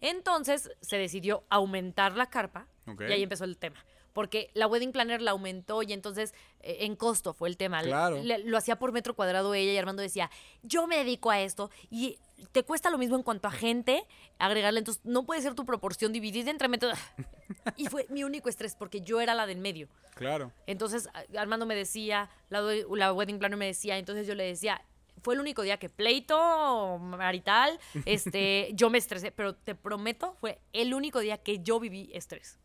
Entonces 0.01 0.69
se 0.81 0.97
decidió 0.97 1.45
aumentar 1.49 2.15
la 2.15 2.29
carpa 2.29 2.67
y 2.85 3.11
ahí 3.11 3.23
empezó 3.23 3.43
el 3.43 3.57
tema 3.57 3.83
porque 4.17 4.49
la 4.55 4.65
wedding 4.65 4.91
planner 4.91 5.21
la 5.21 5.29
aumentó 5.29 5.83
y 5.83 5.93
entonces 5.93 6.33
eh, 6.61 6.77
en 6.79 6.95
costo 6.95 7.35
fue 7.35 7.49
el 7.49 7.55
tema. 7.55 7.83
Claro. 7.83 8.19
lo 8.23 8.57
hacía 8.57 8.79
por 8.79 8.91
metro 8.91 9.15
cuadrado 9.15 9.53
ella 9.53 9.71
y 9.73 9.77
Armando 9.77 10.01
decía, 10.01 10.31
yo 10.63 10.87
me 10.87 10.97
dedico 10.97 11.29
a 11.29 11.39
esto 11.39 11.69
y 11.91 12.17
te 12.51 12.63
cuesta 12.63 12.89
lo 12.89 12.97
mismo 12.97 13.15
en 13.15 13.21
cuanto 13.21 13.47
a 13.47 13.51
gente 13.51 14.07
agregarle, 14.39 14.79
entonces 14.79 15.05
no 15.05 15.23
puede 15.23 15.43
ser 15.43 15.53
tu 15.53 15.65
proporción 15.65 16.13
dividida 16.13 16.49
entre 16.49 16.67
metros. 16.67 16.97
y 17.77 17.85
fue 17.85 18.07
mi 18.09 18.23
único 18.23 18.49
estrés 18.49 18.73
porque 18.73 19.01
yo 19.01 19.21
era 19.21 19.35
la 19.35 19.45
del 19.45 19.59
medio. 19.59 19.87
Claro. 20.15 20.51
Entonces 20.65 21.09
Armando 21.37 21.67
me 21.67 21.75
decía, 21.75 22.31
la, 22.49 22.61
la 22.63 23.13
wedding 23.13 23.37
planner 23.37 23.59
me 23.59 23.67
decía, 23.67 23.99
entonces 23.99 24.25
yo 24.25 24.33
le 24.33 24.45
decía, 24.45 24.81
fue 25.21 25.35
el 25.35 25.41
único 25.41 25.61
día 25.61 25.77
que 25.77 25.89
pleito 25.89 26.97
marital, 26.97 27.79
este, 28.05 28.71
yo 28.73 28.89
me 28.89 28.97
estresé, 28.97 29.31
pero 29.31 29.53
te 29.53 29.75
prometo, 29.75 30.33
fue 30.39 30.57
el 30.73 30.95
único 30.95 31.19
día 31.19 31.37
que 31.37 31.59
yo 31.59 31.79
viví 31.79 32.09
estrés. 32.15 32.57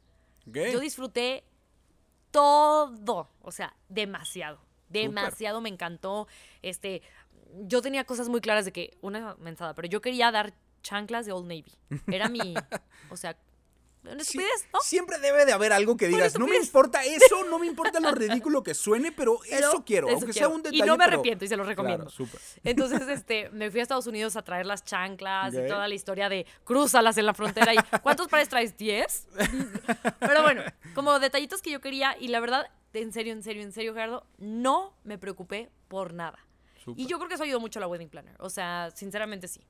Yo 0.46 0.80
disfruté 0.80 1.44
todo, 2.30 3.28
o 3.42 3.52
sea, 3.52 3.76
demasiado. 3.88 4.60
Demasiado 4.88 5.60
me 5.60 5.68
encantó. 5.68 6.26
Este, 6.62 7.02
yo 7.60 7.82
tenía 7.82 8.04
cosas 8.04 8.28
muy 8.28 8.40
claras 8.40 8.64
de 8.64 8.72
que 8.72 8.96
una 9.00 9.36
mensada, 9.36 9.74
pero 9.74 9.88
yo 9.88 10.00
quería 10.00 10.30
dar 10.30 10.54
chanclas 10.82 11.26
de 11.26 11.32
Old 11.32 11.46
Navy. 11.46 11.72
Era 12.08 12.28
mi, 12.28 12.54
o 13.10 13.16
sea, 13.16 13.36
Siempre 14.82 15.18
debe 15.18 15.44
de 15.44 15.52
haber 15.52 15.72
algo 15.72 15.96
que 15.96 16.08
digas, 16.08 16.38
no 16.38 16.46
me 16.46 16.56
importa 16.56 17.04
eso, 17.04 17.44
no 17.48 17.58
me 17.58 17.66
importa 17.66 18.00
lo 18.00 18.10
ridículo 18.14 18.62
que 18.62 18.74
suene, 18.74 19.12
pero, 19.12 19.38
eso 19.44 19.84
quiero, 19.84 20.08
aunque 20.08 20.32
sea 20.32 20.48
un 20.48 20.62
detalle. 20.62 20.82
Y 20.82 20.86
no 20.86 20.96
me 20.96 21.04
arrepiento 21.04 21.44
y 21.44 21.48
se 21.48 21.56
lo 21.56 21.64
recomiendo. 21.64 22.08
Entonces, 22.64 23.02
este, 23.08 23.50
me 23.50 23.70
fui 23.70 23.80
a 23.80 23.82
Estados 23.84 24.06
Unidos 24.06 24.36
a 24.36 24.42
traer 24.42 24.66
las 24.66 24.84
chanclas 24.84 25.54
y 25.54 25.66
toda 25.68 25.86
la 25.86 25.94
historia 25.94 26.28
de 26.28 26.46
crúzalas 26.64 27.16
en 27.18 27.26
la 27.26 27.34
frontera 27.34 27.74
y 27.74 27.76
¿cuántos 28.02 28.28
pares 28.28 28.48
traes? 28.48 28.76
¿Diez? 28.76 29.28
pero 30.18 30.42
bueno, 30.42 30.62
como 30.94 31.18
detallitos 31.18 31.62
que 31.62 31.70
yo 31.70 31.80
quería 31.80 32.16
y 32.18 32.28
la 32.28 32.40
verdad, 32.40 32.70
en 32.92 33.12
serio, 33.12 33.32
en 33.32 33.42
serio, 33.42 33.62
en 33.62 33.72
serio, 33.72 33.94
Gerardo, 33.94 34.26
no 34.38 34.96
me 35.04 35.18
preocupé 35.18 35.70
por 35.88 36.12
nada. 36.12 36.38
Y 36.96 37.06
yo 37.06 37.18
creo 37.18 37.28
que 37.28 37.34
eso 37.34 37.44
ayudó 37.44 37.60
mucho 37.60 37.78
a 37.78 37.80
la 37.80 37.86
wedding 37.86 38.08
planner. 38.08 38.34
O 38.40 38.50
sea, 38.50 38.90
sinceramente 38.92 39.46
sí. 39.46 39.60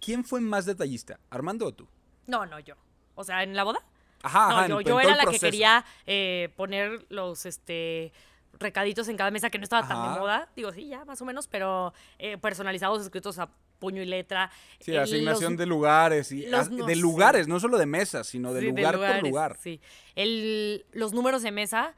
¿Quién 0.00 0.24
fue 0.24 0.40
más 0.40 0.66
detallista, 0.66 1.20
Armando 1.30 1.66
o 1.66 1.72
tú? 1.72 1.86
No, 2.26 2.44
no, 2.46 2.58
yo. 2.58 2.74
O 3.18 3.24
sea, 3.24 3.42
en 3.42 3.56
la 3.56 3.64
boda. 3.64 3.80
Ajá, 4.22 4.68
no, 4.68 4.80
yo, 4.80 5.00
era 5.00 5.16
la 5.16 5.26
que 5.26 5.38
quería 5.38 5.84
eh, 6.06 6.50
poner 6.56 7.04
los 7.08 7.46
este 7.46 8.12
recaditos 8.58 9.08
en 9.08 9.16
cada 9.16 9.30
mesa 9.30 9.50
que 9.50 9.58
no 9.58 9.64
estaba 9.64 9.86
tan 9.86 10.14
de 10.14 10.20
moda. 10.20 10.48
Digo, 10.54 10.72
sí, 10.72 10.88
ya, 10.88 11.04
más 11.04 11.20
o 11.20 11.24
menos, 11.24 11.48
pero 11.48 11.92
eh, 12.18 12.38
personalizados, 12.38 13.02
escritos 13.02 13.38
a 13.40 13.48
puño 13.80 14.00
y 14.00 14.06
letra. 14.06 14.50
Sí, 14.78 14.96
asignación 14.96 15.56
de 15.56 15.66
lugares. 15.66 16.30
Y, 16.30 16.46
de 16.46 16.96
lugares, 16.96 17.48
no 17.48 17.58
solo 17.58 17.76
de 17.76 17.86
mesas, 17.86 18.28
sino 18.28 18.52
de 18.52 18.62
lugar 18.62 18.96
por 18.96 19.22
lugar. 19.22 19.56
Sí. 19.60 19.80
El, 20.14 20.84
los 20.92 21.12
números 21.12 21.42
de 21.42 21.50
mesa, 21.50 21.94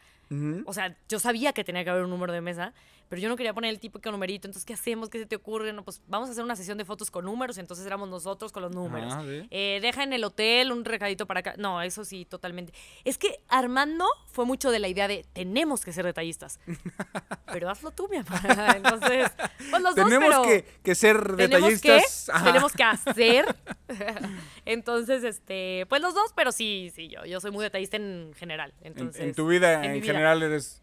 o 0.65 0.73
sea, 0.73 0.97
yo 1.09 1.19
sabía 1.21 1.53
que 1.53 1.65
tenía 1.65 1.85
que 1.85 1.91
haber 1.91 2.05
un 2.05 2.11
número 2.11 2.33
de 2.33 2.41
mesa, 2.41 2.73
pero 3.11 3.21
yo 3.21 3.29
no 3.29 3.35
quería 3.35 3.53
poner 3.53 3.71
el 3.71 3.81
típico 3.81 4.09
numerito, 4.13 4.47
entonces, 4.47 4.65
¿qué 4.65 4.73
hacemos? 4.73 5.09
¿Qué 5.09 5.19
se 5.19 5.27
te 5.27 5.35
ocurre? 5.35 5.73
No, 5.73 5.83
pues 5.83 6.01
vamos 6.07 6.29
a 6.29 6.33
hacer 6.33 6.45
una 6.45 6.55
sesión 6.55 6.79
de 6.79 6.85
fotos 6.85 7.11
con 7.11 7.25
números, 7.25 7.59
entonces 7.59 7.85
éramos 7.85 8.09
nosotros 8.09 8.53
con 8.53 8.63
los 8.63 8.73
números. 8.73 9.13
Eh, 9.51 9.81
deja 9.83 10.05
en 10.05 10.13
el 10.13 10.23
hotel 10.23 10.71
un 10.71 10.85
recadito 10.85 11.27
para 11.27 11.41
acá. 11.41 11.55
No, 11.59 11.83
eso 11.83 12.05
sí, 12.05 12.25
totalmente. 12.25 12.73
Es 13.05 13.19
que 13.19 13.41
Armando 13.49 14.07
fue 14.31 14.45
mucho 14.45 14.71
de 14.71 14.79
la 14.79 14.87
idea 14.87 15.09
de 15.09 15.27
tenemos 15.33 15.85
que 15.85 15.93
ser 15.93 16.05
detallistas. 16.05 16.61
pero 17.53 17.69
hazlo 17.69 17.91
tú, 17.91 18.09
mi 18.09 18.19
amor. 18.19 18.39
Entonces, 18.77 19.33
pues 19.71 19.83
los 19.83 19.97
tenemos 19.97 20.33
dos, 20.33 20.47
pero 20.47 20.63
que, 20.63 20.65
que, 20.85 20.95
ser 20.95 21.35
detallistas. 21.35 22.31
tenemos 22.45 22.73
que 22.73 22.85
hacer. 22.85 23.45
entonces, 24.65 25.25
este, 25.25 25.85
pues 25.89 26.01
los 26.01 26.15
dos, 26.15 26.33
pero 26.37 26.53
sí, 26.53 26.93
sí, 26.95 27.09
yo, 27.09 27.25
yo 27.25 27.41
soy 27.41 27.51
muy 27.51 27.65
detallista 27.65 27.97
en 27.97 28.31
general. 28.37 28.73
Entonces, 28.83 29.21
en, 29.21 29.35
tu 29.35 29.49
vida, 29.49 29.85
en, 29.85 30.01
general, 30.01 30.45
eres 30.45 30.81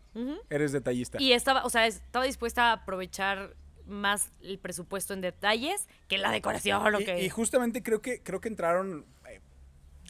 Eres 0.49 0.71
detallista. 0.71 1.21
Y 1.21 1.33
estaba, 1.33 1.65
o 1.65 1.69
sea, 1.69 1.87
estaba 1.87 2.25
dispuesta 2.25 2.69
a 2.69 2.73
aprovechar 2.73 3.55
más 3.85 4.31
el 4.41 4.59
presupuesto 4.59 5.13
en 5.13 5.21
detalles 5.21 5.87
que 6.07 6.17
la 6.17 6.31
decoración. 6.31 6.81
Y, 7.01 7.05
que... 7.05 7.23
y 7.23 7.29
justamente 7.29 7.83
creo 7.83 8.01
que, 8.01 8.21
creo 8.21 8.41
que 8.41 8.49
entraron, 8.49 9.05
eh, 9.29 9.39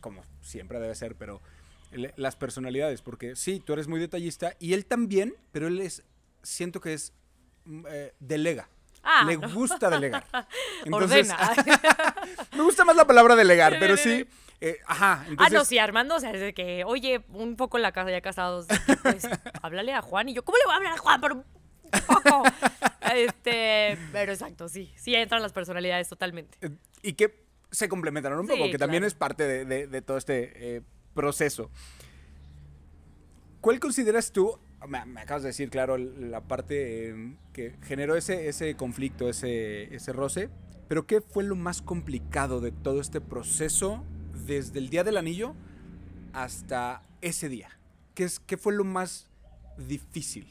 como 0.02 0.24
siempre 0.42 0.80
debe 0.80 0.96
ser, 0.96 1.16
pero 1.16 1.42
las 1.92 2.36
personalidades, 2.36 3.02
porque 3.02 3.36
sí, 3.36 3.62
tú 3.64 3.74
eres 3.74 3.88
muy 3.88 4.00
detallista 4.00 4.56
y 4.60 4.74
él 4.74 4.86
también, 4.86 5.36
pero 5.52 5.68
él 5.68 5.80
es, 5.80 6.04
siento 6.44 6.82
que 6.82 6.94
es, 6.94 7.14
mm, 7.66 7.86
eh, 7.90 8.14
delega. 8.20 8.70
Ah, 9.04 9.24
Le 9.26 9.38
gusta 9.38 9.90
delegar. 9.90 10.26
Entonces, 10.86 11.30
me 12.56 12.64
gusta 12.64 12.84
más 12.84 12.96
la 12.96 13.08
palabra 13.08 13.36
delegar, 13.36 13.78
pero 13.80 13.96
sí. 13.96 14.28
Eh, 14.60 14.80
ajá. 14.88 15.26
Ah, 15.38 15.50
no, 15.50 15.64
sí, 15.66 15.78
Armando, 15.78 16.16
o 16.16 16.20
sea, 16.20 16.32
es 16.32 16.42
de 16.42 16.54
que, 16.54 16.84
oye, 16.84 17.24
un 17.30 17.56
poco 17.56 17.78
en 17.78 17.84
la 17.84 17.92
casa 17.92 18.10
ya 18.10 18.22
casados, 18.22 18.66
pues, 19.04 19.28
háblale 19.62 19.94
a 19.94 20.02
Juan. 20.02 20.30
Y 20.30 20.34
yo, 20.34 20.44
¿cómo 20.44 20.58
le 20.58 20.66
voy 20.66 20.74
a 20.74 20.78
hablar 20.78 20.94
a 20.94 20.98
Juan? 20.98 21.22
Pero 21.22 21.36
un 21.36 21.46
poco. 22.08 22.44
este, 23.16 23.98
pero 24.12 24.32
exacto, 24.32 24.68
sí, 24.68 24.92
sí 24.96 25.14
entran 25.16 25.42
las 25.42 25.54
personalidades 25.54 26.10
totalmente. 26.10 26.58
Eh, 26.62 26.72
y 27.04 27.14
que 27.14 27.46
se 27.72 27.88
complementaron 27.88 28.40
un 28.40 28.48
poco, 28.48 28.70
que 28.72 28.78
también 28.78 29.04
es 29.04 29.14
parte 29.14 29.66
de, 29.66 30.02
todo 30.02 30.18
este 30.18 30.78
eh, 30.78 30.82
proceso. 31.14 31.70
¿Cuál 33.62 33.80
consideras 33.80 34.32
tú, 34.32 34.58
me, 34.88 34.98
acabas 35.20 35.44
de 35.44 35.50
decir, 35.50 35.70
claro, 35.70 35.98
la 35.98 36.42
parte 36.42 37.36
que 37.54 37.76
generó 37.84 38.16
ese, 38.16 38.48
ese 38.48 38.76
conflicto, 38.76 39.30
ese, 39.30 39.94
ese 39.94 40.14
roce, 40.14 40.50
pero 40.88 41.06
qué 41.06 41.22
fue 41.22 41.44
lo 41.44 41.56
más 41.56 41.82
complicado 41.82 42.62
de 42.62 42.72
todo 42.72 43.02
este 43.02 43.20
proceso 43.20 44.06
desde 44.48 44.80
el 44.80 44.90
día 44.90 45.04
del 45.04 45.18
anillo 45.18 45.54
hasta 46.34 47.04
ese 47.22 47.50
día? 47.50 47.70
¿Qué, 48.16 48.24
es, 48.24 48.40
qué 48.40 48.58
fue 48.58 48.74
lo 48.74 48.84
más 48.84 49.28
difícil? 49.78 50.48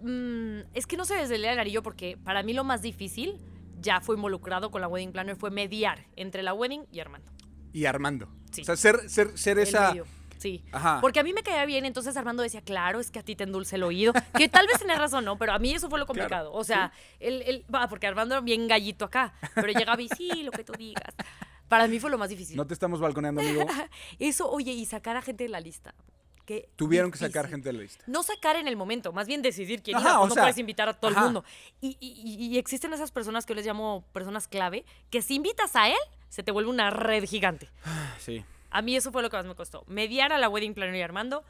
Mm, 0.00 0.60
es 0.74 0.86
que 0.86 0.96
no 0.96 1.04
sé 1.04 1.14
desde 1.14 1.36
el 1.36 1.40
día 1.40 1.50
del 1.50 1.60
anillo 1.60 1.82
porque 1.82 2.18
para 2.22 2.42
mí 2.42 2.52
lo 2.52 2.62
más 2.62 2.82
difícil 2.82 3.40
ya 3.80 4.00
fue 4.00 4.16
involucrado 4.16 4.70
con 4.70 4.80
la 4.80 4.88
wedding 4.88 5.12
planner 5.12 5.36
fue 5.36 5.50
mediar 5.50 6.06
entre 6.16 6.42
la 6.42 6.54
wedding 6.54 6.86
y 6.92 7.00
Armando. 7.00 7.32
Y 7.72 7.86
Armando. 7.86 8.28
O 8.60 8.64
sea, 8.64 8.76
ser, 8.76 9.08
ser, 9.08 9.36
ser 9.36 9.58
esa, 9.58 9.94
Sí. 10.38 10.62
Ajá. 10.72 10.98
Porque 11.00 11.20
a 11.20 11.22
mí 11.22 11.32
me 11.32 11.42
caía 11.42 11.64
bien, 11.64 11.86
entonces 11.86 12.18
Armando 12.18 12.42
decía, 12.42 12.60
claro, 12.60 13.00
es 13.00 13.10
que 13.10 13.18
a 13.18 13.22
ti 13.22 13.34
te 13.34 13.44
endulce 13.44 13.76
el 13.76 13.82
oído. 13.82 14.12
Que 14.36 14.46
tal 14.46 14.66
vez 14.66 14.78
tenés 14.78 14.98
razón, 14.98 15.24
¿no? 15.24 15.38
Pero 15.38 15.54
a 15.54 15.58
mí 15.58 15.72
eso 15.72 15.88
fue 15.88 15.98
lo 15.98 16.04
complicado. 16.12 16.52
O 16.52 16.64
sea, 16.64 16.92
él, 17.18 17.42
él, 17.46 17.64
va, 17.74 17.88
porque 17.88 18.06
Armando 18.06 18.34
era 18.34 18.42
bien 18.42 18.68
gallito 18.68 19.06
acá, 19.06 19.32
pero 19.54 19.68
llegaba 19.68 20.02
y 20.02 20.08
sí, 20.08 20.42
lo 20.42 20.50
que 20.50 20.62
tú 20.62 20.74
digas. 20.74 21.14
Para 21.68 21.88
mí 21.88 21.98
fue 21.98 22.10
lo 22.10 22.18
más 22.18 22.28
difícil. 22.28 22.56
No 22.56 22.66
te 22.66 22.74
estamos 22.74 23.00
balconeando, 23.00 23.40
amigo. 23.40 23.64
Eso, 24.18 24.48
oye, 24.50 24.72
y 24.72 24.84
sacar 24.86 25.16
a 25.16 25.22
gente 25.22 25.44
de 25.44 25.50
la 25.50 25.60
lista. 25.60 25.94
Qué 26.44 26.68
Tuvieron 26.76 27.10
que 27.10 27.16
sacar 27.16 27.48
gente 27.48 27.70
de 27.70 27.72
la 27.72 27.82
lista. 27.82 28.04
No 28.06 28.22
sacar 28.22 28.56
en 28.56 28.68
el 28.68 28.76
momento, 28.76 29.12
más 29.14 29.26
bien 29.26 29.40
decidir 29.40 29.82
quién 29.82 29.96
Ajá, 29.96 30.10
iba. 30.10 30.20
o 30.20 30.28
no 30.28 30.34
sea, 30.34 30.42
puedes 30.42 30.58
invitar 30.58 30.88
a 30.90 30.92
todo 30.92 31.10
ajá. 31.10 31.20
el 31.20 31.24
mundo. 31.26 31.44
Y, 31.80 31.96
y- 32.00 32.36
y- 32.46 32.58
existen 32.58 32.92
esas 32.92 33.10
personas 33.10 33.46
que 33.46 33.52
yo 33.52 33.56
les 33.56 33.64
llamo 33.66 34.04
personas 34.12 34.46
clave, 34.46 34.84
que 35.08 35.22
si 35.22 35.36
invitas 35.36 35.74
a 35.74 35.88
él, 35.88 35.96
se 36.28 36.42
te 36.42 36.52
vuelve 36.52 36.68
una 36.70 36.90
red 36.90 37.24
gigante. 37.24 37.70
Sí. 38.18 38.44
A 38.70 38.82
mí 38.82 38.94
eso 38.96 39.10
fue 39.12 39.22
lo 39.22 39.30
que 39.30 39.36
más 39.36 39.46
me 39.46 39.54
costó. 39.54 39.84
Mediar 39.86 40.32
a 40.32 40.38
la 40.38 40.48
wedding 40.48 40.74
planner 40.74 40.96
y 40.96 41.00
Armando. 41.02 41.44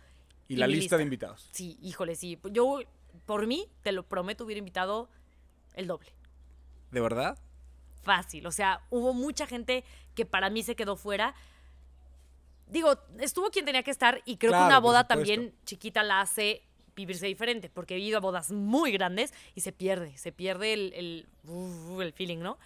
Y 0.47 0.57
la 0.57 0.67
mi 0.69 0.75
lista, 0.75 0.97
de 0.99 1.03
invitados. 1.05 1.49
Sí, 1.53 1.79
híjole, 1.83 2.15
sí. 2.17 2.39
Yo, 2.53 2.81
por 3.27 3.47
mí, 3.47 3.67
te 3.83 3.93
lo 3.93 4.03
prometo, 4.05 4.45
hubiera 4.45 4.59
invitado 4.59 5.09
el 5.75 5.87
doble. 5.87 6.13
¿De 6.91 7.01
verdad? 7.01 7.39
Fácil. 8.05 8.47
O 8.47 8.53
sea, 8.53 8.83
hubo 8.91 9.13
mucha 9.15 9.47
gente 9.47 9.85
que 10.15 10.25
para 10.27 10.51
mí 10.51 10.63
se 10.63 10.77
quedó 10.77 10.97
fuera. 10.97 11.35
Digo, 12.67 12.99
estuvo 13.19 13.51
quien 13.51 13.65
tenía 13.65 13.83
que 13.83 13.91
estar 13.91 14.23
y 14.25 14.37
creo 14.37 14.53
Claro, 14.53 14.65
que 14.65 14.69
una 14.69 14.81
boda 14.81 15.07
también 15.07 15.55
chiquita 15.65 16.03
la 16.03 16.21
hace 16.21 16.63
vivirse 16.95 17.27
diferente, 17.27 17.71
porque 17.71 17.97
he 17.97 17.99
ido 17.99 18.19
a 18.19 18.21
bodas 18.21 18.53
muy 18.53 18.93
grandes 18.93 19.35
y 19.55 19.63
se 19.63 19.73
pierde, 19.73 20.17
se 20.17 20.33
pierde 20.33 20.73
el, 20.73 20.93
el, 20.95 21.29
uh, 21.51 22.01
el 22.01 22.13
feeling, 22.13 22.39
¿no? 22.39 22.59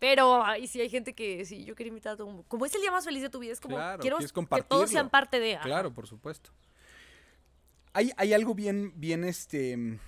Pero 0.00 0.42
ahí 0.42 0.66
sí 0.66 0.80
hay 0.80 0.88
gente 0.88 1.14
que 1.14 1.44
sí, 1.44 1.64
yo 1.64 1.74
quiero 1.74 1.88
invitar 1.88 2.14
a 2.14 2.16
todo 2.16 2.26
mundo. 2.26 2.44
Como 2.48 2.64
es 2.64 2.74
el 2.74 2.80
día 2.80 2.90
más 2.90 3.04
feliz 3.04 3.22
de 3.22 3.28
tu 3.28 3.38
vida, 3.38 3.52
es 3.52 3.60
como 3.60 3.76
Claro, 3.76 4.00
quiero 4.00 4.18
que 4.18 4.62
todos 4.62 4.90
sean 4.90 5.10
parte 5.10 5.38
de. 5.38 5.58
Claro, 5.62 5.92
por 5.92 6.06
supuesto. 6.06 6.50
Hay, 7.92 8.10
hay 8.16 8.32
algo 8.32 8.54
bien, 8.54 8.92
bien, 8.96 9.24
este, 9.24 9.98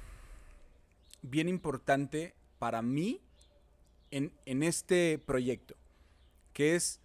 bien 1.21 1.49
importante 1.49 2.35
para 2.59 2.81
mí 2.81 3.21
en, 4.13 4.33
en 4.47 4.63
este 4.63 5.19
proyecto, 5.19 5.75
que 6.53 6.77
es 6.77 7.01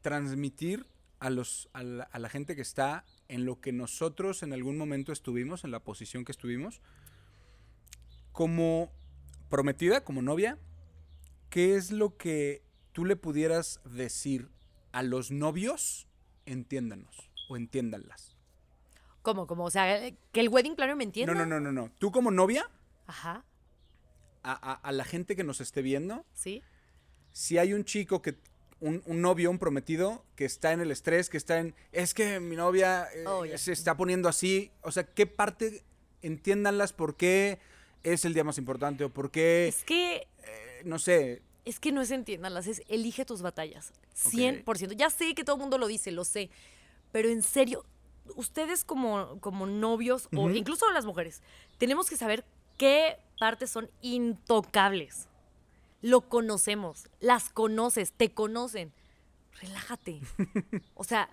transmitir 0.00 0.86
a, 1.20 1.30
los, 1.30 1.68
a, 1.72 1.84
la, 1.84 2.04
a 2.04 2.18
la 2.18 2.28
gente 2.28 2.56
que 2.56 2.62
está 2.62 3.04
en 3.28 3.44
lo 3.44 3.60
que 3.60 3.70
nosotros 3.70 4.42
en 4.42 4.52
algún 4.52 4.76
momento 4.76 5.12
estuvimos, 5.12 5.62
en 5.62 5.70
la 5.70 5.84
posición 5.84 6.24
que 6.24 6.32
estuvimos, 6.32 6.80
como 8.32 8.90
prometida, 9.48 10.02
como 10.02 10.22
novia, 10.22 10.58
¿qué 11.50 11.76
es 11.76 11.92
lo 11.92 12.16
que 12.16 12.62
tú 12.92 13.04
le 13.04 13.16
pudieras 13.16 13.80
decir 13.84 14.48
a 14.92 15.02
los 15.02 15.30
novios? 15.30 16.08
Entiéndanos 16.46 17.30
o 17.48 17.56
entiéndanlas. 17.56 18.36
¿Cómo? 19.22 19.46
Como, 19.46 19.64
o 19.64 19.70
sea, 19.70 20.10
que 20.32 20.40
el 20.40 20.48
wedding 20.48 20.74
planner 20.74 20.96
me 20.96 21.04
entienda. 21.04 21.34
No, 21.34 21.40
no, 21.40 21.46
no, 21.46 21.60
no, 21.60 21.72
no. 21.72 21.92
Tú 21.98 22.10
como 22.10 22.30
novia, 22.30 22.70
Ajá, 23.06 23.44
a, 24.42 24.52
a- 24.52 24.74
a 24.74 24.92
la 24.92 25.04
gente 25.04 25.36
que 25.36 25.44
nos 25.44 25.60
esté 25.60 25.82
viendo, 25.82 26.24
sí. 26.34 26.62
si 27.32 27.58
hay 27.58 27.72
un 27.72 27.84
chico 27.84 28.22
que, 28.22 28.36
un, 28.80 29.02
un 29.06 29.20
novio, 29.20 29.50
un 29.50 29.58
prometido, 29.58 30.24
que 30.36 30.44
está 30.46 30.72
en 30.72 30.80
el 30.80 30.90
estrés, 30.90 31.28
que 31.28 31.36
está 31.36 31.58
en, 31.58 31.74
es 31.92 32.14
que 32.14 32.40
mi 32.40 32.56
novia 32.56 33.06
eh, 33.14 33.24
Oh, 33.26 33.44
se 33.58 33.72
está 33.72 33.96
poniendo 33.96 34.28
así, 34.28 34.70
o 34.82 34.90
sea, 34.90 35.04
¿qué 35.04 35.26
parte, 35.26 35.82
entiéndanlas 36.22 36.92
por 36.92 37.16
qué 37.16 37.58
es 38.02 38.24
el 38.24 38.32
día 38.34 38.44
más 38.44 38.56
importante 38.58 39.04
o 39.04 39.10
por 39.10 39.30
qué, 39.30 39.68
Es 39.68 39.84
que 39.84 40.26
eh, 40.44 40.82
no 40.84 40.98
sé, 40.98 41.42
Es 41.66 41.78
que 41.78 41.92
no 41.92 42.00
es 42.00 42.10
entiéndanlas, 42.10 42.66
es 42.66 42.82
elige 42.88 43.26
tus 43.26 43.42
batallas. 43.42 43.92
100%. 44.16 44.92
Ya 44.96 45.10
sé 45.10 45.34
que 45.34 45.44
todo 45.44 45.56
el 45.56 45.60
mundo 45.60 45.76
lo 45.78 45.86
dice, 45.86 46.10
lo 46.10 46.24
sé. 46.24 46.48
Pero 47.12 47.28
en 47.28 47.42
serio, 47.42 47.84
ustedes 48.36 48.84
como, 48.84 49.38
como 49.40 49.66
novios, 49.66 50.28
o 50.34 50.48
incluso 50.50 50.90
las 50.92 51.04
mujeres, 51.04 51.42
tenemos 51.78 52.08
que 52.08 52.16
saber 52.16 52.44
qué 52.80 53.18
partes 53.38 53.68
son 53.68 53.90
intocables. 54.00 55.28
Lo 56.00 56.22
conocemos, 56.22 57.10
las 57.20 57.50
conoces, 57.50 58.14
te 58.14 58.32
conocen. 58.32 58.90
Relájate. 59.60 60.22
o 60.94 61.04
sea, 61.04 61.28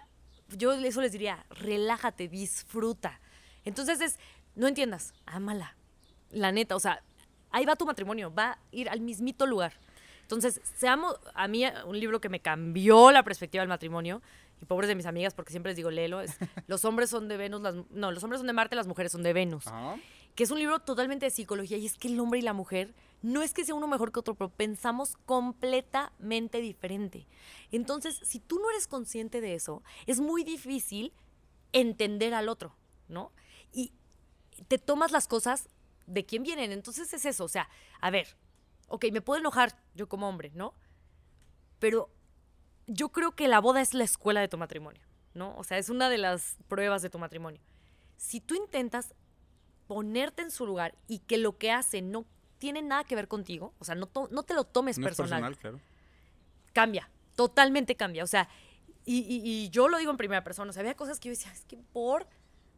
yo 0.57 0.73
eso 0.73 0.99
les 0.99 1.13
diría, 1.13 1.45
relájate, 1.49 2.27
disfruta. 2.27 3.21
Entonces 3.63 4.01
es, 4.01 4.19
no 4.55 4.67
entiendas, 4.67 5.13
ámala. 5.25 5.77
La 6.31 6.51
neta, 6.51 6.75
o 6.75 6.81
sea, 6.81 7.01
ahí 7.51 7.65
va 7.65 7.77
tu 7.77 7.85
matrimonio, 7.85 8.33
va 8.33 8.51
a 8.51 8.59
ir 8.71 8.89
al 8.89 8.99
mismito 8.99 9.45
lugar. 9.45 9.71
Entonces, 10.23 10.59
seamos, 10.75 11.17
a 11.33 11.47
mí 11.47 11.63
un 11.85 11.97
libro 11.97 12.19
que 12.19 12.27
me 12.27 12.41
cambió 12.41 13.09
la 13.11 13.23
perspectiva 13.23 13.61
del 13.61 13.69
matrimonio, 13.69 14.21
y 14.61 14.65
pobres 14.65 14.89
de 14.89 14.95
mis 14.95 15.05
amigas, 15.05 15.33
porque 15.33 15.51
siempre 15.51 15.69
les 15.69 15.77
digo, 15.77 15.91
léelo, 15.91 16.19
es 16.19 16.37
Los 16.67 16.83
hombres 16.83 17.09
son 17.09 17.29
de 17.29 17.37
Venus, 17.37 17.61
las, 17.61 17.75
no, 17.91 18.11
los 18.11 18.21
hombres 18.25 18.39
son 18.39 18.47
de 18.47 18.53
Marte, 18.53 18.75
las 18.75 18.87
mujeres 18.87 19.13
son 19.13 19.23
de 19.23 19.31
Venus 19.31 19.67
Ajá. 19.67 19.95
Que 20.37 20.43
es 20.43 20.51
un 20.51 20.59
libro 20.59 20.77
totalmente 20.77 21.25
de 21.25 21.31
psicología 21.31 21.77
y 21.77 21.87
es 21.87 21.97
que 21.97 22.09
el 22.09 22.19
hombre 22.19 22.37
y 22.37 22.43
la 22.43 22.53
mujer 22.53 22.93
no 23.23 23.41
es 23.41 23.55
que 23.55 23.65
sea 23.65 23.73
uno 23.73 23.87
mejor 23.87 24.11
que 24.11 24.19
otro, 24.19 24.35
pero 24.35 24.51
pensamos 24.51 25.17
completamente 25.25 26.61
diferente. 26.61 27.25
Entonces, 27.71 28.19
si 28.21 28.39
tú 28.39 28.59
no 28.59 28.69
eres 28.69 28.85
consciente 28.87 29.41
de 29.41 29.55
eso, 29.55 29.81
es 30.05 30.19
muy 30.19 30.43
difícil 30.43 31.11
entender 31.73 32.35
al 32.35 32.49
otro, 32.49 32.75
¿no? 33.07 33.31
Y 33.73 33.93
te 34.67 34.77
tomas 34.77 35.11
las 35.11 35.27
cosas 35.27 35.69
de 36.05 36.23
quién 36.23 36.43
vienen. 36.43 36.71
Entonces 36.71 37.11
es 37.15 37.25
eso, 37.25 37.45
o 37.45 37.49
sea, 37.49 37.67
a 37.99 38.11
ver, 38.11 38.37
ok, 38.89 39.05
me 39.11 39.21
puedo 39.21 39.39
enojar 39.39 39.81
yo 39.95 40.07
como 40.07 40.29
hombre, 40.29 40.51
¿no? 40.53 40.75
Pero 41.79 42.11
yo 42.85 43.09
creo 43.09 43.31
que 43.31 43.47
la 43.47 43.59
boda 43.59 43.81
es 43.81 43.95
la 43.95 44.03
escuela 44.03 44.41
de 44.41 44.49
tu 44.49 44.59
matrimonio, 44.59 45.01
¿no? 45.33 45.57
O 45.57 45.63
sea, 45.63 45.79
es 45.79 45.89
una 45.89 46.11
de 46.11 46.19
las 46.19 46.57
pruebas 46.67 47.01
de 47.01 47.09
tu 47.09 47.17
matrimonio. 47.17 47.59
Si 48.17 48.39
tú 48.39 48.53
intentas 48.53 49.15
ponerte 49.87 50.41
en 50.41 50.51
su 50.51 50.65
lugar 50.65 50.95
y 51.07 51.19
que 51.19 51.37
lo 51.37 51.57
que 51.57 51.71
hace 51.71 52.01
no 52.01 52.25
tiene 52.57 52.81
nada 52.81 53.03
que 53.03 53.15
ver 53.15 53.27
contigo, 53.27 53.73
o 53.79 53.85
sea, 53.85 53.95
no, 53.95 54.09
no 54.31 54.43
te 54.43 54.53
lo 54.53 54.63
tomes 54.63 54.97
No 54.97 55.07
es 55.07 55.15
personal, 55.15 55.41
personal, 55.53 55.57
claro. 55.57 55.79
cambia, 56.73 57.09
totalmente 57.35 57.95
cambia. 57.95 58.23
O 58.23 58.27
sea, 58.27 58.49
y, 59.05 59.19
y- 59.19 59.41
y 59.43 59.69
yo 59.69 59.87
lo 59.87 59.97
digo 59.97 60.11
en 60.11 60.17
primera 60.17 60.43
persona, 60.43 60.69
o 60.69 60.73
sea, 60.73 60.81
había 60.81 60.95
cosas 60.95 61.19
que 61.19 61.29
yo 61.29 61.31
decía, 61.31 61.51
es 61.51 61.65
que 61.65 61.77
por, 61.93 62.27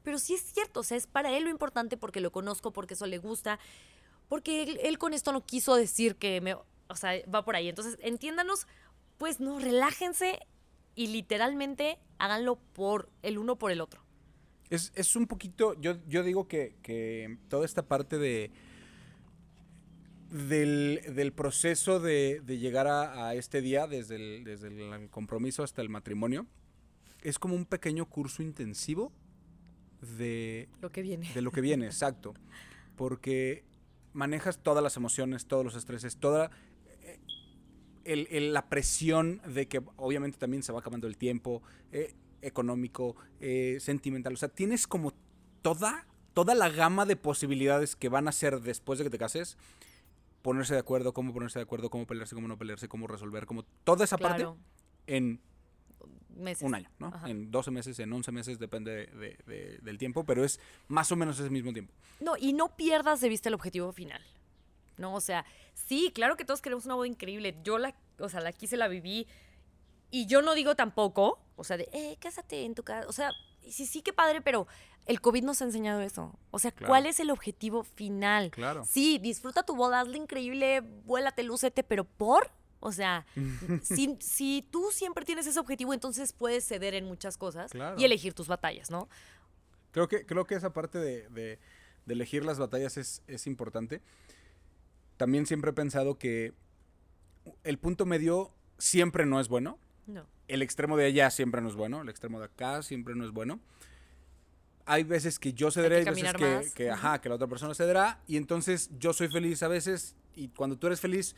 pero 0.04 0.20
sí 0.20 0.34
es 0.36 0.42
cierto, 0.42 0.82
o 0.82 0.84
sea, 0.84 0.98
es 0.98 1.08
para 1.08 1.32
él 1.36 1.46
lo 1.46 1.50
importante 1.50 1.98
porque 1.98 2.20
lo 2.22 2.32
conozco, 2.32 2.72
porque 2.72 2.94
eso 2.94 3.06
le 3.08 3.18
gusta, 3.18 3.60
porque 4.28 4.64
él, 4.64 4.80
él 4.84 4.98
con 4.98 5.14
esto 5.14 5.32
no 5.32 5.46
quiso 5.46 5.76
decir 5.76 6.16
que 6.18 6.40
me, 6.42 6.54
o 6.54 6.96
sea, 6.96 7.14
va 7.34 7.44
por 7.44 7.56
ahí. 7.56 7.68
Entonces, 7.70 7.98
entiéndanos, 8.02 8.68
pues 9.18 9.40
no, 9.40 9.60
relájense 9.60 10.40
y 10.96 11.08
literalmente 11.08 11.98
háganlo 12.20 12.58
por 12.74 13.10
el 13.24 13.38
uno 13.38 13.56
por 13.58 13.72
el 13.72 13.82
otro. 13.82 14.02
Es, 14.70 14.92
es 14.96 15.16
un 15.16 15.26
poquito, 15.28 15.80
yo, 15.82 15.98
yo 16.08 16.24
digo 16.24 16.48
que, 16.48 16.76
que 16.84 17.38
toda 17.50 17.66
esta 17.66 17.88
parte 17.88 18.18
de 18.18 18.52
del, 20.32 21.02
del 21.16 21.34
proceso 21.34 22.00
de, 22.00 22.42
de 22.46 22.60
llegar 22.60 22.86
a, 22.88 23.30
a 23.30 23.36
este 23.36 23.62
día, 23.62 23.88
desde 23.88 24.16
el, 24.16 24.44
desde 24.44 24.68
el 24.68 25.10
compromiso 25.10 25.64
hasta 25.64 25.82
el 25.82 25.90
matrimonio, 25.90 26.46
es 27.24 27.40
como 27.40 27.56
un 27.56 27.66
pequeño 27.66 28.06
curso 28.06 28.44
intensivo 28.44 29.12
de, 30.18 30.70
Lo 30.82 30.92
que 30.92 31.02
viene. 31.02 31.34
de 31.34 31.42
lo 31.42 31.52
que 31.52 31.62
viene, 31.62 31.88
exacto. 31.88 32.36
Porque 32.96 33.64
manejas 34.14 34.60
todas 34.62 34.84
las 34.84 34.98
emociones, 34.98 35.48
todos 35.48 35.66
los 35.66 35.76
estreses, 35.76 36.18
toda 36.18 36.52
eh, 37.02 37.20
el- 38.06 38.28
el- 38.30 38.54
la 38.54 38.70
presión 38.70 39.42
de 39.52 39.68
que 39.68 39.82
obviamente 39.98 40.38
también 40.38 40.62
se 40.62 40.72
va 40.72 40.80
acabando 40.80 41.08
el 41.08 41.18
tiempo 41.18 41.64
eh, 41.92 42.14
económico, 42.42 43.16
eh, 43.40 43.78
sentimental. 43.80 44.34
O 44.34 44.38
sea, 44.38 44.50
tienes 44.50 44.88
como 44.88 45.14
toda, 45.62 46.06
toda 46.34 46.56
la 46.56 46.70
gama 46.70 47.06
de 47.06 47.16
posibilidades 47.16 47.96
que 47.96 48.10
van 48.10 48.28
a 48.28 48.32
ser 48.32 48.62
después 48.62 49.00
de 49.00 49.06
que 49.06 49.10
te 49.10 49.18
cases. 49.18 49.58
Ponerse 50.42 50.74
de 50.74 50.80
acuerdo, 50.80 51.14
cómo 51.14 51.34
ponerse 51.34 51.60
de 51.60 51.64
acuerdo, 51.64 51.90
cómo 51.90 52.08
pelearse, 52.08 52.34
cómo 52.36 52.48
no 52.48 52.58
pelearse, 52.58 52.88
cómo 52.88 53.08
resolver, 53.08 53.46
como 53.46 53.64
toda 53.84 54.06
esa 54.06 54.18
Claro, 54.18 54.56
parte 54.56 54.62
en 55.08 55.42
meses. 56.36 56.64
un 56.66 56.76
año, 56.76 56.90
¿no? 56.98 57.08
Ajá. 57.08 57.30
En 57.30 57.52
12 57.52 57.72
meses, 57.72 58.00
en 58.00 58.14
11 58.14 58.32
meses, 58.32 58.58
depende 58.58 58.92
de- 58.92 59.08
de- 59.08 59.38
de- 59.46 59.78
del 59.82 59.98
tiempo, 59.98 60.24
pero 60.24 60.46
es 60.46 60.60
más 60.88 61.12
o 61.12 61.18
menos 61.18 61.38
ese 61.40 61.50
mismo 61.50 61.74
tiempo. 61.74 61.94
No, 62.22 62.38
y 62.38 62.54
no 62.54 62.76
pierdas 62.78 63.20
de 63.20 63.28
vista 63.28 63.50
el 63.50 63.56
objetivo 63.56 63.92
final. 63.92 64.22
No, 64.98 65.14
o 65.14 65.22
sea, 65.22 65.46
sí, 65.74 66.12
claro 66.14 66.38
que 66.38 66.46
todos 66.46 66.62
queremos 66.62 66.86
una 66.86 66.96
boda 66.96 67.08
increíble. 67.08 67.58
Yo 67.64 67.78
la, 67.78 67.94
o 68.20 68.30
sea, 68.30 68.40
la 68.40 68.54
quise, 68.54 68.78
la 68.78 68.88
viví. 68.88 69.28
Y 70.12 70.26
yo 70.26 70.42
no 70.42 70.56
digo 70.56 70.76
tampoco, 70.76 71.40
o 71.56 71.64
sea, 71.64 71.78
de, 71.78 71.88
eh, 71.92 72.18
cásate 72.20 72.64
en 72.66 72.74
tu 72.76 72.84
casa. 72.84 73.08
O 73.08 73.12
sea, 73.12 73.32
sí, 73.70 73.86
sí, 73.86 74.02
qué 74.02 74.12
padre, 74.14 74.42
pero 74.42 74.68
el 75.06 75.22
COVID 75.22 75.44
nos 75.44 75.62
ha 75.62 75.66
enseñado 75.66 76.02
eso. 76.02 76.38
O 76.52 76.60
sea, 76.60 76.72
Claro. 76.72 76.88
¿cuál 76.90 77.06
es 77.06 77.20
el 77.20 77.30
objetivo 77.32 77.84
final? 77.84 78.52
Claro. 78.52 78.86
Sí, 78.86 79.18
disfruta 79.20 79.64
tu 79.64 79.76
boda, 79.76 80.00
hazla 80.02 80.18
increíble, 80.18 80.82
vuélate, 81.06 81.44
lúcete, 81.44 81.84
pero 81.84 82.04
¿por? 82.06 82.52
O 82.80 82.92
sea, 82.92 83.26
si, 83.84 84.18
si 84.20 84.66
tú 84.72 84.90
siempre 84.92 85.26
tienes 85.26 85.46
ese 85.48 85.60
objetivo, 85.60 85.94
entonces 85.94 86.34
puedes 86.34 86.66
ceder 86.68 86.94
en 86.96 87.06
muchas 87.06 87.38
cosas 87.38 87.72
Claro. 87.72 88.00
y 88.00 88.06
elegir 88.06 88.34
tus 88.34 88.48
batallas, 88.48 88.90
¿no? 88.90 89.10
Creo 89.92 90.08
que, 90.08 90.26
creo 90.26 90.46
que 90.46 90.56
esa 90.56 90.72
parte 90.74 90.98
de, 91.00 91.28
de- 91.30 91.60
de 92.06 92.14
elegir 92.14 92.44
las 92.46 92.58
batallas 92.58 92.98
es, 92.98 93.22
es 93.28 93.46
importante. 93.46 94.02
También 95.18 95.46
siempre 95.46 95.70
he 95.72 95.74
pensado 95.74 96.18
que 96.18 96.54
el 97.64 97.78
punto 97.78 98.06
medio 98.08 98.52
siempre 98.80 99.26
no 99.28 99.40
es 99.40 99.48
bueno. 99.50 99.78
No. 100.10 100.26
El 100.48 100.62
extremo 100.62 100.98
de 100.98 101.06
allá 101.06 101.30
siempre 101.30 101.62
no 101.62 101.70
es 101.70 101.76
bueno, 101.76 102.02
el 102.02 102.10
extremo 102.10 102.40
de 102.40 102.46
acá 102.46 102.82
siempre 102.82 103.16
no 103.16 103.26
es 103.26 103.32
bueno. 103.32 103.60
Hay 104.86 105.04
veces 105.04 105.38
que 105.38 105.54
yo 105.54 105.70
cederé, 105.70 105.98
hay 105.98 106.06
veces 106.06 106.34
que, 106.34 106.68
que, 106.76 106.90
ajá, 106.90 107.22
que 107.22 107.30
la 107.30 107.36
otra 107.36 107.48
persona 107.48 107.76
cederá, 107.76 108.20
y 108.28 108.38
entonces 108.38 108.90
yo 108.98 109.14
soy 109.14 109.28
feliz 109.28 109.62
a 109.62 109.68
veces, 109.68 110.16
y 110.36 110.48
cuando 110.50 110.78
tú 110.78 110.88
eres 110.88 111.00
feliz, 111.00 111.36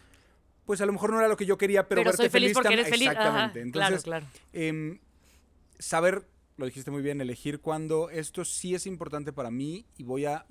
pues 0.66 0.80
a 0.80 0.86
lo 0.86 0.94
mejor 0.94 1.12
no 1.12 1.20
era 1.20 1.28
lo 1.28 1.36
que 1.36 1.46
yo 1.46 1.58
quería, 1.58 1.88
pero, 1.88 2.00
Pero, 2.02 2.12
verte 2.12 2.24
soy 2.24 2.30
feliz 2.30 2.54
porque 2.54 2.70
tam- 2.70 2.74
eres 2.74 2.90
feliz. 2.90 3.08
Ajá, 3.10 3.20
Exactamente. 3.20 3.62
Entonces, 3.62 4.04
claro, 4.04 4.26
claro. 4.26 4.48
em, 4.54 5.00
saber, 5.80 6.26
lo 6.56 6.66
dijiste 6.66 6.92
muy 6.92 7.02
bien, 7.02 7.20
elegir 7.20 7.60
cuando 7.60 8.10
esto 8.10 8.46
sí 8.46 8.74
es 8.74 8.86
importante 8.88 9.34
para 9.34 9.52
mí 9.52 9.86
y 9.98 10.04
voy 10.04 10.26
a, 10.26 10.46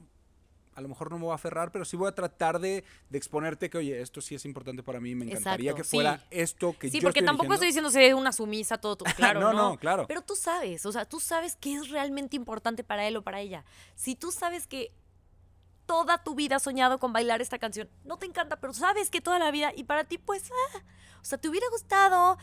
a 0.75 0.81
lo 0.81 0.89
mejor 0.89 1.11
no 1.11 1.19
me 1.19 1.25
voy 1.25 1.33
a 1.33 1.35
aferrar, 1.35 1.73
pero 1.73 1.85
sí 1.85 1.97
voy 1.97 2.09
a 2.09 2.15
tratar 2.15 2.59
de, 2.61 2.85
de 3.09 3.19
exponerte 3.19 3.69
que, 3.69 3.79
oye, 3.79 4.01
esto 4.01 4.21
sí 4.21 4.35
es 4.35 4.45
importante 4.45 4.83
para 4.83 5.01
mí, 5.01 5.15
me 5.15 5.25
encantaría 5.27 5.73
Exacto, 5.73 5.83
que 5.91 5.97
fuera 5.97 6.19
sí. 6.19 6.25
esto 6.31 6.79
que 6.79 6.89
Sí, 6.91 7.01
yo 7.01 7.07
porque 7.07 7.21
estoy 7.21 7.27
tampoco 7.27 7.53
estoy 7.55 7.67
diciendo 7.69 7.91
ser 7.91 8.15
una 8.15 8.33
sumisa 8.33 8.79
todo, 8.79 8.97
tu- 8.97 9.05
claro, 9.17 9.41
No, 9.41 9.53
no, 9.53 9.71
no, 9.71 9.77
claro. 9.79 10.07
Pero 10.07 10.23
tú 10.23 10.37
sabes, 10.37 10.87
o 10.87 10.93
sea, 10.93 11.05
tú 11.05 11.21
sabes 11.21 11.57
qué 11.61 11.75
es 11.75 11.91
realmente 11.91 12.37
importante 12.37 12.85
para 12.85 13.07
él 13.07 13.17
o 13.17 13.23
para 13.23 13.41
ella. 13.41 13.65
Si 13.97 14.15
tú 14.15 14.31
sabes 14.33 14.67
que 14.67 14.93
toda 15.87 16.23
tu 16.23 16.35
vida 16.37 16.57
has 16.57 16.63
soñado 16.63 16.99
con 17.01 17.13
bailar 17.13 17.43
esta 17.43 17.59
canción, 17.59 17.89
no 18.05 18.17
te 18.17 18.27
encanta, 18.27 18.61
pero 18.61 18.73
sabes 18.73 19.11
que 19.11 19.21
toda 19.21 19.39
la 19.41 19.51
vida 19.51 19.73
y 19.75 19.85
para 19.85 20.05
ti 20.05 20.19
pues, 20.19 20.51
ah, 20.75 20.83
o 21.21 21.25
sea, 21.25 21.37
te 21.39 21.49
hubiera 21.49 21.67
gustado 21.71 22.39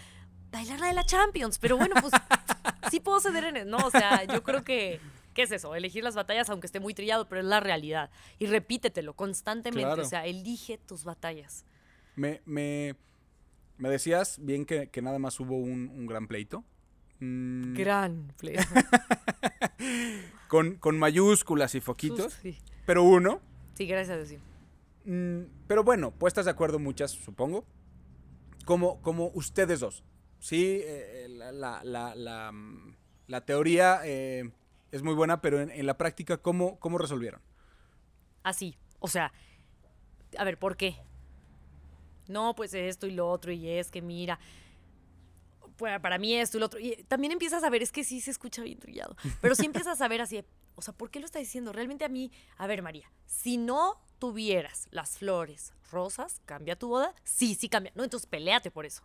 bailar 0.51 0.79
la 0.81 0.87
de 0.87 0.93
la 0.93 1.05
Champions, 1.05 1.57
pero 1.59 1.77
bueno, 1.77 1.95
pues 2.01 2.11
sí 2.91 2.99
puedo 2.99 3.19
ceder 3.21 3.45
en 3.45 3.57
eso, 3.57 3.65
no, 3.69 3.77
o 3.77 3.89
sea, 3.91 4.25
yo 4.25 4.43
creo 4.43 4.63
que 4.65 4.99
¿Qué 5.37 5.43
es 5.43 5.51
eso? 5.51 5.75
Elegir 5.75 6.03
las 6.03 6.15
batallas, 6.15 6.49
aunque 6.49 6.65
esté 6.65 6.79
muy 6.79 6.95
trillado, 6.95 7.29
pero 7.29 7.41
es 7.41 7.45
la 7.47 7.59
realidad. 7.59 8.09
Y 8.39 8.47
repítetelo 8.47 9.13
constantemente. 9.15 9.85
Claro. 9.85 10.01
O 10.01 10.05
sea, 10.05 10.25
elige 10.25 10.79
tus 10.79 11.03
batallas. 11.03 11.63
Me, 12.15 12.41
me, 12.45 12.95
me 13.77 13.87
decías 13.89 14.39
bien 14.41 14.65
que, 14.65 14.87
que 14.89 15.03
nada 15.03 15.19
más 15.19 15.39
hubo 15.39 15.55
un, 15.55 15.89
un 15.89 16.07
gran 16.07 16.27
pleito. 16.27 16.63
Mm, 17.19 17.73
Gran 17.75 18.33
play. 18.39 18.55
con, 20.47 20.75
con 20.77 20.97
mayúsculas 20.97 21.75
y 21.75 21.81
foquitos, 21.81 22.33
Sí. 22.41 22.57
pero 22.85 23.03
uno. 23.03 23.39
Sí, 23.75 23.85
gracias 23.85 24.15
a 24.15 24.17
Dios, 24.17 24.29
sí. 24.29 24.39
Mm, 25.11 25.43
pero 25.67 25.83
bueno, 25.83 26.11
puestas 26.11 26.45
de 26.45 26.51
acuerdo 26.51 26.79
muchas, 26.79 27.11
supongo. 27.11 27.65
Como, 28.65 29.01
como 29.01 29.31
ustedes 29.33 29.79
dos. 29.79 30.03
Sí, 30.39 30.81
eh, 30.83 31.27
la, 31.29 31.51
la- 31.51 31.83
la- 31.83 32.15
la, 32.15 32.51
mm, 32.51 32.95
la 33.27 33.45
teoría 33.45 34.01
eh, 34.03 34.49
es 34.97 35.03
muy 35.03 35.13
buena, 35.13 35.41
pero 35.41 35.61
en, 35.61 35.71
en 35.71 35.85
la 35.85 35.97
práctica, 35.97 36.37
¿cómo, 36.37 36.79
¿cómo 36.79 36.97
resolvieron? 36.97 37.41
Así. 38.43 38.77
O 38.99 39.07
sea, 39.07 39.31
a 40.37 40.43
ver, 40.43 40.57
¿por 40.57 40.75
qué? 40.75 40.97
No, 42.27 42.55
pues 42.55 42.73
esto 42.73 43.07
y 43.07 43.11
lo 43.11 43.29
otro, 43.29 43.51
y 43.51 43.69
es 43.69 43.89
que 43.89 44.01
mira, 44.01 44.39
pues 45.77 45.99
para 45.99 46.17
mí 46.17 46.33
esto 46.35 46.57
y 46.57 46.59
lo 46.59 46.65
otro. 46.65 46.79
Y 46.79 47.03
también 47.07 47.31
empiezas 47.31 47.63
a 47.63 47.69
ver, 47.69 47.81
es 47.81 47.91
que 47.91 48.03
sí 48.03 48.19
se 48.19 48.31
escucha 48.31 48.63
bien 48.63 48.79
trillado, 48.79 49.15
pero 49.41 49.55
sí 49.55 49.65
empiezas 49.65 50.01
a 50.01 50.07
ver 50.07 50.21
así, 50.21 50.43
o 50.75 50.81
sea, 50.81 50.93
¿por 50.93 51.09
qué 51.09 51.19
lo 51.19 51.25
está 51.25 51.39
diciendo? 51.39 51.71
Realmente 51.71 52.05
a 52.05 52.09
mí, 52.09 52.31
a 52.57 52.67
ver, 52.67 52.81
María, 52.81 53.11
si 53.25 53.57
no 53.57 54.01
tuvieras 54.19 54.87
las 54.91 55.17
flores 55.17 55.73
rosas, 55.91 56.41
¿cambia 56.45 56.77
tu 56.77 56.89
boda? 56.89 57.13
Sí, 57.23 57.55
sí 57.55 57.69
cambia. 57.69 57.91
No, 57.95 58.03
entonces 58.03 58.27
peleate 58.27 58.71
por 58.71 58.85
eso. 58.85 59.03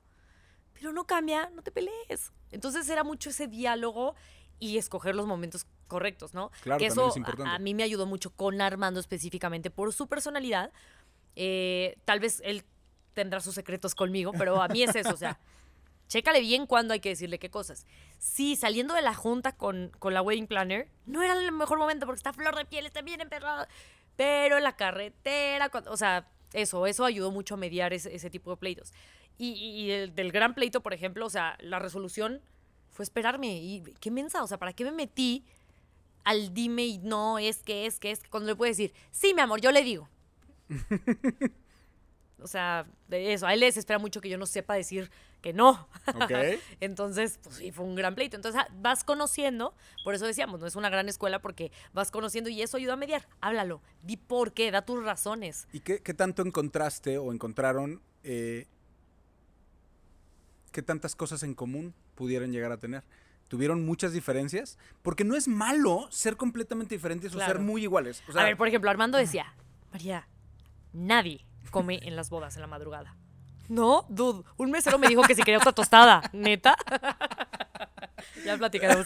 Pero 0.73 0.93
no 0.93 1.07
cambia, 1.07 1.51
no 1.51 1.63
te 1.63 1.71
pelees. 1.71 2.33
Entonces 2.51 2.89
era 2.89 3.05
mucho 3.05 3.31
ese 3.31 3.47
diálogo 3.47 4.15
y 4.63 4.79
escoger 4.79 5.15
los 5.17 5.27
momentos 5.27 5.67
correctos, 5.89 6.35
¿no? 6.35 6.51
Claro, 6.63 6.79
que 6.79 6.87
eso 6.87 7.09
es 7.09 7.17
importante. 7.17 7.51
a, 7.51 7.55
a 7.57 7.59
mí 7.59 7.75
me 7.75 7.83
ayudó 7.83 8.07
mucho 8.07 8.31
con 8.31 8.61
Armando 8.61 9.01
específicamente 9.01 9.71
por 9.71 9.93
su 9.93 10.07
personalidad. 10.07 10.71
Eh, 11.37 11.97
tal 12.05 12.21
vez 12.21 12.41
él 12.45 12.65
tendrá 13.15 13.41
sus 13.41 13.55
secretos 13.55 13.95
conmigo, 13.95 14.33
pero 14.39 14.63
a 14.63 14.69
mí 14.69 14.83
es 14.83 14.95
eso, 14.95 15.15
o 15.15 15.17
sea, 15.17 15.39
chécale 16.09 16.41
bien 16.41 16.67
cuándo 16.67 16.93
hay 16.95 17.01
que 17.01 17.09
decirle 17.09 17.39
qué 17.39 17.51
cosas. 17.51 17.87
Sí, 18.19 18.55
saliendo 18.57 18.95
de 18.95 19.03
la 19.03 19.15
junta 19.15 19.53
con, 19.57 19.91
con 19.99 20.15
la 20.15 20.23
wedding 20.23 20.47
planner, 20.47 20.89
no 21.07 21.23
era 21.23 21.33
el 21.35 21.53
mejor 21.53 21.79
momento 21.79 22.07
porque 22.07 22.19
está 22.19 22.33
flor 22.33 22.55
de 22.57 22.65
piel, 22.65 22.87
está 22.87 23.03
bien 23.03 23.21
emperrada, 23.21 23.69
pero 24.17 24.59
en 24.59 24.63
la 24.65 24.77
carretera, 24.77 25.69
cuando- 25.71 25.91
o 25.91 25.97
sea, 25.97 26.29
eso, 26.53 26.87
eso 26.87 27.05
ayudó 27.05 27.31
mucho 27.31 27.55
a 27.55 27.57
mediar 27.57 27.93
ese, 27.93 28.15
ese 28.15 28.31
tipo 28.31 28.51
de 28.51 28.57
pleitos. 28.59 28.93
Y, 29.39 29.53
y- 29.55 29.81
y 29.87 29.91
el 29.91 30.15
del 30.15 30.31
gran 30.33 30.55
pleito, 30.55 30.83
por 30.83 30.93
ejemplo, 30.95 31.27
o 31.27 31.31
sea, 31.31 31.57
la 31.61 31.79
resolución 31.79 32.41
fue 32.93 33.03
esperarme. 33.03 33.57
Y 33.57 33.83
qué 34.01 34.11
mensa, 34.11 34.43
o 34.43 34.47
sea, 34.47 34.59
¿para 34.59 34.73
qué 34.73 34.85
me 34.85 34.93
metí 34.93 35.45
al 36.25 36.55
dime 36.55 36.85
y 36.85 36.99
no, 36.99 37.39
es 37.39 37.63
que, 37.63 37.87
es 37.87 37.99
que, 37.99 38.13
es 38.13 38.21
que, 38.21 38.31
cuando 38.31 38.51
le 38.51 38.57
puedo 38.57 38.71
decir, 38.71 38.93
sí, 39.11 39.35
mi 39.35 39.41
amor, 39.41 39.61
yo 39.61 39.73
le 39.73 39.83
digo. 39.83 40.09
o 42.41 42.47
sea, 42.47 42.87
de 43.09 43.33
eso, 43.33 43.47
a 43.47 43.55
él 43.55 43.61
les 43.61 43.77
espera 43.77 43.99
mucho 43.99 44.21
que 44.21 44.29
yo 44.29 44.39
no 44.39 44.47
sepa 44.47 44.75
decir 44.75 45.11
que 45.41 45.53
no. 45.53 45.89
Ok. 46.15 46.31
Entonces, 46.81 47.41
pues 47.43 47.57
sí, 47.57 47.73
fue 47.73 47.85
un 47.85 47.97
gran 47.97 48.15
pleito. 48.15 48.37
Entonces, 48.37 48.63
ah, 48.65 48.73
vas 48.81 49.03
conociendo, 49.03 49.75
por 50.05 50.15
eso 50.15 50.27
decíamos, 50.27 50.61
no 50.61 50.67
es 50.67 50.77
una 50.77 50.89
gran 50.89 51.09
escuela 51.09 51.41
porque 51.41 51.73
vas 51.93 52.11
conociendo 52.11 52.49
y 52.49 52.63
eso 52.63 52.77
ayuda 52.77 52.93
a 52.93 52.97
mediar. 52.97 53.27
Háblalo, 53.41 53.83
di 54.03 54.17
por 54.17 54.53
qué, 54.53 54.71
da 54.71 54.83
tus 54.83 55.03
razones. 55.03 55.67
¿Y 55.73 55.81
qué, 55.81 56.01
qué 56.01 56.15
tanto 56.15 56.43
encontraste 56.43 57.19
o 57.19 57.33
encontraron? 57.33 58.01
eh, 58.23 58.69
¿Qué 60.71 60.81
tantas 60.81 61.15
cosas 61.15 61.43
en 61.43 61.55
común 61.55 61.95
pudieron 62.23 62.53
llegar 62.53 62.71
a 62.71 62.77
tener? 62.77 63.03
¿Tuvieron 63.49 63.85
muchas 63.85 64.13
diferencias? 64.13 64.79
Porque 65.03 65.25
no 65.25 65.35
es 65.35 65.49
malo 65.49 66.07
ser 66.11 66.37
completamente 66.37 66.95
diferentes 66.95 67.33
o 67.33 67.35
Claro. 67.35 67.55
ser 67.55 67.61
muy 67.61 67.83
iguales. 67.83 68.23
O 68.29 68.33
sea, 68.33 68.43
a 68.43 68.45
ver, 68.45 68.57
por 68.57 68.69
ejemplo, 68.69 68.89
Armando 68.89 69.19
decía, 69.19 69.53
María, 69.93 70.29
nadie 70.93 71.45
come 71.73 71.99
en 72.05 72.15
las 72.15 72.31
bodas 72.31 72.55
en 72.55 72.61
la 72.63 72.69
madrugada. 72.69 73.17
No, 73.69 74.07
dude, 74.09 74.45
un 74.57 74.71
mesero 74.71 74.99
me 75.01 75.09
dijo 75.09 75.23
que 75.23 75.35
si 75.35 75.43
quería 75.43 75.59
otra 75.59 75.73
tostada, 75.73 76.23
neta. 76.33 76.77
ya 78.45 78.57
platicaremos. 78.57 79.05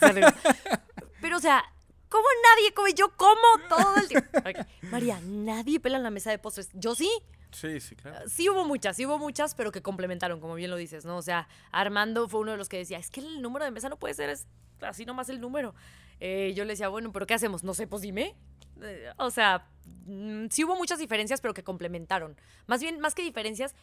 Pero, 1.22 1.38
o 1.38 1.40
sea, 1.40 1.64
¿cómo 2.10 2.26
nadie 2.44 2.74
come? 2.74 2.92
Yo 2.92 3.16
como 3.16 3.66
todo 3.70 3.96
el 3.96 4.08
tiempo. 4.08 4.28
Ok, 4.38 4.66
María, 4.90 5.18
nadie 5.24 5.80
pela 5.80 5.96
en 5.96 6.02
la 6.02 6.10
mesa 6.10 6.30
de 6.30 6.38
postres. 6.38 6.68
Yo 6.74 6.94
sí. 6.94 7.10
Sí, 7.52 7.80
sí, 7.80 7.96
claro. 7.96 8.28
Sí 8.28 8.48
hubo 8.48 8.64
muchas, 8.64 8.96
sí 8.96 9.06
hubo 9.06 9.18
muchas, 9.18 9.54
pero 9.54 9.72
que 9.72 9.82
complementaron, 9.82 10.40
como 10.40 10.54
bien 10.54 10.70
lo 10.70 10.76
dices, 10.76 11.04
¿no? 11.04 11.16
O 11.16 11.22
sea, 11.22 11.48
Armando 11.72 12.28
fue 12.28 12.40
uno 12.40 12.52
de 12.52 12.58
los 12.58 12.68
que 12.68 12.78
decía, 12.78 12.98
es 12.98 13.10
que 13.10 13.20
el 13.20 13.40
número 13.40 13.64
de 13.64 13.70
mesa 13.70 13.88
no 13.88 13.98
puede 13.98 14.14
ser 14.14 14.30
es 14.30 14.46
así 14.80 15.06
nomás 15.06 15.28
el 15.28 15.40
número. 15.40 15.74
Eh, 16.20 16.52
yo 16.54 16.64
le 16.64 16.72
decía, 16.72 16.88
bueno, 16.88 17.12
pero 17.12 17.26
¿qué 17.26 17.34
hacemos? 17.34 17.64
No 17.64 17.74
sé, 17.74 17.86
pues 17.86 18.02
dime. 18.02 18.34
Eh, 18.82 19.10
o 19.18 19.30
sea, 19.30 19.68
mm, 20.06 20.46
sí 20.50 20.64
hubo 20.64 20.76
muchas 20.76 20.98
diferencias, 20.98 21.40
pero 21.40 21.54
que 21.54 21.64
complementaron. 21.64 22.36
Más 22.66 22.80
bien, 22.80 23.00
más 23.00 23.14
que 23.14 23.22
diferencias, 23.22 23.74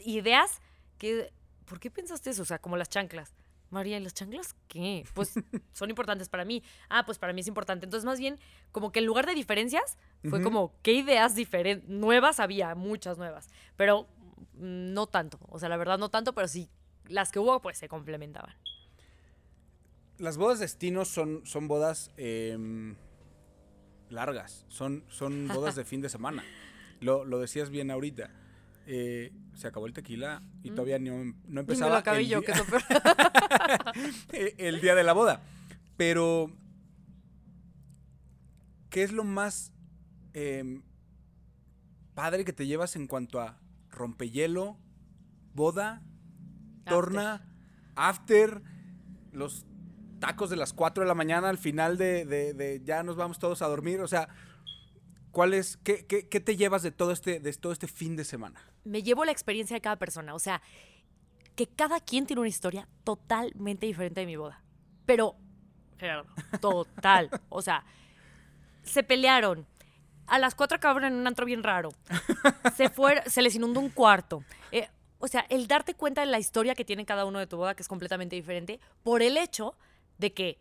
ideas 0.00 0.60
que... 0.98 1.32
¿Por 1.64 1.80
qué 1.80 1.90
pensaste 1.90 2.30
eso? 2.30 2.42
O 2.42 2.46
sea, 2.46 2.58
como 2.58 2.78
las 2.78 2.88
chanclas. 2.88 3.34
María, 3.70 3.98
¿y 3.98 4.02
las 4.02 4.14
chanclas 4.14 4.54
qué? 4.66 5.04
Pues 5.14 5.34
son 5.72 5.90
importantes 5.90 6.28
para 6.28 6.44
mí. 6.44 6.62
Ah, 6.88 7.04
pues 7.04 7.18
para 7.18 7.32
mí 7.32 7.40
es 7.40 7.46
importante. 7.48 7.86
Entonces, 7.86 8.04
más 8.04 8.18
bien, 8.18 8.38
como 8.72 8.92
que 8.92 9.00
en 9.00 9.06
lugar 9.06 9.26
de 9.26 9.34
diferencias, 9.34 9.98
fue 10.28 10.42
como, 10.42 10.74
¿qué 10.82 10.92
ideas 10.92 11.34
diferentes? 11.34 11.88
Nuevas 11.88 12.40
había, 12.40 12.74
muchas 12.74 13.18
nuevas. 13.18 13.48
Pero 13.76 14.08
mm, 14.54 14.92
no 14.94 15.06
tanto. 15.06 15.38
O 15.48 15.58
sea, 15.58 15.68
la 15.68 15.76
verdad 15.76 15.98
no 15.98 16.08
tanto, 16.08 16.34
pero 16.34 16.48
sí, 16.48 16.70
las 17.06 17.30
que 17.30 17.38
hubo, 17.38 17.60
pues 17.60 17.78
se 17.78 17.88
complementaban. 17.88 18.54
Las 20.18 20.36
bodas 20.36 20.58
destinos 20.58 21.08
son, 21.08 21.46
son 21.46 21.68
bodas 21.68 22.10
em, 22.16 22.96
largas, 24.10 24.64
son, 24.68 25.04
son 25.08 25.46
bodas 25.48 25.76
de 25.76 25.84
fin 25.84 26.00
de 26.00 26.08
semana. 26.08 26.42
Lo, 27.00 27.24
lo 27.24 27.38
decías 27.38 27.70
bien 27.70 27.90
ahorita. 27.90 28.30
Eh, 28.90 29.32
se 29.54 29.66
acabó 29.68 29.86
el 29.86 29.92
tequila 29.92 30.42
y 30.62 30.70
todavía 30.70 30.98
no, 30.98 31.22
no 31.22 31.32
Mm. 31.46 31.58
Empezaba 31.58 31.90
lo 31.90 31.96
acabé 31.96 32.20
el, 32.20 32.28
yo, 32.28 32.40
que 32.42 32.52
peor. 32.52 32.82
eh, 34.32 34.54
el 34.56 34.80
día 34.80 34.94
de 34.94 35.04
la 35.04 35.12
boda. 35.12 35.42
Pero, 35.98 36.50
¿qué 38.90 39.02
es 39.02 39.12
lo 39.12 39.24
más 39.24 39.72
em, 40.32 40.82
padre 42.14 42.44
que 42.44 42.52
te 42.52 42.66
llevas 42.66 42.96
en 42.96 43.06
cuanto 43.06 43.40
a 43.40 43.58
rompehielo, 43.90 44.78
boda, 45.54 46.02
torna, 46.86 47.46
after, 47.96 48.62
los 49.32 49.66
tacos 50.20 50.50
de 50.50 50.56
las 50.56 50.72
4 50.72 51.02
de 51.04 51.08
la 51.08 51.14
mañana 51.14 51.48
al 51.48 51.58
final 51.58 51.98
de, 51.98 52.24
de- 52.24 52.54
de 52.54 52.80
ya 52.84 53.02
nos 53.02 53.16
vamos 53.16 53.38
todos 53.38 53.60
a 53.62 53.66
dormir? 53.68 54.00
O 54.00 54.08
sea, 54.08 54.28
¿cuál 55.30 55.52
es, 55.54 55.76
qué, 55.78 56.06
qué- 56.06 56.28
qué 56.28 56.40
te 56.40 56.56
llevas 56.56 56.82
de 56.82 56.90
todo, 56.90 57.12
este, 57.12 57.38
de 57.40 57.52
todo 57.52 57.72
este 57.72 57.86
fin 57.88 58.16
de 58.16 58.24
semana? 58.24 58.60
Me 58.88 59.02
llevo 59.02 59.24
la 59.24 59.32
experiencia 59.32 59.74
de 59.74 59.80
cada 59.80 59.96
persona. 59.96 60.34
O 60.34 60.38
sea, 60.38 60.62
que 61.54 61.66
cada 61.66 62.00
quien 62.00 62.26
tiene 62.26 62.40
una 62.40 62.48
historia 62.48 62.88
totalmente 63.04 63.86
diferente 63.86 64.20
de 64.20 64.26
mi 64.26 64.36
boda. 64.36 64.62
Pero, 65.06 65.36
Gerardo, 65.98 66.26
total. 66.60 67.30
O 67.48 67.62
sea, 67.62 67.84
se 68.82 69.02
pelearon. 69.02 69.66
A 70.26 70.38
las 70.38 70.54
cuatro 70.54 70.76
acabaron 70.76 71.12
en 71.12 71.18
un 71.18 71.26
antro 71.26 71.46
bien 71.46 71.62
raro. 71.62 71.90
Se, 72.76 72.90
fue, 72.90 73.22
se 73.26 73.40
les 73.40 73.54
inundó 73.54 73.80
un 73.80 73.88
cuarto. 73.88 74.44
Eh, 74.72 74.88
o 75.18 75.26
sea, 75.26 75.46
el 75.48 75.66
darte 75.66 75.94
cuenta 75.94 76.20
de 76.20 76.26
la 76.26 76.38
historia 76.38 76.74
que 76.74 76.84
tiene 76.84 77.06
cada 77.06 77.24
uno 77.24 77.38
de 77.38 77.46
tu 77.46 77.56
boda, 77.56 77.74
que 77.74 77.82
es 77.82 77.88
completamente 77.88 78.36
diferente, 78.36 78.78
por 79.02 79.22
el 79.22 79.36
hecho 79.36 79.74
de 80.18 80.32
que 80.34 80.58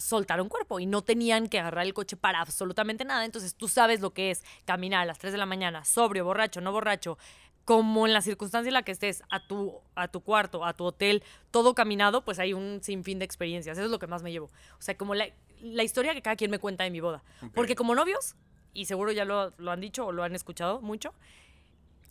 soltaron 0.00 0.48
cuerpo 0.48 0.80
y 0.80 0.86
no 0.86 1.02
tenían 1.02 1.48
que 1.48 1.60
agarrar 1.60 1.86
el 1.86 1.94
coche 1.94 2.16
para 2.16 2.40
absolutamente 2.40 3.04
nada. 3.04 3.24
Entonces 3.24 3.54
tú 3.54 3.68
sabes 3.68 4.00
lo 4.00 4.12
que 4.12 4.30
es 4.30 4.42
caminar 4.64 5.02
a 5.02 5.04
las 5.04 5.18
3 5.18 5.32
de 5.32 5.38
la 5.38 5.46
mañana, 5.46 5.84
sobrio, 5.84 6.24
borracho, 6.24 6.60
no 6.60 6.72
borracho, 6.72 7.18
como 7.64 8.06
en 8.06 8.12
la 8.12 8.22
circunstancia 8.22 8.68
en 8.68 8.74
la 8.74 8.82
que 8.82 8.92
estés, 8.92 9.22
a 9.30 9.46
tu, 9.46 9.78
a 9.94 10.08
tu 10.08 10.22
cuarto, 10.22 10.64
a 10.64 10.72
tu 10.72 10.84
hotel, 10.84 11.22
todo 11.50 11.74
caminado, 11.74 12.24
pues 12.24 12.38
hay 12.38 12.52
un 12.52 12.80
sinfín 12.82 13.18
de 13.18 13.24
experiencias. 13.24 13.78
Eso 13.78 13.84
es 13.84 13.90
lo 13.90 13.98
que 13.98 14.06
más 14.06 14.22
me 14.22 14.32
llevo. 14.32 14.46
O 14.46 14.82
sea, 14.82 14.96
como 14.96 15.14
la, 15.14 15.28
la 15.60 15.84
historia 15.84 16.14
que 16.14 16.22
cada 16.22 16.36
quien 16.36 16.50
me 16.50 16.58
cuenta 16.58 16.84
de 16.84 16.90
mi 16.90 17.00
boda. 17.00 17.22
Porque 17.54 17.76
como 17.76 17.94
novios, 17.94 18.34
y 18.72 18.86
seguro 18.86 19.12
ya 19.12 19.24
lo, 19.24 19.52
lo 19.58 19.70
han 19.70 19.80
dicho 19.80 20.06
o 20.06 20.12
lo 20.12 20.24
han 20.24 20.34
escuchado 20.34 20.80
mucho, 20.80 21.14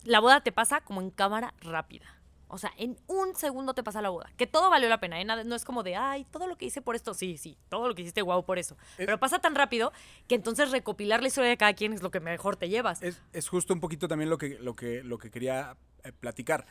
la 0.04 0.20
boda 0.20 0.40
te 0.40 0.52
pasa 0.52 0.80
como 0.80 1.00
en 1.02 1.10
cámara 1.10 1.52
rápida. 1.60 2.06
O 2.50 2.58
sea, 2.58 2.72
en 2.76 2.98
un 3.06 3.34
segundo 3.36 3.74
te 3.74 3.82
pasa 3.82 4.02
la 4.02 4.10
boda. 4.10 4.30
Que 4.36 4.46
todo 4.46 4.70
valió 4.70 4.88
la 4.88 5.00
pena, 5.00 5.20
¿eh? 5.20 5.24
No 5.24 5.54
es 5.54 5.64
como 5.64 5.82
de, 5.82 5.96
ay, 5.96 6.24
todo 6.24 6.46
lo 6.46 6.56
que 6.56 6.66
hice 6.66 6.82
por 6.82 6.96
esto. 6.96 7.14
Sí, 7.14 7.38
sí, 7.38 7.56
todo 7.68 7.88
lo 7.88 7.94
que 7.94 8.02
hiciste, 8.02 8.22
guau, 8.22 8.44
por 8.44 8.58
eso. 8.58 8.76
Pero 8.96 9.18
pasa 9.18 9.38
tan 9.38 9.54
rápido 9.54 9.92
que 10.28 10.34
entonces 10.34 10.70
recopilar 10.70 11.22
la 11.22 11.28
historia 11.28 11.50
de 11.50 11.56
cada 11.56 11.74
quien 11.74 11.92
es 11.92 12.02
lo 12.02 12.10
que 12.10 12.20
mejor 12.20 12.56
te 12.56 12.68
llevas. 12.68 13.02
Es, 13.02 13.22
es 13.32 13.48
justo 13.48 13.72
un 13.72 13.80
poquito 13.80 14.08
también 14.08 14.30
lo 14.30 14.38
que, 14.38 14.58
lo 14.58 14.74
que, 14.74 15.02
lo 15.02 15.18
que 15.18 15.30
quería 15.30 15.76
eh, 16.02 16.12
platicar. 16.12 16.66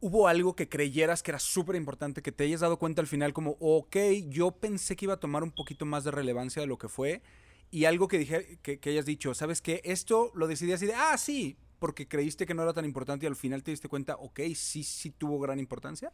¿Hubo 0.00 0.28
algo 0.28 0.54
que 0.54 0.68
creyeras 0.68 1.22
que 1.22 1.30
era 1.32 1.38
súper 1.38 1.74
importante, 1.74 2.22
que 2.22 2.30
te 2.30 2.44
hayas 2.44 2.60
dado 2.60 2.78
cuenta 2.78 3.00
al 3.00 3.06
final 3.06 3.32
como, 3.32 3.56
ok, 3.60 3.96
yo 4.28 4.52
pensé 4.52 4.94
que 4.94 5.06
iba 5.06 5.14
a 5.14 5.20
tomar 5.20 5.42
un 5.42 5.52
poquito 5.52 5.86
más 5.86 6.04
de 6.04 6.10
relevancia 6.10 6.60
de 6.60 6.68
lo 6.68 6.78
que 6.78 6.88
fue? 6.88 7.22
Y 7.70 7.86
algo 7.86 8.06
que, 8.06 8.18
dije, 8.18 8.58
que, 8.62 8.78
que 8.78 8.90
hayas 8.90 9.06
dicho, 9.06 9.34
¿sabes 9.34 9.62
qué? 9.62 9.80
Esto 9.84 10.30
lo 10.34 10.46
decidí 10.46 10.72
así 10.72 10.86
de, 10.86 10.94
ah, 10.94 11.16
sí, 11.18 11.56
porque 11.78 12.08
creíste 12.08 12.46
que 12.46 12.54
no 12.54 12.62
era 12.62 12.72
tan 12.72 12.84
importante 12.84 13.26
y 13.26 13.28
al 13.28 13.36
final 13.36 13.62
te 13.62 13.70
diste 13.70 13.88
cuenta, 13.88 14.16
ok, 14.16 14.40
sí, 14.54 14.82
sí 14.84 15.10
tuvo 15.10 15.38
gran 15.40 15.58
importancia. 15.58 16.12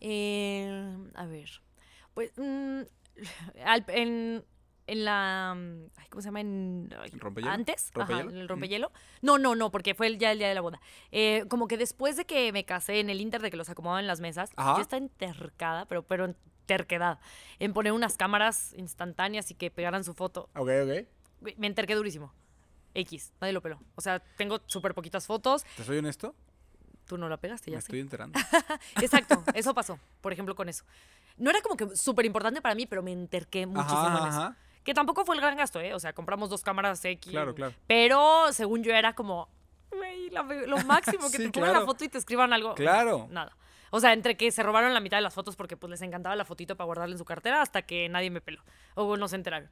Eh, 0.00 0.96
a 1.14 1.26
ver. 1.26 1.50
Pues. 2.14 2.32
mm, 2.36 2.80
al- 3.64 3.84
en, 3.88 4.44
en 4.86 5.04
la. 5.04 5.54
mm, 5.56 5.86
ay, 5.96 6.06
¿Cómo 6.08 6.22
se 6.22 6.28
llama? 6.28 6.40
En, 6.40 6.88
ay, 7.00 7.10
¿En 7.12 7.20
rompehielo? 7.20 7.52
¿Antes? 7.52 7.90
¿Rompehielo? 7.94 8.28
Ajá, 8.28 8.34
en 8.34 8.38
el 8.40 8.44
Mm. 8.46 8.48
rompehielo. 8.48 8.92
No, 9.22 9.38
no, 9.38 9.54
no, 9.54 9.70
porque 9.70 9.94
fue 9.94 10.06
el, 10.06 10.18
ya 10.18 10.32
el 10.32 10.38
día 10.38 10.48
de 10.48 10.54
la 10.54 10.60
boda. 10.60 10.80
Eh, 11.12 11.44
como 11.48 11.66
que 11.68 11.76
después 11.76 12.16
de 12.16 12.24
que 12.24 12.52
me 12.52 12.64
casé, 12.64 13.00
en 13.00 13.10
el 13.10 13.20
inter 13.20 13.42
de 13.42 13.50
que 13.50 13.56
los 13.56 13.68
acomodaban 13.68 14.04
en 14.04 14.06
las 14.08 14.20
mesas, 14.20 14.50
Ajá. 14.56 14.76
yo 14.76 14.82
estaba 14.82 15.02
entercada, 15.02 15.86
pero, 15.86 16.02
pero 16.04 16.24
en 16.26 16.36
terquedad, 16.66 17.18
en 17.58 17.72
poner 17.72 17.92
unas 17.92 18.16
cámaras 18.16 18.74
instantáneas 18.76 19.50
y 19.50 19.54
que 19.54 19.70
pegaran 19.70 20.04
su 20.04 20.14
foto. 20.14 20.48
Ok, 20.54 20.68
ok. 20.84 21.54
Me 21.56 21.66
enterqué 21.66 21.94
durísimo. 21.94 22.32
X, 22.94 23.32
nadie 23.40 23.52
lo 23.52 23.60
peló. 23.62 23.78
O 23.94 24.00
sea, 24.00 24.20
tengo 24.36 24.60
súper 24.66 24.94
poquitas 24.94 25.26
fotos. 25.26 25.64
¿Te 25.76 25.84
soy 25.84 25.98
honesto? 25.98 26.34
Tú 27.06 27.16
no 27.16 27.28
la 27.28 27.36
pegaste, 27.38 27.70
Me 27.70 27.76
ya 27.76 27.80
sé. 27.80 27.86
estoy 27.86 28.00
enterando. 28.00 28.38
Exacto, 29.00 29.42
eso 29.54 29.72
pasó, 29.74 29.98
por 30.20 30.32
ejemplo, 30.32 30.54
con 30.54 30.68
eso. 30.68 30.84
No 31.36 31.50
era 31.50 31.60
como 31.62 31.76
que 31.76 31.96
súper 31.96 32.26
importante 32.26 32.60
para 32.60 32.74
mí, 32.74 32.86
pero 32.86 33.02
me 33.02 33.12
enterqué 33.12 33.64
muchísimo 33.66 33.98
Ajá, 34.00 34.22
en 34.22 34.28
eso. 34.28 34.40
ajá. 34.40 34.56
Que 34.84 34.94
tampoco 34.94 35.24
fue 35.24 35.34
el 35.36 35.40
gran 35.40 35.56
gasto, 35.56 35.80
¿eh? 35.80 35.94
O 35.94 35.98
sea, 36.00 36.12
compramos 36.12 36.50
dos 36.50 36.62
cámaras 36.62 37.04
X. 37.04 37.30
Claro, 37.30 37.54
claro. 37.54 37.74
Pero 37.86 38.52
según 38.52 38.82
yo 38.82 38.92
era 38.92 39.14
como, 39.14 39.48
güey, 39.90 40.30
la- 40.30 40.42
lo 40.42 40.78
máximo, 40.84 41.30
que 41.30 41.36
Sí, 41.38 41.50
te 41.50 41.60
la 41.60 41.70
claro. 41.70 41.86
foto 41.86 42.04
y 42.04 42.08
te 42.08 42.18
escriban 42.18 42.52
algo. 42.52 42.74
Claro. 42.74 43.26
Nada. 43.30 43.56
O 43.90 44.00
sea, 44.00 44.12
entre 44.12 44.36
que 44.36 44.50
se 44.50 44.62
robaron 44.62 44.92
la 44.92 45.00
mitad 45.00 45.16
de 45.16 45.22
las 45.22 45.32
fotos 45.34 45.56
porque 45.56 45.76
pues 45.78 45.90
les 45.90 46.02
encantaba 46.02 46.36
la 46.36 46.44
fotito 46.44 46.76
para 46.76 46.86
guardarla 46.86 47.14
en 47.14 47.18
su 47.18 47.24
cartera 47.24 47.62
hasta 47.62 47.82
que 47.82 48.08
nadie 48.10 48.28
me 48.30 48.40
peló. 48.42 48.62
O 48.94 49.16
no 49.16 49.28
se 49.28 49.36
enteraron. 49.36 49.70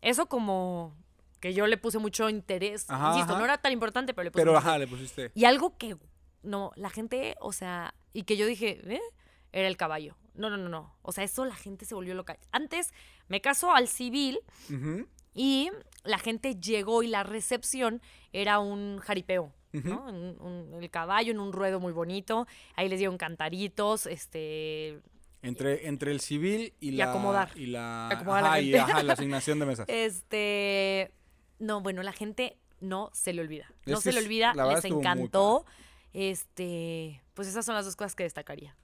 Eso 0.00 0.26
como 0.26 0.94
que 1.40 1.54
yo 1.54 1.66
le 1.66 1.76
puse 1.78 1.98
mucho 1.98 2.28
interés. 2.28 2.84
Ajá, 2.88 3.08
Insisto, 3.12 3.32
ajá. 3.32 3.38
no 3.38 3.44
era 3.44 3.58
tan 3.58 3.72
importante, 3.72 4.14
pero 4.14 4.24
le 4.24 4.30
puse 4.30 4.42
Pero 4.42 4.52
mucho 4.52 4.66
ajá, 4.66 4.78
le 4.78 4.86
pusiste. 4.86 5.32
y 5.34 5.44
algo 5.46 5.76
que, 5.78 5.96
no, 6.42 6.72
la 6.76 6.90
gente, 6.90 7.34
o 7.40 7.52
sea, 7.52 7.94
y 8.12 8.22
que 8.24 8.36
yo 8.36 8.46
dije, 8.46 8.80
¿eh? 8.86 9.00
Era 9.52 9.66
el 9.68 9.76
caballo. 9.76 10.16
No, 10.34 10.48
no, 10.48 10.56
no, 10.56 10.68
no. 10.68 10.94
O 11.02 11.10
sea, 11.12 11.24
eso 11.24 11.44
la 11.44 11.56
gente 11.56 11.84
se 11.84 11.94
volvió 11.94 12.14
loca. 12.14 12.38
Antes 12.52 12.92
me 13.28 13.40
casó 13.40 13.72
al 13.72 13.88
civil 13.88 14.38
y 15.34 15.70
la 16.04 16.18
gente 16.18 16.54
llegó 16.60 17.02
y 17.02 17.08
la 17.08 17.24
recepción 17.24 18.00
era 18.32 18.58
un 18.60 18.98
jaripeo. 18.98 19.52
¿no? 19.72 20.04
Un- 20.06 20.36
un- 20.40 20.82
el 20.82 20.90
caballo 20.90 21.30
en 21.32 21.38
un 21.40 21.52
ruedo 21.52 21.78
muy 21.80 21.92
bonito. 21.92 22.46
Ahí 22.76 22.88
les 22.88 22.98
dieron 22.98 23.16
cantaritos, 23.18 24.06
este. 24.06 25.00
Entre, 25.42 25.86
entre 25.88 26.10
el 26.12 26.20
civil 26.20 26.74
y, 26.80 26.88
Y 26.88 26.92
la. 26.92 27.10
acomodar. 27.10 27.50
Y 27.56 27.66
la. 27.66 28.08
Acomodar 28.08 28.42
la 28.42 28.60
y, 28.60 28.74
ajá, 28.74 29.02
la 29.02 29.12
asignación 29.14 29.58
de 29.58 29.66
mesas. 29.66 29.88
Este. 29.88 31.12
No, 31.60 31.80
bueno, 31.80 32.02
la 32.02 32.12
gente 32.12 32.56
no 32.80 33.10
se 33.12 33.32
le 33.32 33.42
olvida. 33.42 33.72
No 33.86 33.98
Es 33.98 34.02
se 34.02 34.12
le 34.12 34.18
olvida, 34.18 34.52
les 34.54 34.84
encantó. 34.84 35.64
Este. 36.12 37.22
Pues 37.34 37.46
esas 37.46 37.64
son 37.64 37.76
las 37.76 37.84
dos 37.84 37.94
cosas 37.94 38.16
que 38.16 38.24
destacaría. 38.24 38.74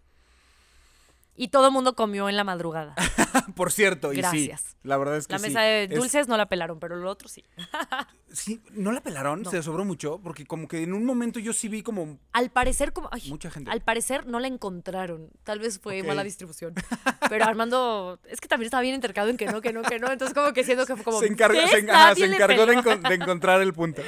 Y 1.36 1.48
todo 1.48 1.66
el 1.66 1.72
mundo 1.72 1.94
comió 1.94 2.28
en 2.28 2.36
la 2.36 2.44
madrugada. 2.44 2.94
Por 3.54 3.70
cierto, 3.70 4.12
y 4.12 4.16
Gracias. 4.16 4.60
sí. 4.60 4.76
La 4.82 4.96
verdad 4.96 5.16
es 5.16 5.26
que 5.26 5.34
La 5.34 5.38
sí. 5.38 5.46
mesa 5.46 5.60
de 5.60 5.84
Es- 5.84 5.90
dulces 5.90 6.28
no 6.28 6.36
la 6.36 6.46
pelaron, 6.48 6.80
pero 6.80 6.96
lo 6.96 7.10
otro 7.10 7.28
sí. 7.28 7.44
sí, 8.32 8.62
¿no 8.72 8.92
la 8.92 9.02
pelaron? 9.02 9.42
No. 9.42 9.50
Se 9.50 9.62
sobró 9.62 9.84
mucho, 9.84 10.18
porque 10.22 10.46
como 10.46 10.66
que 10.66 10.82
en 10.82 10.94
un 10.94 11.04
momento 11.04 11.38
yo 11.38 11.52
sí 11.52 11.68
vi 11.68 11.82
como 11.82 12.18
Al 12.32 12.50
parecer, 12.50 12.92
como. 12.92 13.08
ay, 13.12 13.22
mucha 13.28 13.50
gente. 13.50 13.70
Al 13.70 13.82
parecer 13.82 14.26
no 14.26 14.40
la 14.40 14.48
encontraron. 14.48 15.30
Tal 15.44 15.58
vez 15.58 15.78
fue 15.78 16.02
mala 16.02 16.24
distribución. 16.24 16.74
Pero 17.28 17.44
Armando, 17.44 18.18
es 18.28 18.40
que 18.40 18.48
también 18.48 18.66
estaba 18.66 18.82
bien 18.82 18.94
entercado 18.94 19.28
en 19.28 19.36
que 19.36 19.46
no, 19.46 19.60
que 19.60 19.72
no, 19.72 19.82
que 19.82 19.98
no. 19.98 20.10
Entonces 20.10 20.34
como 20.34 20.52
que 20.52 20.64
siento 20.64 20.86
que 20.86 20.96
fue 20.96 21.04
como. 21.04 21.20
se 21.20 21.28
se, 21.28 21.90
ajá, 21.90 22.14
se 22.14 22.24
encargó 22.24 22.66
de, 22.66 22.74
encontrar 23.14 23.60
el 23.60 23.72
punto. 23.74 24.02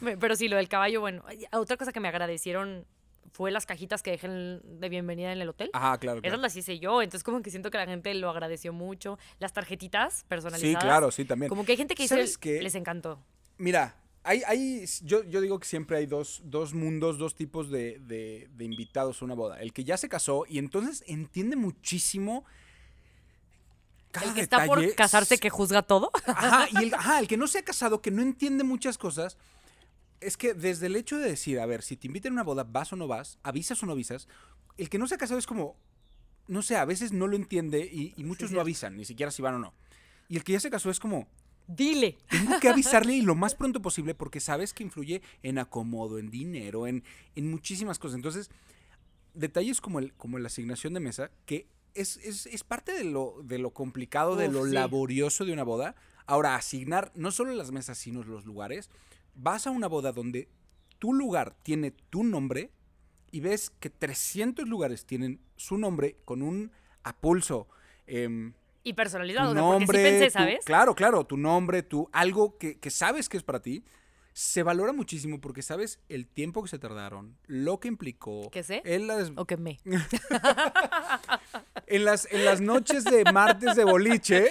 Pero 0.00 0.36
sí, 0.36 0.48
lo 0.48 0.56
del 0.56 0.68
caballo, 0.68 1.00
bueno. 1.00 1.24
Otra 1.52 1.76
cosa 1.76 1.92
que 1.92 2.00
me 2.00 2.08
agradecieron 2.08 2.86
fue 3.32 3.50
las 3.50 3.66
cajitas 3.66 4.02
que 4.02 4.10
dejé 4.12 4.28
de 4.28 4.88
bienvenida 4.88 5.32
en 5.32 5.40
el 5.40 5.48
hotel. 5.48 5.70
Ajá, 5.72 5.98
claro. 5.98 6.18
Esas 6.18 6.28
claro. 6.30 6.42
las 6.42 6.56
hice 6.56 6.78
yo, 6.78 7.02
entonces 7.02 7.22
como 7.24 7.42
que 7.42 7.50
siento 7.50 7.70
que 7.70 7.78
la 7.78 7.86
gente 7.86 8.12
lo 8.14 8.30
agradeció 8.30 8.72
mucho. 8.72 9.18
Las 9.38 9.52
tarjetitas 9.52 10.18
Sí, 10.18 10.24
personalizadas. 10.28 10.84
claro, 10.84 11.10
sí, 11.10 11.24
también. 11.24 11.48
Como 11.48 11.64
que 11.64 11.72
hay 11.72 11.78
gente 11.78 11.94
que 11.94 12.04
dice, 12.04 12.16
les 12.62 12.74
encantó. 12.74 13.22
Mira, 13.56 13.96
hay, 14.24 14.42
hay, 14.46 14.84
yo, 15.02 15.22
yo 15.24 15.40
digo 15.40 15.58
que 15.58 15.66
siempre 15.66 15.96
hay 15.96 16.06
dos, 16.06 16.42
dos 16.44 16.74
mundos, 16.74 17.18
dos 17.18 17.34
tipos 17.34 17.70
de, 17.70 17.98
de- 18.00 18.48
de 18.52 18.64
invitados 18.64 19.22
a 19.22 19.24
una 19.24 19.34
boda. 19.34 19.60
El 19.60 19.72
que 19.72 19.84
ya 19.84 19.96
se 19.96 20.08
casó 20.08 20.44
y 20.48 20.58
entonces 20.58 21.02
entiende 21.06 21.56
muchísimo 21.56 22.44
cada 24.10 24.28
El 24.28 24.34
que 24.34 24.40
está 24.40 24.64
por 24.64 24.94
casarse 24.94 25.38
que 25.38 25.50
juzga 25.50 25.82
todo. 25.82 26.10
Ajá, 26.26 26.66
y 26.70 26.84
el, 26.84 26.94
ajá, 26.94 27.18
el 27.20 27.28
que 27.28 27.36
no 27.36 27.46
se 27.46 27.58
ha 27.58 27.62
casado, 27.62 28.00
que 28.00 28.10
no 28.10 28.22
entiende 28.22 28.64
muchas 28.64 28.96
cosas, 28.98 29.36
es 30.20 30.36
que 30.36 30.54
desde 30.54 30.86
el 30.86 30.96
hecho 30.96 31.18
de 31.18 31.28
decir, 31.28 31.60
a 31.60 31.66
ver, 31.66 31.82
si 31.82 31.96
te 31.96 32.06
invitan 32.06 32.32
a 32.32 32.34
una 32.34 32.42
boda, 32.44 32.64
vas 32.64 32.92
o 32.92 32.96
no 32.96 33.06
vas, 33.06 33.38
avisas 33.42 33.82
o 33.82 33.86
no 33.86 33.92
avisas, 33.92 34.28
el 34.76 34.88
que 34.88 34.98
no 34.98 35.06
se 35.06 35.14
ha 35.14 35.18
casado 35.18 35.38
es 35.38 35.46
como, 35.46 35.76
no 36.46 36.62
sé, 36.62 36.76
a 36.76 36.84
veces 36.84 37.12
no 37.12 37.26
lo 37.26 37.36
entiende 37.36 37.80
y, 37.80 38.14
y 38.16 38.24
muchos 38.24 38.50
no 38.50 38.56
cierto. 38.56 38.60
avisan, 38.62 38.96
ni 38.96 39.04
siquiera 39.04 39.30
si 39.30 39.42
van 39.42 39.54
o 39.54 39.58
no. 39.58 39.74
Y 40.28 40.36
el 40.36 40.44
que 40.44 40.52
ya 40.52 40.60
se 40.60 40.70
casó 40.70 40.90
es 40.90 41.00
como, 41.00 41.28
Dile. 41.68 42.16
tengo 42.30 42.58
que 42.60 42.68
avisarle 42.70 43.14
y 43.14 43.22
lo 43.22 43.34
más 43.34 43.54
pronto 43.54 43.80
posible 43.82 44.14
porque 44.14 44.40
sabes 44.40 44.72
que 44.72 44.82
influye 44.82 45.22
en 45.42 45.58
acomodo, 45.58 46.18
en 46.18 46.30
dinero, 46.30 46.86
en, 46.86 47.04
en 47.36 47.50
muchísimas 47.50 47.98
cosas. 47.98 48.16
Entonces, 48.16 48.50
detalles 49.34 49.80
como, 49.80 49.98
el, 49.98 50.14
como 50.14 50.38
la 50.38 50.46
asignación 50.46 50.94
de 50.94 51.00
mesa, 51.00 51.30
que 51.46 51.68
es, 51.94 52.16
es, 52.18 52.46
es 52.46 52.64
parte 52.64 52.92
de 52.92 53.04
lo, 53.04 53.42
de 53.44 53.58
lo 53.58 53.70
complicado, 53.70 54.34
de 54.36 54.48
lo 54.48 54.64
sí. 54.64 54.72
laborioso 54.72 55.44
de 55.44 55.52
una 55.52 55.62
boda. 55.64 55.94
Ahora, 56.26 56.54
asignar 56.56 57.12
no 57.14 57.30
solo 57.32 57.54
las 57.54 57.70
mesas, 57.70 57.98
sino 57.98 58.22
los 58.22 58.46
lugares. 58.46 58.88
Vas 59.40 59.68
a 59.68 59.70
una 59.70 59.86
boda 59.86 60.10
donde 60.10 60.48
tu 60.98 61.12
lugar 61.14 61.54
tiene 61.62 61.92
tu 61.92 62.24
nombre 62.24 62.72
y 63.30 63.38
ves 63.38 63.70
que 63.70 63.88
300 63.88 64.68
lugares 64.68 65.06
tienen 65.06 65.40
su 65.54 65.78
nombre 65.78 66.16
con 66.24 66.42
un 66.42 66.72
a 67.04 67.16
pulso. 67.16 67.68
em, 68.08 68.52
Y 68.82 68.94
personalizado, 68.94 69.50
o 69.50 69.54
sea, 69.54 69.62
porque 69.62 69.78
nombre, 69.78 69.98
sí 69.98 70.02
pensé, 70.04 70.26
tu- 70.26 70.32
¿sabes? 70.32 70.64
claro, 70.64 70.94
claro, 70.96 71.24
tu 71.24 71.36
nombre, 71.36 71.82
tu 71.84 72.08
algo 72.12 72.58
que, 72.58 72.78
que 72.80 72.90
sabes 72.90 73.28
que 73.28 73.36
es 73.36 73.44
para 73.44 73.60
ti, 73.62 73.84
se 74.38 74.62
valora 74.62 74.92
muchísimo 74.92 75.40
porque 75.40 75.62
sabes 75.62 75.98
el 76.08 76.28
tiempo 76.28 76.62
que 76.62 76.68
se 76.68 76.78
tardaron, 76.78 77.36
lo 77.48 77.80
que 77.80 77.88
implicó. 77.88 78.48
¿Que 78.52 78.62
sé? 78.62 78.82
En 78.84 79.08
las, 79.08 79.32
O 79.34 79.46
que 79.46 79.56
me. 79.56 79.80
en 81.88 82.04
las, 82.04 82.28
en 82.30 82.44
las 82.44 82.60
noches 82.60 83.02
de 83.02 83.24
martes 83.32 83.74
de 83.74 83.82
boliche. 83.82 84.48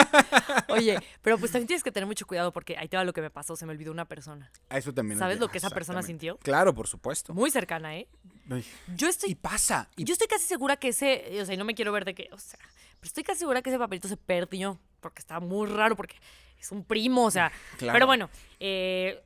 Oye, 0.70 0.98
pero 1.20 1.36
pues 1.36 1.52
también 1.52 1.66
tienes 1.66 1.82
que 1.82 1.92
tener 1.92 2.06
mucho 2.06 2.26
cuidado 2.26 2.54
porque 2.54 2.78
ahí 2.78 2.88
te 2.88 2.96
va 2.96 3.04
lo 3.04 3.12
que 3.12 3.20
me 3.20 3.28
pasó, 3.28 3.54
se 3.54 3.66
me 3.66 3.72
olvidó 3.72 3.92
una 3.92 4.06
persona. 4.06 4.50
A 4.70 4.78
eso 4.78 4.94
también. 4.94 5.18
¿Sabes 5.18 5.38
lo 5.38 5.48
que 5.48 5.58
esa 5.58 5.68
persona 5.68 6.02
sintió? 6.02 6.38
Claro, 6.38 6.74
por 6.74 6.88
supuesto. 6.88 7.34
Muy 7.34 7.50
cercana, 7.50 7.98
¿eh? 7.98 8.08
Ay, 8.48 8.64
Yo 8.96 9.08
Y 9.08 9.10
estoy, 9.10 9.34
pasa. 9.34 9.90
y 9.94 10.04
yo 10.04 10.14
estoy 10.14 10.28
casi 10.28 10.46
segura 10.46 10.78
que 10.78 10.88
ese, 10.88 11.38
o 11.42 11.44
sea, 11.44 11.54
y 11.54 11.58
no 11.58 11.66
me 11.66 11.74
quiero 11.74 11.92
ver 11.92 12.06
de 12.06 12.14
que, 12.14 12.30
o 12.32 12.38
sea, 12.38 12.58
pero 12.98 13.08
estoy 13.08 13.24
casi 13.24 13.40
segura 13.40 13.60
que 13.60 13.68
ese 13.68 13.78
papelito 13.78 14.08
se 14.08 14.16
perdió 14.16 14.80
porque 15.00 15.20
está 15.20 15.38
muy 15.38 15.68
raro, 15.68 15.96
porque 15.96 16.16
es 16.58 16.72
un 16.72 16.84
primo, 16.84 17.24
o 17.26 17.30
sea. 17.30 17.52
Claro. 17.76 17.94
Pero 17.94 18.06
bueno, 18.06 18.30
eh, 18.60 19.22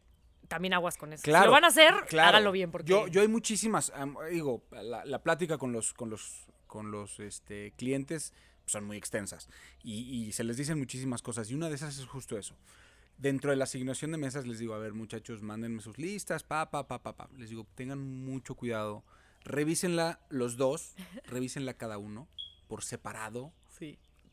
también 0.49 0.75
aguas 0.75 0.97
con 0.97 1.13
eso. 1.13 1.23
Claro, 1.23 1.45
si 1.45 1.47
lo 1.47 1.53
van 1.53 1.65
a 1.65 1.69
hacer, 1.69 1.95
claro. 2.09 2.29
háganlo 2.29 2.53
bien 2.53 2.71
porque 2.71 2.91
Yo, 2.91 3.07
yo 3.09 3.23
hay 3.23 3.29
muchísimas, 3.29 3.93
digo, 4.31 4.63
la, 4.71 5.05
la 5.05 5.23
plática 5.23 5.57
con 5.57 5.73
los, 5.73 5.95
con 5.95 6.11
los, 6.11 6.47
con 6.67 6.91
los 6.91 7.21
este, 7.21 7.73
clientes 7.77 8.35
son 8.67 8.85
muy 8.85 8.97
extensas 8.97 9.49
y, 9.83 10.27
y 10.29 10.33
se 10.33 10.45
les 10.45 10.57
dicen 10.57 10.79
muchísimas 10.79 11.23
cosas 11.23 11.51
y 11.51 11.55
una 11.55 11.69
de 11.69 11.75
esas 11.75 11.99
es 11.99 12.07
justo 12.07 12.39
eso. 12.39 12.57
Dentro 13.19 13.51
de 13.51 13.57
la 13.57 13.65
asignación 13.65 14.11
de 14.11 14.19
mesas 14.19 14.47
les 14.47 14.59
digo, 14.59 14.75
a 14.75 14.79
ver 14.79 14.95
muchachos, 14.95 15.43
mándenme 15.43 15.81
sus 15.81 15.99
listas, 15.99 16.43
pa, 16.43 16.71
pa, 16.71 16.89
pa, 16.89 17.03
pa, 17.03 17.17
pa. 17.17 17.29
Les 17.37 17.51
digo, 17.51 17.67
tengan 17.75 18.25
mucho 18.25 18.55
cuidado, 18.55 19.05
revísenla 19.45 20.21
los 20.29 20.57
dos, 20.57 20.95
revísenla 21.25 21.75
cada 21.75 21.99
uno 21.99 22.29
por 22.69 22.83
separado. 22.83 23.53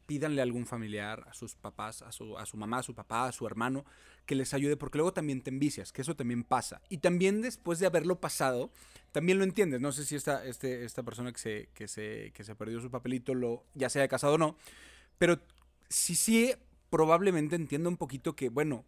Pídanle 0.09 0.41
a 0.41 0.43
algún 0.43 0.65
familiar, 0.65 1.23
a 1.29 1.35
sus 1.35 1.53
papás, 1.53 2.01
a 2.01 2.11
su, 2.11 2.35
a 2.35 2.47
su 2.47 2.57
mamá, 2.57 2.79
a 2.79 2.83
su 2.83 2.95
papá, 2.95 3.27
a 3.27 3.31
su 3.31 3.45
hermano, 3.45 3.85
que 4.25 4.33
les 4.33 4.55
ayude, 4.55 4.75
porque 4.75 4.97
luego 4.97 5.13
también 5.13 5.43
te 5.43 5.51
envicias, 5.51 5.91
que 5.91 6.01
eso 6.01 6.15
también 6.15 6.43
pasa. 6.43 6.81
Y 6.89 6.97
también 6.97 7.43
después 7.43 7.77
de 7.77 7.85
haberlo 7.85 8.19
pasado, 8.19 8.71
también 9.11 9.37
lo 9.37 9.43
entiendes. 9.43 9.81
No 9.81 9.91
sé 9.91 10.05
si 10.05 10.15
esta, 10.15 10.43
este, 10.47 10.83
esta 10.83 11.03
persona 11.03 11.31
que 11.31 11.37
se, 11.37 11.69
que, 11.75 11.87
se, 11.87 12.31
que 12.33 12.43
se 12.43 12.55
perdió 12.55 12.81
su 12.81 12.89
papelito, 12.89 13.35
lo, 13.35 13.65
ya 13.75 13.87
sea 13.87 14.07
casado 14.07 14.33
o 14.33 14.37
no, 14.39 14.57
pero 15.19 15.39
sí, 15.89 16.15
sí, 16.15 16.55
probablemente 16.89 17.55
entiendo 17.55 17.87
un 17.87 17.97
poquito 17.97 18.35
que, 18.35 18.49
bueno, 18.49 18.85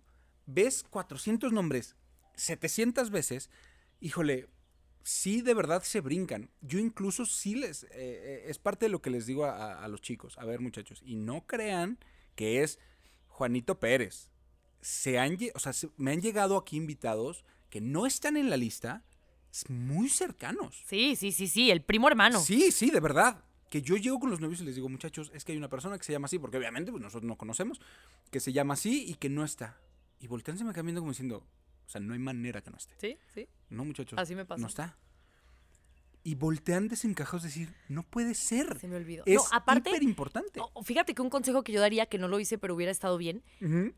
ves 0.47 0.83
400 0.89 1.53
nombres 1.53 1.95
700 2.35 3.11
veces, 3.11 3.51
híjole, 3.99 4.47
sí 5.03 5.41
de 5.41 5.53
verdad 5.53 5.83
se 5.83 6.01
brincan. 6.01 6.49
Yo 6.61 6.79
incluso 6.79 7.25
sí 7.25 7.55
les... 7.55 7.83
Eh, 7.83 7.89
eh, 7.93 8.43
es 8.47 8.57
parte 8.59 8.85
de 8.85 8.89
lo 8.89 9.01
que 9.01 9.09
les 9.09 9.25
digo 9.25 9.45
a, 9.45 9.83
a, 9.83 9.87
los 9.87 10.01
chicos. 10.01 10.37
A 10.37 10.45
ver 10.45 10.59
muchachos, 10.59 11.01
y 11.05 11.15
no 11.15 11.45
crean 11.45 11.97
que 12.35 12.63
es 12.63 12.79
Juanito 13.27 13.79
Pérez. 13.79 14.31
Se 14.81 15.19
han, 15.19 15.37
o 15.53 15.59
sea, 15.59 15.73
se, 15.73 15.89
me 15.97 16.11
han 16.11 16.21
llegado 16.21 16.57
aquí 16.57 16.77
invitados 16.77 17.45
que 17.69 17.81
no 17.81 18.05
están 18.05 18.37
en 18.37 18.49
la 18.49 18.57
lista, 18.57 19.03
muy 19.69 20.09
cercanos. 20.09 20.83
Sí, 20.87 21.15
sí, 21.15 21.31
sí, 21.31 21.47
sí, 21.47 21.71
el 21.71 21.81
primo 21.81 22.07
hermano. 22.07 22.39
Sí, 22.39 22.71
sí, 22.71 22.89
de 22.91 22.99
verdad. 22.99 23.43
Que 23.69 23.81
yo 23.81 23.95
llego 23.95 24.19
con 24.19 24.29
los 24.29 24.41
novios 24.41 24.61
y 24.61 24.65
les 24.65 24.75
digo, 24.75 24.89
muchachos, 24.89 25.31
es 25.33 25.45
que 25.45 25.53
hay 25.53 25.57
una 25.57 25.69
persona 25.69 25.97
que 25.97 26.03
se 26.03 26.11
llama 26.11 26.25
así, 26.25 26.39
porque 26.39 26.57
obviamente 26.57 26.91
pues, 26.91 27.01
nosotros 27.01 27.27
no 27.27 27.37
conocemos, 27.37 27.79
que 28.29 28.39
se 28.39 28.51
llama 28.51 28.73
así 28.73 29.05
y 29.07 29.15
que 29.15 29.29
no 29.29 29.45
está. 29.45 29.79
Y 30.19 30.27
voltean 30.27 30.57
se 30.57 30.65
me 30.65 30.73
cambiando 30.73 31.01
como 31.01 31.11
diciendo, 31.11 31.45
o 31.91 31.99
sea, 31.99 31.99
no 31.99 32.13
hay 32.13 32.19
manera 32.19 32.61
que 32.61 32.71
no 32.71 32.77
esté. 32.77 32.95
Sí, 32.97 33.17
sí. 33.33 33.49
No, 33.69 33.83
muchachos. 33.83 34.17
Así 34.17 34.33
me 34.33 34.45
pasa. 34.45 34.61
No 34.61 34.67
está. 34.69 34.95
Y 36.23 36.35
voltean 36.35 36.87
desencajados 36.87 37.43
decir, 37.43 37.75
no 37.89 38.03
puede 38.03 38.33
ser. 38.33 38.79
Se 38.79 38.87
me 38.87 38.95
olvidó. 38.95 39.23
Es 39.25 39.35
no, 39.35 39.41
aparte, 39.51 39.89
hiper 39.89 40.03
importante. 40.03 40.61
fíjate 40.85 41.13
que 41.13 41.21
un 41.21 41.29
consejo 41.29 41.63
que 41.65 41.73
yo 41.73 41.81
daría, 41.81 42.05
que 42.05 42.17
no 42.17 42.29
lo 42.29 42.39
hice, 42.39 42.57
pero 42.57 42.75
hubiera 42.75 42.93
estado 42.93 43.17
bien, 43.17 43.43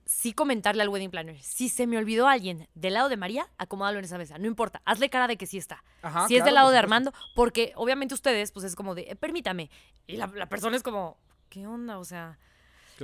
sí 0.05 0.33
comentarle 0.33 0.81
al 0.81 0.89
wedding 0.89 1.11
planner. 1.11 1.39
Si 1.43 1.69
se 1.69 1.85
me 1.85 1.99
olvidó 1.99 2.27
alguien 2.27 2.67
del 2.73 2.95
lado 2.95 3.09
de 3.09 3.17
María, 3.17 3.51
acomódalo 3.59 3.99
en 3.99 4.05
esa 4.05 4.17
mesa. 4.17 4.39
No 4.39 4.47
importa, 4.47 4.81
hazle 4.85 5.11
cara 5.11 5.27
de 5.27 5.37
que 5.37 5.45
sí 5.45 5.59
está. 5.59 5.83
Ajá, 6.01 6.27
si 6.27 6.35
es 6.35 6.43
del 6.43 6.55
lado 6.55 6.71
de. 6.71 6.79
Armando, 6.79 7.13
porque 7.35 7.73
obviamente 7.75 8.15
ustedes, 8.15 8.51
pues 8.51 8.65
es 8.65 8.75
como 8.75 8.95
de, 8.95 9.03
"Eh, 9.11 9.15
permítame. 9.15 9.69
Y 10.07 10.17
la, 10.17 10.25
la 10.27 10.49
persona 10.49 10.75
es 10.75 10.81
como, 10.81 11.19
¿qué 11.49 11.67
onda? 11.67 11.99
O 11.99 12.05
sea. 12.05 12.39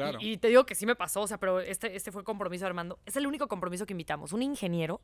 Claro. 0.04 0.18
Y, 0.22 0.34
y 0.34 0.38
te 0.38 0.48
digo 0.50 0.66
que 0.66 0.76
sí 0.76 0.86
me 0.86 0.96
pasó, 0.96 1.22
o 1.22 1.28
sea, 1.28 1.38
pero 1.40 1.60
este, 1.60 1.96
este 1.96 2.12
fue 2.12 2.24
compromiso 2.24 2.66
de 2.66 2.68
Armando. 2.70 3.00
Es 3.06 3.16
el 3.16 3.28
único 3.28 3.48
compromiso 3.48 3.86
que 3.86 3.94
invitamos. 3.94 4.34
Un 4.34 4.42
ingeniero, 4.42 5.02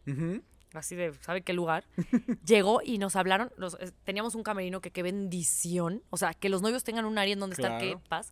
así 0.74 0.96
de, 0.96 1.14
¿sabe 1.22 1.41
qué 1.41 1.54
lugar? 1.54 1.86
llegó 2.46 2.82
y 2.84 2.98
nos 2.98 3.16
hablaron. 3.16 3.52
los- 3.58 3.76
eh, 3.80 3.91
teníamos 4.04 4.36
un 4.36 4.43
camerino 4.43 4.82
que 4.82 4.91
qué 4.91 5.04
bendición. 5.04 6.04
O 6.10 6.18
sea, 6.18 6.34
que 6.34 6.50
los 6.50 6.62
novios 6.62 6.84
tengan 6.84 7.06
un 7.06 7.18
área 7.18 7.34
en 7.34 7.39
donde 7.39 7.56
estar, 7.56 7.80
qué 7.80 7.91
Claro. 7.91 8.02
paz. 8.10 8.32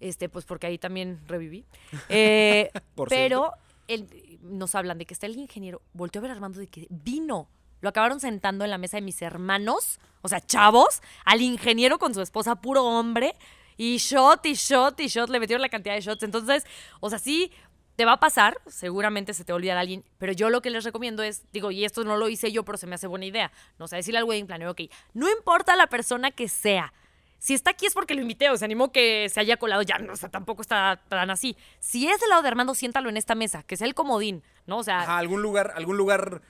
Este, 0.00 0.28
pues 0.28 0.44
porque 0.44 0.66
ahí 0.66 0.78
también 0.78 1.20
reviví. 1.26 1.64
Eh, 2.08 2.70
Por 2.94 3.08
pero 3.08 3.52
el- 3.88 4.38
nos 4.42 4.74
hablan 4.74 4.98
de 4.98 5.06
que 5.06 5.14
está 5.14 5.26
el 5.26 5.36
ingeniero. 5.36 5.82
Volteó 5.92 6.20
a 6.20 6.22
ver 6.22 6.30
a 6.30 6.34
Armando 6.34 6.58
de 6.58 6.66
que 6.66 6.86
vino. 6.90 7.48
Lo 7.80 7.88
acabaron 7.88 8.20
sentando 8.20 8.64
en 8.64 8.70
la 8.70 8.78
mesa 8.78 8.96
de 8.96 9.02
mis 9.02 9.20
hermanos, 9.22 9.98
o 10.20 10.28
sea, 10.28 10.40
chavos, 10.40 11.02
al 11.24 11.40
ingeniero 11.40 11.98
con 11.98 12.14
su 12.14 12.20
esposa, 12.20 12.54
puro 12.56 12.84
hombre. 12.84 13.34
Y 13.82 13.96
shot, 13.96 14.46
y 14.46 14.54
shot, 14.54 15.00
y 15.00 15.08
shot, 15.08 15.28
le 15.28 15.40
metieron 15.40 15.60
la 15.60 15.68
cantidad 15.68 15.96
de 15.96 16.00
shots. 16.02 16.22
Entonces, 16.22 16.64
o 17.00 17.10
sea, 17.10 17.18
sí, 17.18 17.50
te 17.96 18.04
va 18.04 18.12
a 18.12 18.20
pasar, 18.20 18.60
seguramente 18.68 19.34
se 19.34 19.44
te 19.44 19.52
va 19.52 19.56
a 19.56 19.58
olvidar 19.58 19.76
alguien, 19.76 20.04
pero 20.18 20.32
yo 20.32 20.50
lo 20.50 20.62
que 20.62 20.70
les 20.70 20.84
recomiendo 20.84 21.24
es, 21.24 21.50
digo, 21.52 21.72
y 21.72 21.84
esto 21.84 22.04
no 22.04 22.16
lo 22.16 22.28
hice 22.28 22.52
yo, 22.52 22.64
pero 22.64 22.78
se 22.78 22.86
me 22.86 22.94
hace 22.94 23.08
buena 23.08 23.26
idea, 23.26 23.50
no 23.80 23.88
sé, 23.88 23.96
decirle 23.96 24.18
al 24.18 24.24
wedding 24.24 24.46
planner, 24.46 24.68
ok, 24.68 24.82
no 25.14 25.28
importa 25.28 25.74
la 25.74 25.88
persona 25.88 26.30
que 26.30 26.48
sea, 26.48 26.92
si 27.38 27.54
está 27.54 27.72
aquí 27.72 27.86
es 27.86 27.94
porque 27.94 28.14
lo 28.14 28.22
invité, 28.22 28.50
o 28.50 28.56
sea, 28.56 28.66
animo 28.66 28.92
que 28.92 29.28
se 29.28 29.40
haya 29.40 29.56
colado 29.56 29.82
ya, 29.82 29.98
no, 29.98 30.12
o 30.12 30.16
sea, 30.16 30.28
tampoco 30.28 30.62
está 30.62 31.02
tan 31.08 31.28
así. 31.28 31.56
Si 31.80 32.06
es 32.06 32.20
del 32.20 32.28
lado 32.28 32.42
de 32.42 32.48
Armando, 32.48 32.76
siéntalo 32.76 33.08
en 33.08 33.16
esta 33.16 33.34
mesa, 33.34 33.64
que 33.64 33.76
sea 33.76 33.88
el 33.88 33.94
comodín, 33.94 34.44
¿no? 34.64 34.78
O 34.78 34.84
sea, 34.84 35.00
Ajá, 35.00 35.18
algún 35.18 35.42
lugar, 35.42 35.72
algún 35.74 35.96
lugar. 35.96 36.40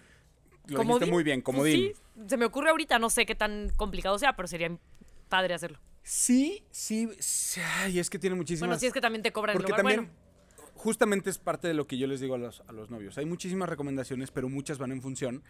Lo 0.67 0.83
dijiste 0.83 1.07
muy 1.07 1.25
bien, 1.25 1.41
comodín. 1.41 1.95
sí, 1.95 2.27
se 2.29 2.37
me 2.37 2.45
ocurre 2.45 2.69
ahorita, 2.69 2.99
no 2.99 3.09
sé 3.09 3.25
qué 3.25 3.35
tan 3.35 3.71
complicado 3.71 4.19
sea, 4.19 4.37
pero 4.37 4.47
sería 4.49 4.71
padre 5.31 5.55
hacerlo. 5.55 5.79
Sí, 6.03 6.65
sí, 6.71 7.09
sí, 7.19 7.61
Ay, 7.81 7.99
es 7.99 8.11
que 8.11 8.19
tiene 8.19 8.37
muchísimas. 8.37 8.69
Bueno, 8.69 8.81
si 8.81 8.87
es 8.87 8.93
que 8.93 9.01
también 9.01 9.23
te 9.23 9.33
cobran 9.33 9.57
el 9.57 9.63
Porque 9.63 9.71
lugar, 9.73 9.79
también, 9.85 10.11
bueno. 10.57 10.73
justamente 10.75 11.31
es 11.31 11.39
parte 11.39 11.69
de 11.69 11.75
lo 11.75 11.87
que 11.87 11.97
yo 11.99 12.07
les 12.07 12.21
digo 12.21 12.35
a 12.35 12.39
los, 12.39 12.63
a 12.67 12.73
los 12.73 12.91
novios. 12.91 13.19
Hay 13.19 13.27
muchísimas 13.27 13.69
recomendaciones, 13.69 14.31
pero 14.31 14.49
muchas 14.49 14.79
van 14.79 14.91
en 14.93 15.01
función 15.01 15.43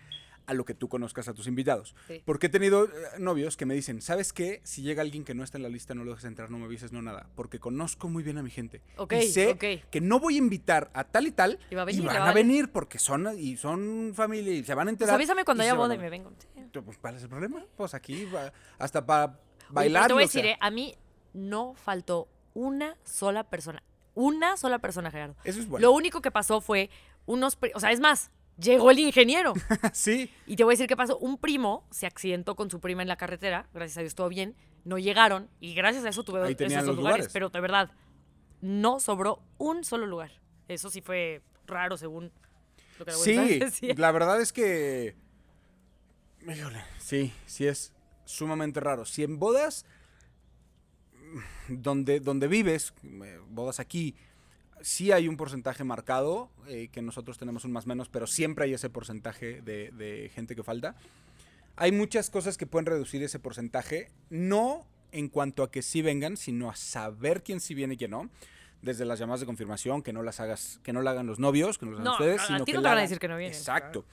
a 0.46 0.54
lo 0.54 0.64
que 0.64 0.74
tú 0.74 0.88
conozcas 0.88 1.28
a 1.28 1.34
tus 1.34 1.46
invitados. 1.46 1.94
Sí. 2.08 2.20
Porque 2.24 2.48
he 2.48 2.50
tenido 2.50 2.86
eh, 2.86 2.90
novios 3.20 3.56
que 3.56 3.64
me 3.64 3.74
dicen, 3.74 4.02
¿sabes 4.02 4.32
qué? 4.32 4.60
Si 4.64 4.82
llega 4.82 5.00
alguien 5.00 5.24
que 5.24 5.34
no 5.34 5.44
está 5.44 5.56
en 5.56 5.62
la 5.62 5.68
lista, 5.68 5.94
no 5.94 6.02
lo 6.04 6.10
dejes 6.10 6.24
entrar, 6.24 6.50
no 6.50 6.58
me 6.58 6.64
avises, 6.64 6.90
no 6.92 7.00
nada. 7.00 7.28
Porque 7.36 7.60
conozco 7.60 8.08
muy 8.08 8.24
bien 8.24 8.38
a 8.38 8.42
mi 8.42 8.50
gente. 8.50 8.82
Ok, 8.96 9.12
y 9.22 9.28
sé 9.28 9.52
ok. 9.52 9.88
que 9.88 10.00
no 10.00 10.18
voy 10.18 10.34
a 10.34 10.38
invitar 10.38 10.90
a 10.94 11.04
tal 11.04 11.28
y 11.28 11.30
tal 11.30 11.60
Y 11.70 11.76
va 11.76 11.82
a 11.82 11.84
venir, 11.84 12.02
le 12.02 12.08
van 12.08 12.22
va 12.22 12.30
a 12.30 12.34
venir 12.34 12.72
porque 12.72 12.98
son, 12.98 13.28
y 13.38 13.56
son 13.56 14.12
familia 14.16 14.52
y 14.52 14.64
se 14.64 14.74
van 14.74 14.88
a 14.88 14.90
Pues 14.90 14.94
enterar. 14.94 15.14
avísame 15.14 15.44
cuando 15.44 15.62
y 15.62 15.66
haya 15.66 15.74
boda 15.74 15.94
y 15.94 15.98
me 15.98 16.10
vengo. 16.10 16.32
Sí. 16.38 16.48
Pues, 16.84 16.98
¿Cuál 16.98 17.16
es 17.16 17.22
el 17.22 17.28
problema? 17.28 17.64
Pues 17.76 17.94
aquí, 17.94 18.24
va- 18.24 18.52
hasta 18.78 19.06
para 19.06 19.38
bailar. 19.72 20.08
te 20.08 20.12
voy 20.14 20.24
a 20.24 20.28
sea, 20.28 20.42
decir, 20.42 20.54
eh, 20.54 20.58
a 20.60 20.70
mí 20.70 20.94
no 21.32 21.74
faltó 21.74 22.28
una 22.54 22.96
sola 23.04 23.44
persona. 23.44 23.82
Una 24.14 24.56
sola 24.56 24.78
persona, 24.78 25.10
Gerardo. 25.10 25.36
Eso 25.44 25.60
es 25.60 25.68
bueno. 25.68 25.86
Lo 25.86 25.92
único 25.92 26.20
que 26.20 26.30
pasó 26.30 26.60
fue 26.60 26.90
unos... 27.26 27.58
O 27.74 27.80
sea, 27.80 27.92
es 27.92 28.00
más, 28.00 28.30
llegó 28.58 28.90
el 28.90 28.98
ingeniero. 28.98 29.54
sí. 29.92 30.30
y 30.46 30.56
te 30.56 30.64
voy 30.64 30.72
a 30.72 30.74
decir 30.74 30.86
qué 30.86 30.96
pasó. 30.96 31.16
Un 31.18 31.38
primo 31.38 31.86
se 31.90 32.06
accidentó 32.06 32.54
con 32.54 32.70
su 32.70 32.80
prima 32.80 33.02
en 33.02 33.08
la 33.08 33.16
carretera. 33.16 33.68
Gracias 33.72 33.98
a 33.98 34.00
Dios 34.02 34.14
todo 34.14 34.28
bien. 34.28 34.54
No 34.84 34.98
llegaron. 34.98 35.48
Y 35.60 35.74
gracias 35.74 36.04
a 36.04 36.10
eso 36.10 36.24
tuve 36.24 36.42
Ahí 36.42 36.52
esos 36.52 36.70
lugares. 36.70 36.96
lugares. 36.96 37.28
Pero 37.32 37.48
de 37.48 37.60
verdad, 37.60 37.90
no 38.60 39.00
sobró 39.00 39.42
un 39.58 39.84
solo 39.84 40.06
lugar. 40.06 40.32
Eso 40.68 40.90
sí 40.90 41.00
fue 41.00 41.42
raro 41.66 41.96
según 41.96 42.32
lo 42.98 43.04
que 43.04 43.12
la 43.12 43.16
Sí, 43.70 43.92
la 43.96 44.12
verdad 44.12 44.40
es 44.40 44.52
que. 44.52 45.16
Híjole, 46.42 46.82
sí, 46.98 47.32
sí 47.46 47.66
es 47.66 47.92
sumamente 48.32 48.80
raro. 48.80 49.04
Si 49.04 49.22
en 49.22 49.38
bodas 49.38 49.84
mm, 51.68 51.74
donde, 51.82 52.20
donde 52.20 52.48
vives, 52.48 52.92
eh, 53.04 53.38
bodas 53.48 53.80
aquí, 53.80 54.14
sí 54.80 55.12
hay 55.12 55.28
un 55.28 55.36
porcentaje 55.36 55.84
marcado, 55.84 56.50
eh, 56.66 56.88
que 56.90 57.02
nosotros 57.02 57.38
tenemos 57.38 57.64
un 57.64 57.72
más 57.72 57.86
menos, 57.86 58.08
pero 58.08 58.26
siempre 58.26 58.64
hay 58.64 58.74
ese 58.74 58.90
porcentaje 58.90 59.62
de, 59.62 59.90
de 59.92 60.30
gente 60.34 60.56
que 60.56 60.62
falta. 60.62 60.96
Hay 61.76 61.92
muchas 61.92 62.28
cosas 62.30 62.56
que 62.58 62.66
pueden 62.66 62.86
reducir 62.86 63.22
ese 63.22 63.38
porcentaje, 63.38 64.10
no 64.30 64.86
en 65.12 65.28
cuanto 65.28 65.62
a 65.62 65.70
que 65.70 65.82
sí 65.82 66.02
vengan, 66.02 66.36
sino 66.36 66.70
a 66.70 66.74
saber 66.74 67.42
quién 67.42 67.60
sí 67.60 67.74
viene 67.74 67.94
y 67.94 67.96
quién 67.96 68.10
no. 68.12 68.30
Desde 68.82 69.04
las 69.04 69.18
llamadas 69.20 69.38
de 69.40 69.46
confirmación, 69.46 70.02
que 70.02 70.12
no 70.12 70.22
las 70.24 70.40
hagas, 70.40 70.80
que 70.82 70.92
no 70.92 71.02
la 71.02 71.12
hagan 71.12 71.26
los 71.28 71.38
novios, 71.38 71.78
que 71.78 71.86
no 71.86 71.92
las 71.92 72.00
hagan 72.00 72.04
No, 72.04 72.12
ustedes, 72.14 72.40
a- 72.40 72.44
a 72.44 72.46
sino 72.48 72.64
ti 72.64 72.72
que 72.72 72.76
no 72.78 72.80
te 72.80 72.84
la 72.84 72.90
van 72.90 72.98
a 72.98 73.02
decir 73.02 73.18
que 73.20 73.28
no 73.28 73.36
vienen, 73.36 73.56
Exacto. 73.56 74.04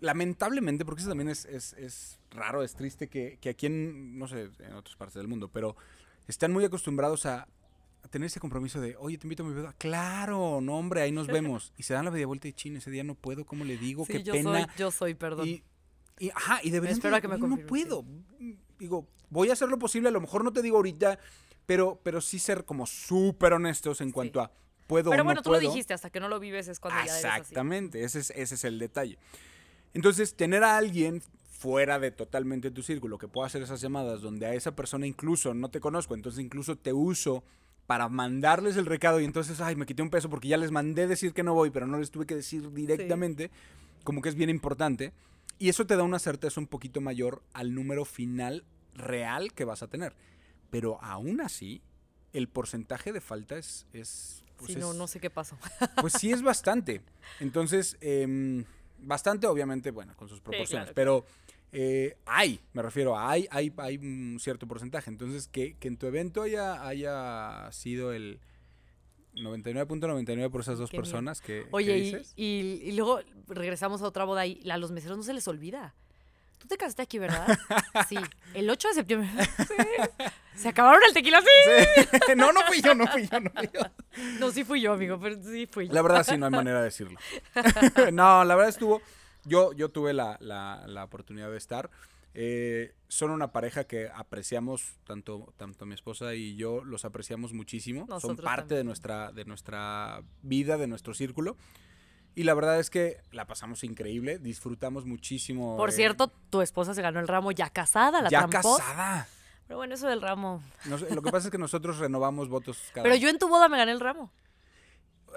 Lamentablemente, 0.00 0.84
porque 0.84 1.00
eso 1.00 1.08
también 1.10 1.28
es, 1.28 1.44
es- 1.46 1.72
es 1.74 2.18
raro, 2.30 2.62
es 2.62 2.74
triste 2.74 3.08
que, 3.08 3.38
que 3.40 3.48
aquí 3.50 3.66
en, 3.66 4.18
no 4.18 4.26
sé, 4.28 4.50
en 4.58 4.72
otras 4.74 4.96
partes 4.96 5.14
del 5.14 5.28
mundo, 5.28 5.48
pero 5.48 5.76
están 6.26 6.52
muy 6.52 6.64
acostumbrados 6.64 7.26
a, 7.26 7.46
a 8.02 8.08
tener 8.08 8.26
ese 8.26 8.40
compromiso 8.40 8.80
de, 8.80 8.96
oye, 8.96 9.16
te 9.18 9.26
invito 9.26 9.44
a 9.44 9.46
mi 9.46 9.54
boda. 9.54 9.72
Claro, 9.78 10.60
no, 10.60 10.76
hombre, 10.78 11.00
ahí 11.02 11.12
nos 11.12 11.26
vemos. 11.26 11.72
Y 11.76 11.84
se 11.84 11.94
dan 11.94 12.04
la 12.04 12.10
media 12.10 12.26
vuelta 12.26 12.48
y 12.48 12.52
chin, 12.52 12.76
ese 12.76 12.90
día 12.90 13.04
no 13.04 13.14
puedo, 13.14 13.44
¿cómo 13.46 13.64
le 13.64 13.78
digo? 13.78 14.04
Sí, 14.04 14.12
Qué 14.14 14.22
yo 14.22 14.32
pena. 14.32 14.64
soy, 14.64 14.66
yo 14.76 14.90
soy, 14.90 15.14
perdón. 15.14 15.48
Y, 15.48 15.62
y, 16.18 16.30
ajá, 16.30 16.60
y 16.62 16.70
deberían 16.70 16.98
Espero 16.98 17.14
de- 17.16 17.22
que 17.22 17.28
me 17.28 17.34
"Oye, 17.36 17.46
no 17.48 17.56
sí". 17.56 17.62
puedo. 17.62 18.04
Digo, 18.78 19.06
voy 19.30 19.50
a 19.50 19.52
hacer 19.54 19.68
lo 19.68 19.78
posible, 19.78 20.08
a 20.08 20.12
lo 20.12 20.20
mejor 20.20 20.44
no 20.44 20.52
te 20.52 20.60
digo 20.60 20.76
ahorita, 20.76 21.18
pero, 21.66 21.98
pero 22.02 22.20
sí 22.20 22.38
ser 22.38 22.64
como 22.64 22.86
súper 22.86 23.52
honestos 23.54 24.00
en 24.00 24.08
Sí. 24.08 24.12
cuanto 24.12 24.40
a 24.40 24.50
puedo 24.86 25.10
Pero 25.10 25.22
o 25.22 25.24
bueno, 25.24 25.38
no 25.38 25.42
tú 25.42 25.50
lo 25.50 25.58
puedo. 25.58 25.70
dijiste, 25.70 25.94
hasta 25.94 26.10
que 26.10 26.20
no 26.20 26.28
lo 26.28 26.38
vives 26.40 26.68
es 26.68 26.78
cuando 26.78 26.98
ya 26.98 27.04
eres 27.04 27.24
así. 27.24 27.40
Exactamente, 27.40 28.04
ese 28.04 28.18
es, 28.18 28.30
ese 28.30 28.54
es 28.56 28.64
el 28.64 28.78
detalle. 28.78 29.18
Entonces, 29.94 30.34
tener 30.36 30.62
a 30.64 30.76
alguien 30.76 31.22
fuera 31.48 31.98
de 31.98 32.10
totalmente 32.10 32.70
tu 32.70 32.82
círculo 32.82 33.16
que 33.16 33.28
pueda 33.28 33.46
hacer 33.46 33.62
esas 33.62 33.80
llamadas 33.80 34.20
donde 34.20 34.44
a 34.46 34.54
esa 34.54 34.76
persona 34.76 35.06
incluso 35.06 35.54
no 35.54 35.70
te 35.70 35.80
conozco, 35.80 36.14
entonces 36.14 36.44
incluso 36.44 36.76
te 36.76 36.92
uso 36.92 37.42
para 37.86 38.08
mandarles 38.08 38.76
el 38.76 38.86
recado 38.86 39.20
y 39.20 39.24
entonces, 39.24 39.60
ay, 39.60 39.76
me 39.76 39.86
quité 39.86 40.02
un 40.02 40.10
peso 40.10 40.28
porque 40.28 40.48
ya 40.48 40.56
les 40.56 40.70
mandé 40.70 41.06
decir 41.06 41.32
que 41.32 41.42
no 41.42 41.54
voy, 41.54 41.70
pero 41.70 41.86
no 41.86 41.98
les 41.98 42.10
tuve 42.10 42.26
que 42.26 42.34
decir 42.34 42.70
directamente, 42.72 43.50
como 44.04 44.20
que 44.20 44.28
es 44.28 44.34
bien 44.34 44.50
importante. 44.50 45.12
Y 45.58 45.68
eso 45.68 45.86
te 45.86 45.96
da 45.96 46.02
una 46.02 46.18
certeza 46.18 46.60
un 46.60 46.66
poquito 46.66 47.00
mayor 47.00 47.42
al 47.52 47.74
número 47.74 48.04
final 48.04 48.64
real 48.94 49.52
que 49.52 49.64
vas 49.64 49.82
a 49.82 49.88
tener. 49.88 50.14
Pero 50.70 50.98
aún 51.02 51.40
así, 51.40 51.82
el 52.32 52.48
porcentaje 52.48 53.12
de 53.12 53.20
falta 53.20 53.56
es... 53.56 53.86
es 53.92 54.44
pues 54.56 54.72
sí, 54.72 54.78
no, 54.78 54.90
es- 54.92 54.96
no 54.98 55.06
sé 55.06 55.20
qué 55.20 55.30
pasó. 55.30 55.56
pues 56.00 56.14
sí 56.14 56.32
es 56.32 56.42
bastante. 56.42 57.02
Entonces, 57.40 57.96
em, 58.00 58.64
bastante 59.04 59.46
obviamente, 59.46 59.90
bueno, 59.90 60.14
con 60.16 60.28
sus 60.28 60.40
proporciones, 60.40 60.92
claro, 60.92 60.94
pero 60.94 61.26
eh, 61.72 62.16
hay, 62.26 62.60
me 62.72 62.82
refiero 62.82 63.16
a 63.16 63.30
hay, 63.30 63.46
hay, 63.50 63.72
hay 63.78 63.96
un 63.98 64.38
cierto 64.40 64.66
porcentaje. 64.66 65.10
Entonces, 65.10 65.48
que, 65.48 65.76
que 65.78 65.88
en 65.88 65.96
tu 65.96 66.06
evento 66.06 66.42
haya, 66.42 66.86
haya 66.86 67.68
sido 67.72 68.12
el 68.12 68.40
99.99 69.34 70.50
por 70.50 70.60
esas 70.60 70.78
dos 70.78 70.90
Qué 70.90 70.96
personas 70.96 71.40
que, 71.40 71.62
que 71.64 71.68
Oye, 71.72 72.22
y- 72.36 72.44
y 72.84 72.92
luego 72.92 73.20
regresamos 73.48 74.02
a 74.02 74.06
otra 74.06 74.24
boda 74.24 74.46
y 74.46 74.68
a 74.70 74.78
los 74.78 74.92
meseros 74.92 75.16
no 75.16 75.22
se 75.24 75.34
les 75.34 75.48
olvida. 75.48 75.94
Tú 76.58 76.68
te 76.68 76.76
casaste 76.76 77.02
aquí, 77.02 77.18
¿verdad? 77.18 77.46
Sí. 78.08 78.16
El 78.54 78.70
8 78.70 78.88
de 78.88 78.94
septiembre. 78.94 79.28
Sí. 79.58 79.74
Se 80.54 80.68
acabaron 80.68 81.00
el 81.06 81.12
tequila, 81.14 81.40
sí. 81.40 81.46
Sí. 81.96 82.18
no, 82.36 82.52
no 82.52 82.60
fui 82.62 82.80
yo, 82.80 82.94
no 82.94 83.06
fui 83.06 83.26
yo, 83.26 83.40
no 83.40 83.50
fui 83.50 83.68
yo. 83.72 83.80
No, 84.38 84.50
sí 84.50 84.64
fui 84.64 84.80
yo, 84.80 84.92
amigo, 84.92 85.18
pero 85.20 85.42
sí 85.42 85.66
fui 85.66 85.88
yo. 85.88 85.94
La 85.94 86.02
verdad 86.02 86.24
sí, 86.24 86.36
no 86.36 86.46
hay 86.46 86.52
manera 86.52 86.78
de 86.78 86.84
decirlo. 86.84 87.18
no, 88.12 88.44
la 88.44 88.54
verdad 88.54 88.68
estuvo, 88.68 89.02
yo, 89.44 89.72
yo 89.72 89.88
tuve 89.90 90.12
la, 90.12 90.36
la- 90.40 90.84
la 90.86 91.04
oportunidad 91.04 91.50
de 91.50 91.56
estar. 91.58 91.90
Eh, 92.36 92.94
son 93.06 93.30
una 93.30 93.52
pareja 93.52 93.84
que 93.84 94.10
apreciamos, 94.12 94.96
tanto, 95.04 95.52
tanto 95.56 95.86
mi 95.86 95.94
esposa 95.94 96.34
y 96.34 96.56
yo 96.56 96.82
los 96.84 97.04
apreciamos 97.04 97.52
muchísimo. 97.52 98.06
son 98.20 98.36
parte 98.36 98.74
de 98.74 98.82
nuestra, 98.82 99.30
de 99.32 99.44
nuestra 99.44 100.20
vida, 100.42 100.76
de 100.76 100.88
nuestro 100.88 101.14
círculo. 101.14 101.56
Y 102.36 102.42
la 102.42 102.54
verdad 102.54 102.80
es 102.80 102.90
que 102.90 103.18
la 103.30 103.46
pasamos 103.46 103.84
increíble, 103.84 104.40
disfrutamos 104.40 105.04
muchísimo. 105.06 105.76
Por 105.76 105.90
eh, 105.90 105.92
cierto, 105.92 106.32
tu 106.50 106.60
esposa 106.62 106.92
se 106.92 107.02
ganó 107.02 107.20
el 107.20 107.28
ramo 107.28 107.52
ya 107.52 107.70
casada, 107.70 108.20
la 108.20 108.28
ya 108.28 108.48
tramposa. 108.48 108.82
casada. 108.82 109.28
Pero 109.66 109.78
bueno, 109.78 109.94
eso 109.94 110.08
del 110.08 110.20
ramo. 110.20 110.62
Lo 110.86 111.22
que 111.22 111.30
pasa 111.30 111.48
es 111.48 111.50
que 111.50 111.58
nosotros 111.58 111.98
renovamos 111.98 112.48
votos 112.48 112.78
cada 112.92 113.02
Pero 113.02 113.16
yo 113.16 113.28
en 113.28 113.38
tu 113.38 113.48
boda 113.48 113.68
me 113.68 113.78
gané 113.78 113.92
el 113.92 114.00
ramo. 114.00 114.30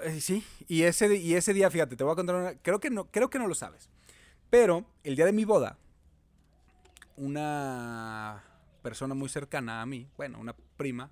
Eh, 0.02 0.20
sí, 0.20 0.44
y 0.68 0.82
ese, 0.82 1.16
y 1.16 1.34
ese 1.34 1.52
día, 1.54 1.70
fíjate, 1.70 1.96
te 1.96 2.04
voy 2.04 2.12
a 2.12 2.16
contar 2.16 2.36
una... 2.36 2.54
Creo 2.56 2.78
que, 2.78 2.90
no, 2.90 3.06
creo 3.06 3.30
que 3.30 3.38
no 3.38 3.48
lo 3.48 3.54
sabes. 3.54 3.88
Pero 4.50 4.84
el 5.02 5.16
día 5.16 5.24
de 5.26 5.32
mi 5.32 5.44
boda, 5.44 5.78
una 7.16 8.44
persona 8.82 9.14
muy 9.14 9.28
cercana 9.28 9.82
a 9.82 9.86
mí, 9.86 10.08
bueno, 10.16 10.38
una 10.38 10.54
prima, 10.76 11.10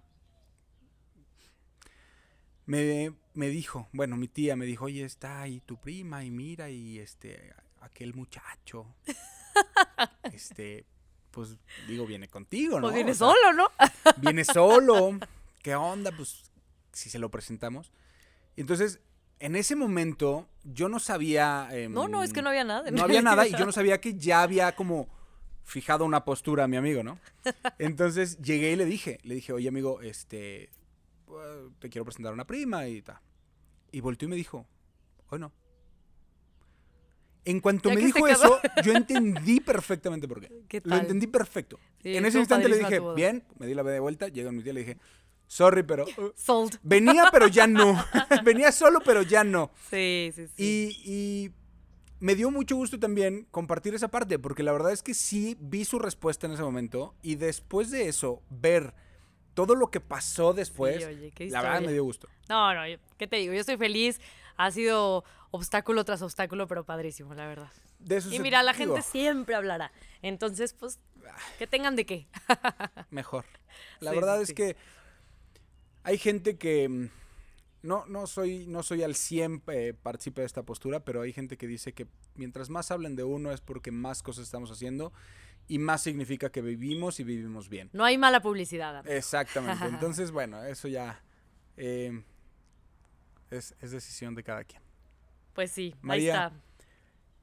me, 2.64 3.12
me 3.35 3.49
dijo, 3.49 3.89
bueno, 3.93 4.17
mi 4.17 4.29
tía 4.29 4.57
me 4.57 4.67
dijo, 4.67 4.87
oye, 4.87 5.05
está 5.05 5.41
ahí 5.41 5.61
tu 5.61 5.77
prima 5.79 6.25
y 6.25 6.31
mira, 6.31 6.71
y 6.71 6.99
este, 6.99 7.55
aquel 7.81 8.14
muchacho, 8.14 8.87
este, 10.33 10.87
pues 11.37 11.55
digo, 11.87 12.07
viene 12.07 12.28
contigo, 12.28 12.80
¿no? 12.80 12.87
Pues 12.87 12.95
viene 12.95 13.11
O 13.11 13.14
sea, 13.14 13.26
solo, 13.26 13.53
¿no? 13.53 13.68
viene 14.22 14.43
solo. 14.43 15.18
¿Qué 15.62 15.74
onda? 15.74 16.11
Pues 16.11 16.51
si 16.93 17.11
se 17.11 17.18
lo 17.18 17.30
presentamos. 17.30 17.93
Y 18.57 18.62
entonces, 18.62 19.01
en 19.39 19.55
ese 19.55 19.76
momento, 19.76 20.49
yo 20.64 20.89
no 20.89 20.99
sabía. 20.99 21.68
em, 21.72 21.93
No, 21.93 22.09
no, 22.09 22.22
es 22.22 22.32
que 22.32 22.41
no 22.41 22.49
había 22.49 22.64
nada. 22.64 22.91
no 22.91 23.03
había 23.03 23.20
nada 23.20 23.47
y 23.47 23.53
yo 23.53 23.66
no 23.66 23.72
sabía 23.72 24.01
que 24.01 24.14
ya 24.14 24.41
había 24.41 24.74
como 24.74 25.09
fijado 25.62 26.07
una 26.07 26.24
postura 26.24 26.64
a 26.64 26.68
mi 26.68 26.78
amigo, 26.78 27.03
¿no? 27.03 27.18
Entonces 27.78 28.39
llegué 28.39 28.72
y 28.72 28.76
le 28.76 28.87
dije, 28.87 29.18
le 29.22 29.34
dije, 29.34 29.53
oye 29.53 29.68
amigo, 29.68 30.01
este, 30.01 30.62
eh, 30.62 30.70
te 31.80 31.91
quiero 31.91 32.07
presentar 32.07 32.30
a 32.30 32.34
una 32.34 32.47
prima 32.47 32.87
y 32.89 33.03
tal. 33.03 33.18
Y 33.93 34.01
volteó 34.01 34.24
y 34.26 34.30
me 34.30 34.37
dijo, 34.37 34.66
hoy 35.28 35.39
no. 35.39 35.53
En 37.47 37.61
cuanto 37.61 37.89
Ya 37.89 37.95
me 37.95 38.01
dijo 38.03 38.27
eso, 38.27 38.61
yo 38.83 38.93
entendí 38.93 39.61
perfectamente 39.61 40.27
por 40.27 40.41
qué. 40.41 40.51
¿Qué 40.69 40.83
Lo 40.85 40.97
entendí 40.97 41.29
perfecto. 41.29 41.79
Sí, 42.03 42.17
en 42.17 42.27
ese 42.27 42.41
instante 42.41 42.69
le 42.69 42.79
dije, 42.79 43.01
bien, 43.15 43.45
me 43.59 43.67
di 43.67 43.75
la 43.75 43.85
de 43.85 44.01
vuelta, 44.01 44.29
llegó 44.29 44.51
mi 44.51 44.63
tía 44.63 44.73
y 44.73 44.75
le 44.75 44.81
dije, 44.81 44.99
sorry, 45.47 45.85
pero... 45.85 46.05
uh, 46.19 46.33
Sold. 46.35 46.81
venía, 46.83 47.29
pero 47.31 47.47
ya 47.47 47.69
no. 47.69 48.05
venía 48.45 48.73
solo, 48.73 49.01
pero 49.05 49.23
ya 49.23 49.45
no. 49.45 49.71
Sí, 49.89 50.33
sí, 50.35 50.49
sí. 50.49 50.55
Y, 50.57 51.13
y 51.13 51.53
me 52.19 52.35
dio 52.35 52.51
mucho 52.51 52.75
gusto 52.75 52.99
también 52.99 53.47
compartir 53.53 53.95
esa 53.95 54.09
parte, 54.09 54.41
porque 54.41 54.65
la 54.65 54.73
verdad 54.73 54.91
es 54.91 55.05
que 55.05 55.15
sí 55.15 55.57
vi 55.61 55.85
su 55.85 56.01
respuesta 56.01 56.49
en 56.49 56.55
ese 56.55 56.65
momento 56.65 57.15
y 57.23 57.37
después 57.37 57.93
de 57.93 58.09
eso, 58.09 58.43
ver 58.51 58.93
todo 59.55 59.77
lo 59.77 59.91
que 59.91 60.01
pasó 60.01 60.53
después, 60.53 61.07
oye, 61.07 61.33
qué 61.35 61.49
la 61.49 61.63
verdad 61.63 61.81
me 61.81 61.93
dio 61.93 62.03
gusto. 62.03 62.29
No, 62.49 62.75
no, 62.75 62.81
¿qué 63.17 63.27
te 63.27 63.37
digo? 63.37 63.55
Yo 63.55 63.61
estoy 63.61 63.77
feliz. 63.77 64.21
Ha 64.57 64.71
sido 64.71 65.25
obstáculo 65.51 66.05
tras 66.05 66.23
obstáculo, 66.23 66.67
pero 66.67 66.85
padrísimo, 66.85 67.35
la 67.35 67.47
verdad. 67.47 67.71
De 67.99 68.17
eso 68.19 68.33
Y 68.33 68.39
mira, 68.41 68.63
la 68.63 68.73
digo, 68.73 68.95
gente 68.95 69.03
siempre 69.09 69.55
hablará. 69.55 69.93
Entonces, 70.23 70.73
pues, 70.75 70.99
que 71.59 71.67
tengan 71.67 71.97
de 71.97 72.07
qué. 72.07 72.27
mejor. 73.11 73.45
La 74.01 74.11
Sí, 74.11 74.17
verdad 74.17 74.37
sí, 74.37 74.43
es 74.43 74.49
sí. 74.49 74.55
que 74.55 74.77
hay 76.05 76.19
gente 76.19 76.57
que 76.57 76.89
mm, 76.89 77.09
no, 77.83 78.05
no 78.07 78.27
soy 78.27 78.67
no 78.67 78.83
soy 78.83 79.03
al 79.03 79.15
100 79.15 79.63
eh, 79.69 79.95
partícipe 80.01 80.41
de 80.43 80.47
esta 80.47 80.63
postura, 80.63 81.01
pero 81.01 81.23
hay 81.23 81.33
gente 81.33 81.57
que 81.57 81.67
dice 81.67 81.93
que 81.93 82.07
mientras 82.35 82.71
más 82.71 82.91
hablen 82.91 83.17
de 83.17 83.25
uno 83.25 83.53
es 83.53 83.61
porque 83.61 83.91
más 83.91 84.23
cosas 84.23 84.45
estamos 84.45 84.71
haciendo 84.71 85.13
y 85.69 85.79
más 85.79 86.03
significa 86.03 86.51
que 86.51 86.63
vivimos 86.63 87.19
y 87.19 87.25
vivimos 87.25 87.69
bien. 87.69 87.91
No 87.93 88.05
hay 88.05 88.19
mala 88.19 88.41
publicidad. 88.41 88.99
amigo. 88.99 89.13
Exactamente. 89.15 89.85
Entonces, 89.89 90.31
bueno, 90.31 90.63
eso 90.65 90.87
ya 90.89 91.23
eh, 91.77 92.23
es, 93.51 93.75
es 93.81 93.91
decisión 93.91 94.35
de 94.35 94.43
cada 94.43 94.65
quien. 94.65 94.83
Pues 95.55 95.71
sí, 95.71 95.95
María, 96.03 96.33
ahí 96.33 96.47
está. 96.49 96.61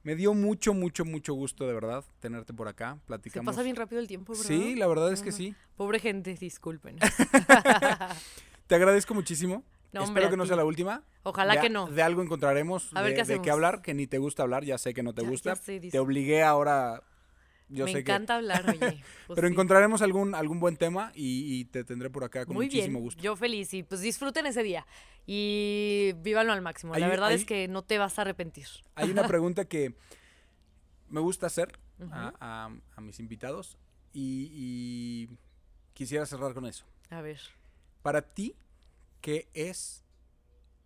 Me 0.02 0.14
dio 0.16 0.34
mucho, 0.34 0.74
mucho, 0.74 1.04
mucho 1.06 1.32
gusto, 1.32 1.66
de 1.66 1.72
verdad, 1.72 2.04
tenerte 2.20 2.52
por 2.52 2.68
acá. 2.68 2.94
Se 3.00 3.06
Platicamos. 3.06 3.52
pasa 3.54 3.62
bien 3.62 3.74
rápido 3.74 4.00
el 4.00 4.06
tiempo, 4.06 4.32
¿verdad? 4.34 4.46
Sí, 4.46 4.74
la 4.74 4.86
verdad 4.86 5.10
es 5.12 5.22
que 5.22 5.32
sí. 5.32 5.54
Pobre 5.76 5.98
gente, 5.98 6.34
disculpen. 6.34 6.98
Te 8.66 8.74
agradezco 8.74 9.14
muchísimo. 9.14 9.64
No, 9.92 10.02
hombre, 10.02 10.22
Espero 10.22 10.30
que 10.30 10.36
no 10.36 10.46
sea 10.46 10.56
la 10.56 10.64
última. 10.64 11.04
Ojalá 11.22 11.54
De- 11.54 11.60
que 11.60 11.70
no. 11.70 11.86
De 11.86 12.02
algo 12.02 12.22
encontraremos 12.22 12.90
A 12.94 13.02
ver 13.02 13.14
de, 13.14 13.22
qué 13.22 13.24
de 13.24 13.42
qué 13.42 13.50
hablar, 13.50 13.80
que 13.80 13.94
ni 13.94 14.06
te 14.06 14.18
gusta 14.18 14.42
hablar, 14.42 14.64
ya 14.64 14.76
sé 14.76 14.92
que 14.92 15.02
no 15.02 15.14
te 15.14 15.22
Ya- 15.22 15.26
ya 15.26 15.30
gusta. 15.30 15.56
sé, 15.56 15.80
te 15.80 15.98
obligué 15.98 16.42
ahora. 16.42 17.02
Yo 17.68 17.86
Me 17.86 17.92
sé 17.92 17.98
encanta 18.00 18.36
hablar, 18.36 18.68
oye. 18.68 19.02
Pues 19.26 19.36
Pero 19.36 19.48
sí. 19.48 19.52
encontraremos 19.54 20.02
algún, 20.02 20.34
algún 20.34 20.60
buen 20.60 20.76
tema 20.76 21.10
y, 21.14 21.60
y 21.60 21.64
te 21.64 21.82
tendré 21.84 22.10
por 22.10 22.22
acá 22.24 22.44
con 22.44 22.54
Muy 22.54 22.66
muchísimo 22.66 22.98
bien, 22.98 23.04
gusto. 23.04 23.22
yo 23.22 23.36
feliz 23.36 23.72
y 23.72 23.82
pues 23.82 24.00
disfruten 24.02 24.44
ese 24.46 24.62
día 24.62 24.86
y 25.26 26.12
vívanlo 26.18 26.52
al 26.52 26.60
máximo. 26.60 26.94
La 26.94 27.08
verdad 27.08 27.30
hay- 27.30 27.36
es 27.36 27.44
que 27.46 27.66
no 27.68 27.82
te 27.82 27.96
vas 27.98 28.18
a 28.18 28.22
arrepentir. 28.22 28.66
Hay 28.94 29.10
una 29.10 29.26
pregunta 29.28 29.64
que 29.64 29.94
me 31.08 31.20
gusta 31.20 31.46
hacer 31.46 31.78
a, 32.10 32.34
a- 32.38 32.76
a 32.96 33.00
mis 33.00 33.18
invitados 33.18 33.78
y, 34.12 34.50
y 34.52 35.38
quisiera 35.94 36.26
cerrar 36.26 36.52
con 36.54 36.66
eso. 36.66 36.84
A 37.10 37.22
ver, 37.22 37.40
Para 38.02 38.20
ti, 38.22 38.54
¿qué 39.22 39.48
es 39.54 40.04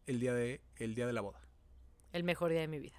el 0.06 0.20
día 0.20 0.32
de, 0.32 0.60
el 0.76 0.94
día 0.94 1.06
de 1.06 1.12
la 1.12 1.20
boda? 1.22 1.40
el 2.12 2.24
mejor 2.24 2.50
día 2.50 2.60
de 2.60 2.68
mi 2.68 2.78
vida. 2.78 2.96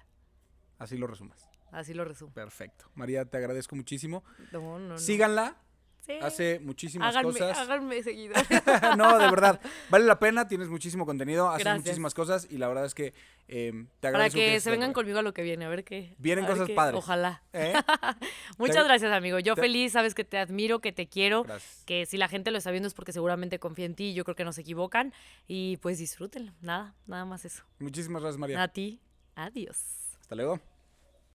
Así 0.78 0.96
lo 0.96 1.06
resumas. 1.08 1.49
Así 1.72 1.94
lo 1.94 2.04
resumo. 2.04 2.32
Perfecto. 2.32 2.86
María, 2.94 3.24
te 3.24 3.36
agradezco 3.36 3.76
muchísimo. 3.76 4.24
No. 4.52 4.98
Síganla. 4.98 5.56
Sí. 6.00 6.14
Hace 6.22 6.60
muchísimas 6.60 7.14
háganme, 7.14 7.32
cosas. 7.38 7.58
háganme 7.58 8.00
no, 8.96 9.18
de 9.18 9.30
verdad. 9.30 9.60
Vale 9.90 10.06
la 10.06 10.18
pena, 10.18 10.48
tienes 10.48 10.68
muchísimo 10.68 11.04
contenido, 11.04 11.50
haces 11.50 11.74
muchísimas 11.76 12.14
cosas 12.14 12.48
y 12.50 12.56
la 12.56 12.68
verdad 12.68 12.86
es 12.86 12.94
que 12.94 13.12
eh, 13.48 13.70
te 13.70 13.86
Para 14.00 14.08
agradezco. 14.14 14.38
que 14.38 14.46
estés 14.46 14.62
se 14.64 14.70
vengan 14.70 14.94
conmigo 14.94 15.18
a 15.18 15.22
lo 15.22 15.34
que 15.34 15.42
viene, 15.42 15.66
a 15.66 15.68
ver 15.68 15.84
qué. 15.84 16.14
Vienen 16.18 16.46
cosas 16.46 16.68
qué- 16.68 16.74
padres. 16.74 16.96
Ojalá. 16.98 17.42
¿Eh? 17.52 17.74
Muchas 18.58 18.84
gracias, 18.84 19.12
amigo. 19.12 19.38
Yo 19.40 19.54
te- 19.54 19.60
feliz, 19.60 19.92
sabes 19.92 20.14
que 20.14 20.24
te 20.24 20.38
admiro, 20.38 20.80
que 20.80 20.90
te 20.92 21.06
quiero. 21.06 21.44
Gracias. 21.44 21.84
Que 21.84 22.06
si 22.06 22.16
la 22.16 22.28
gente 22.28 22.50
lo 22.50 22.56
está 22.58 22.70
viendo 22.70 22.86
es 22.88 22.94
porque 22.94 23.12
seguramente 23.12 23.58
confía 23.58 23.84
en 23.84 23.94
ti. 23.94 24.14
Yo 24.14 24.24
creo 24.24 24.34
que 24.34 24.44
no 24.44 24.52
se 24.54 24.62
equivocan. 24.62 25.12
Y 25.46 25.76
pues 25.76 25.98
disfrútenlo. 25.98 26.52
Nada, 26.62 26.94
nada 27.06 27.26
más 27.26 27.44
eso. 27.44 27.62
Muchísimas 27.78 28.22
gracias, 28.22 28.38
María. 28.38 28.62
A 28.62 28.68
ti, 28.68 29.00
adiós. 29.36 30.16
Hasta 30.22 30.34
luego. 30.34 30.60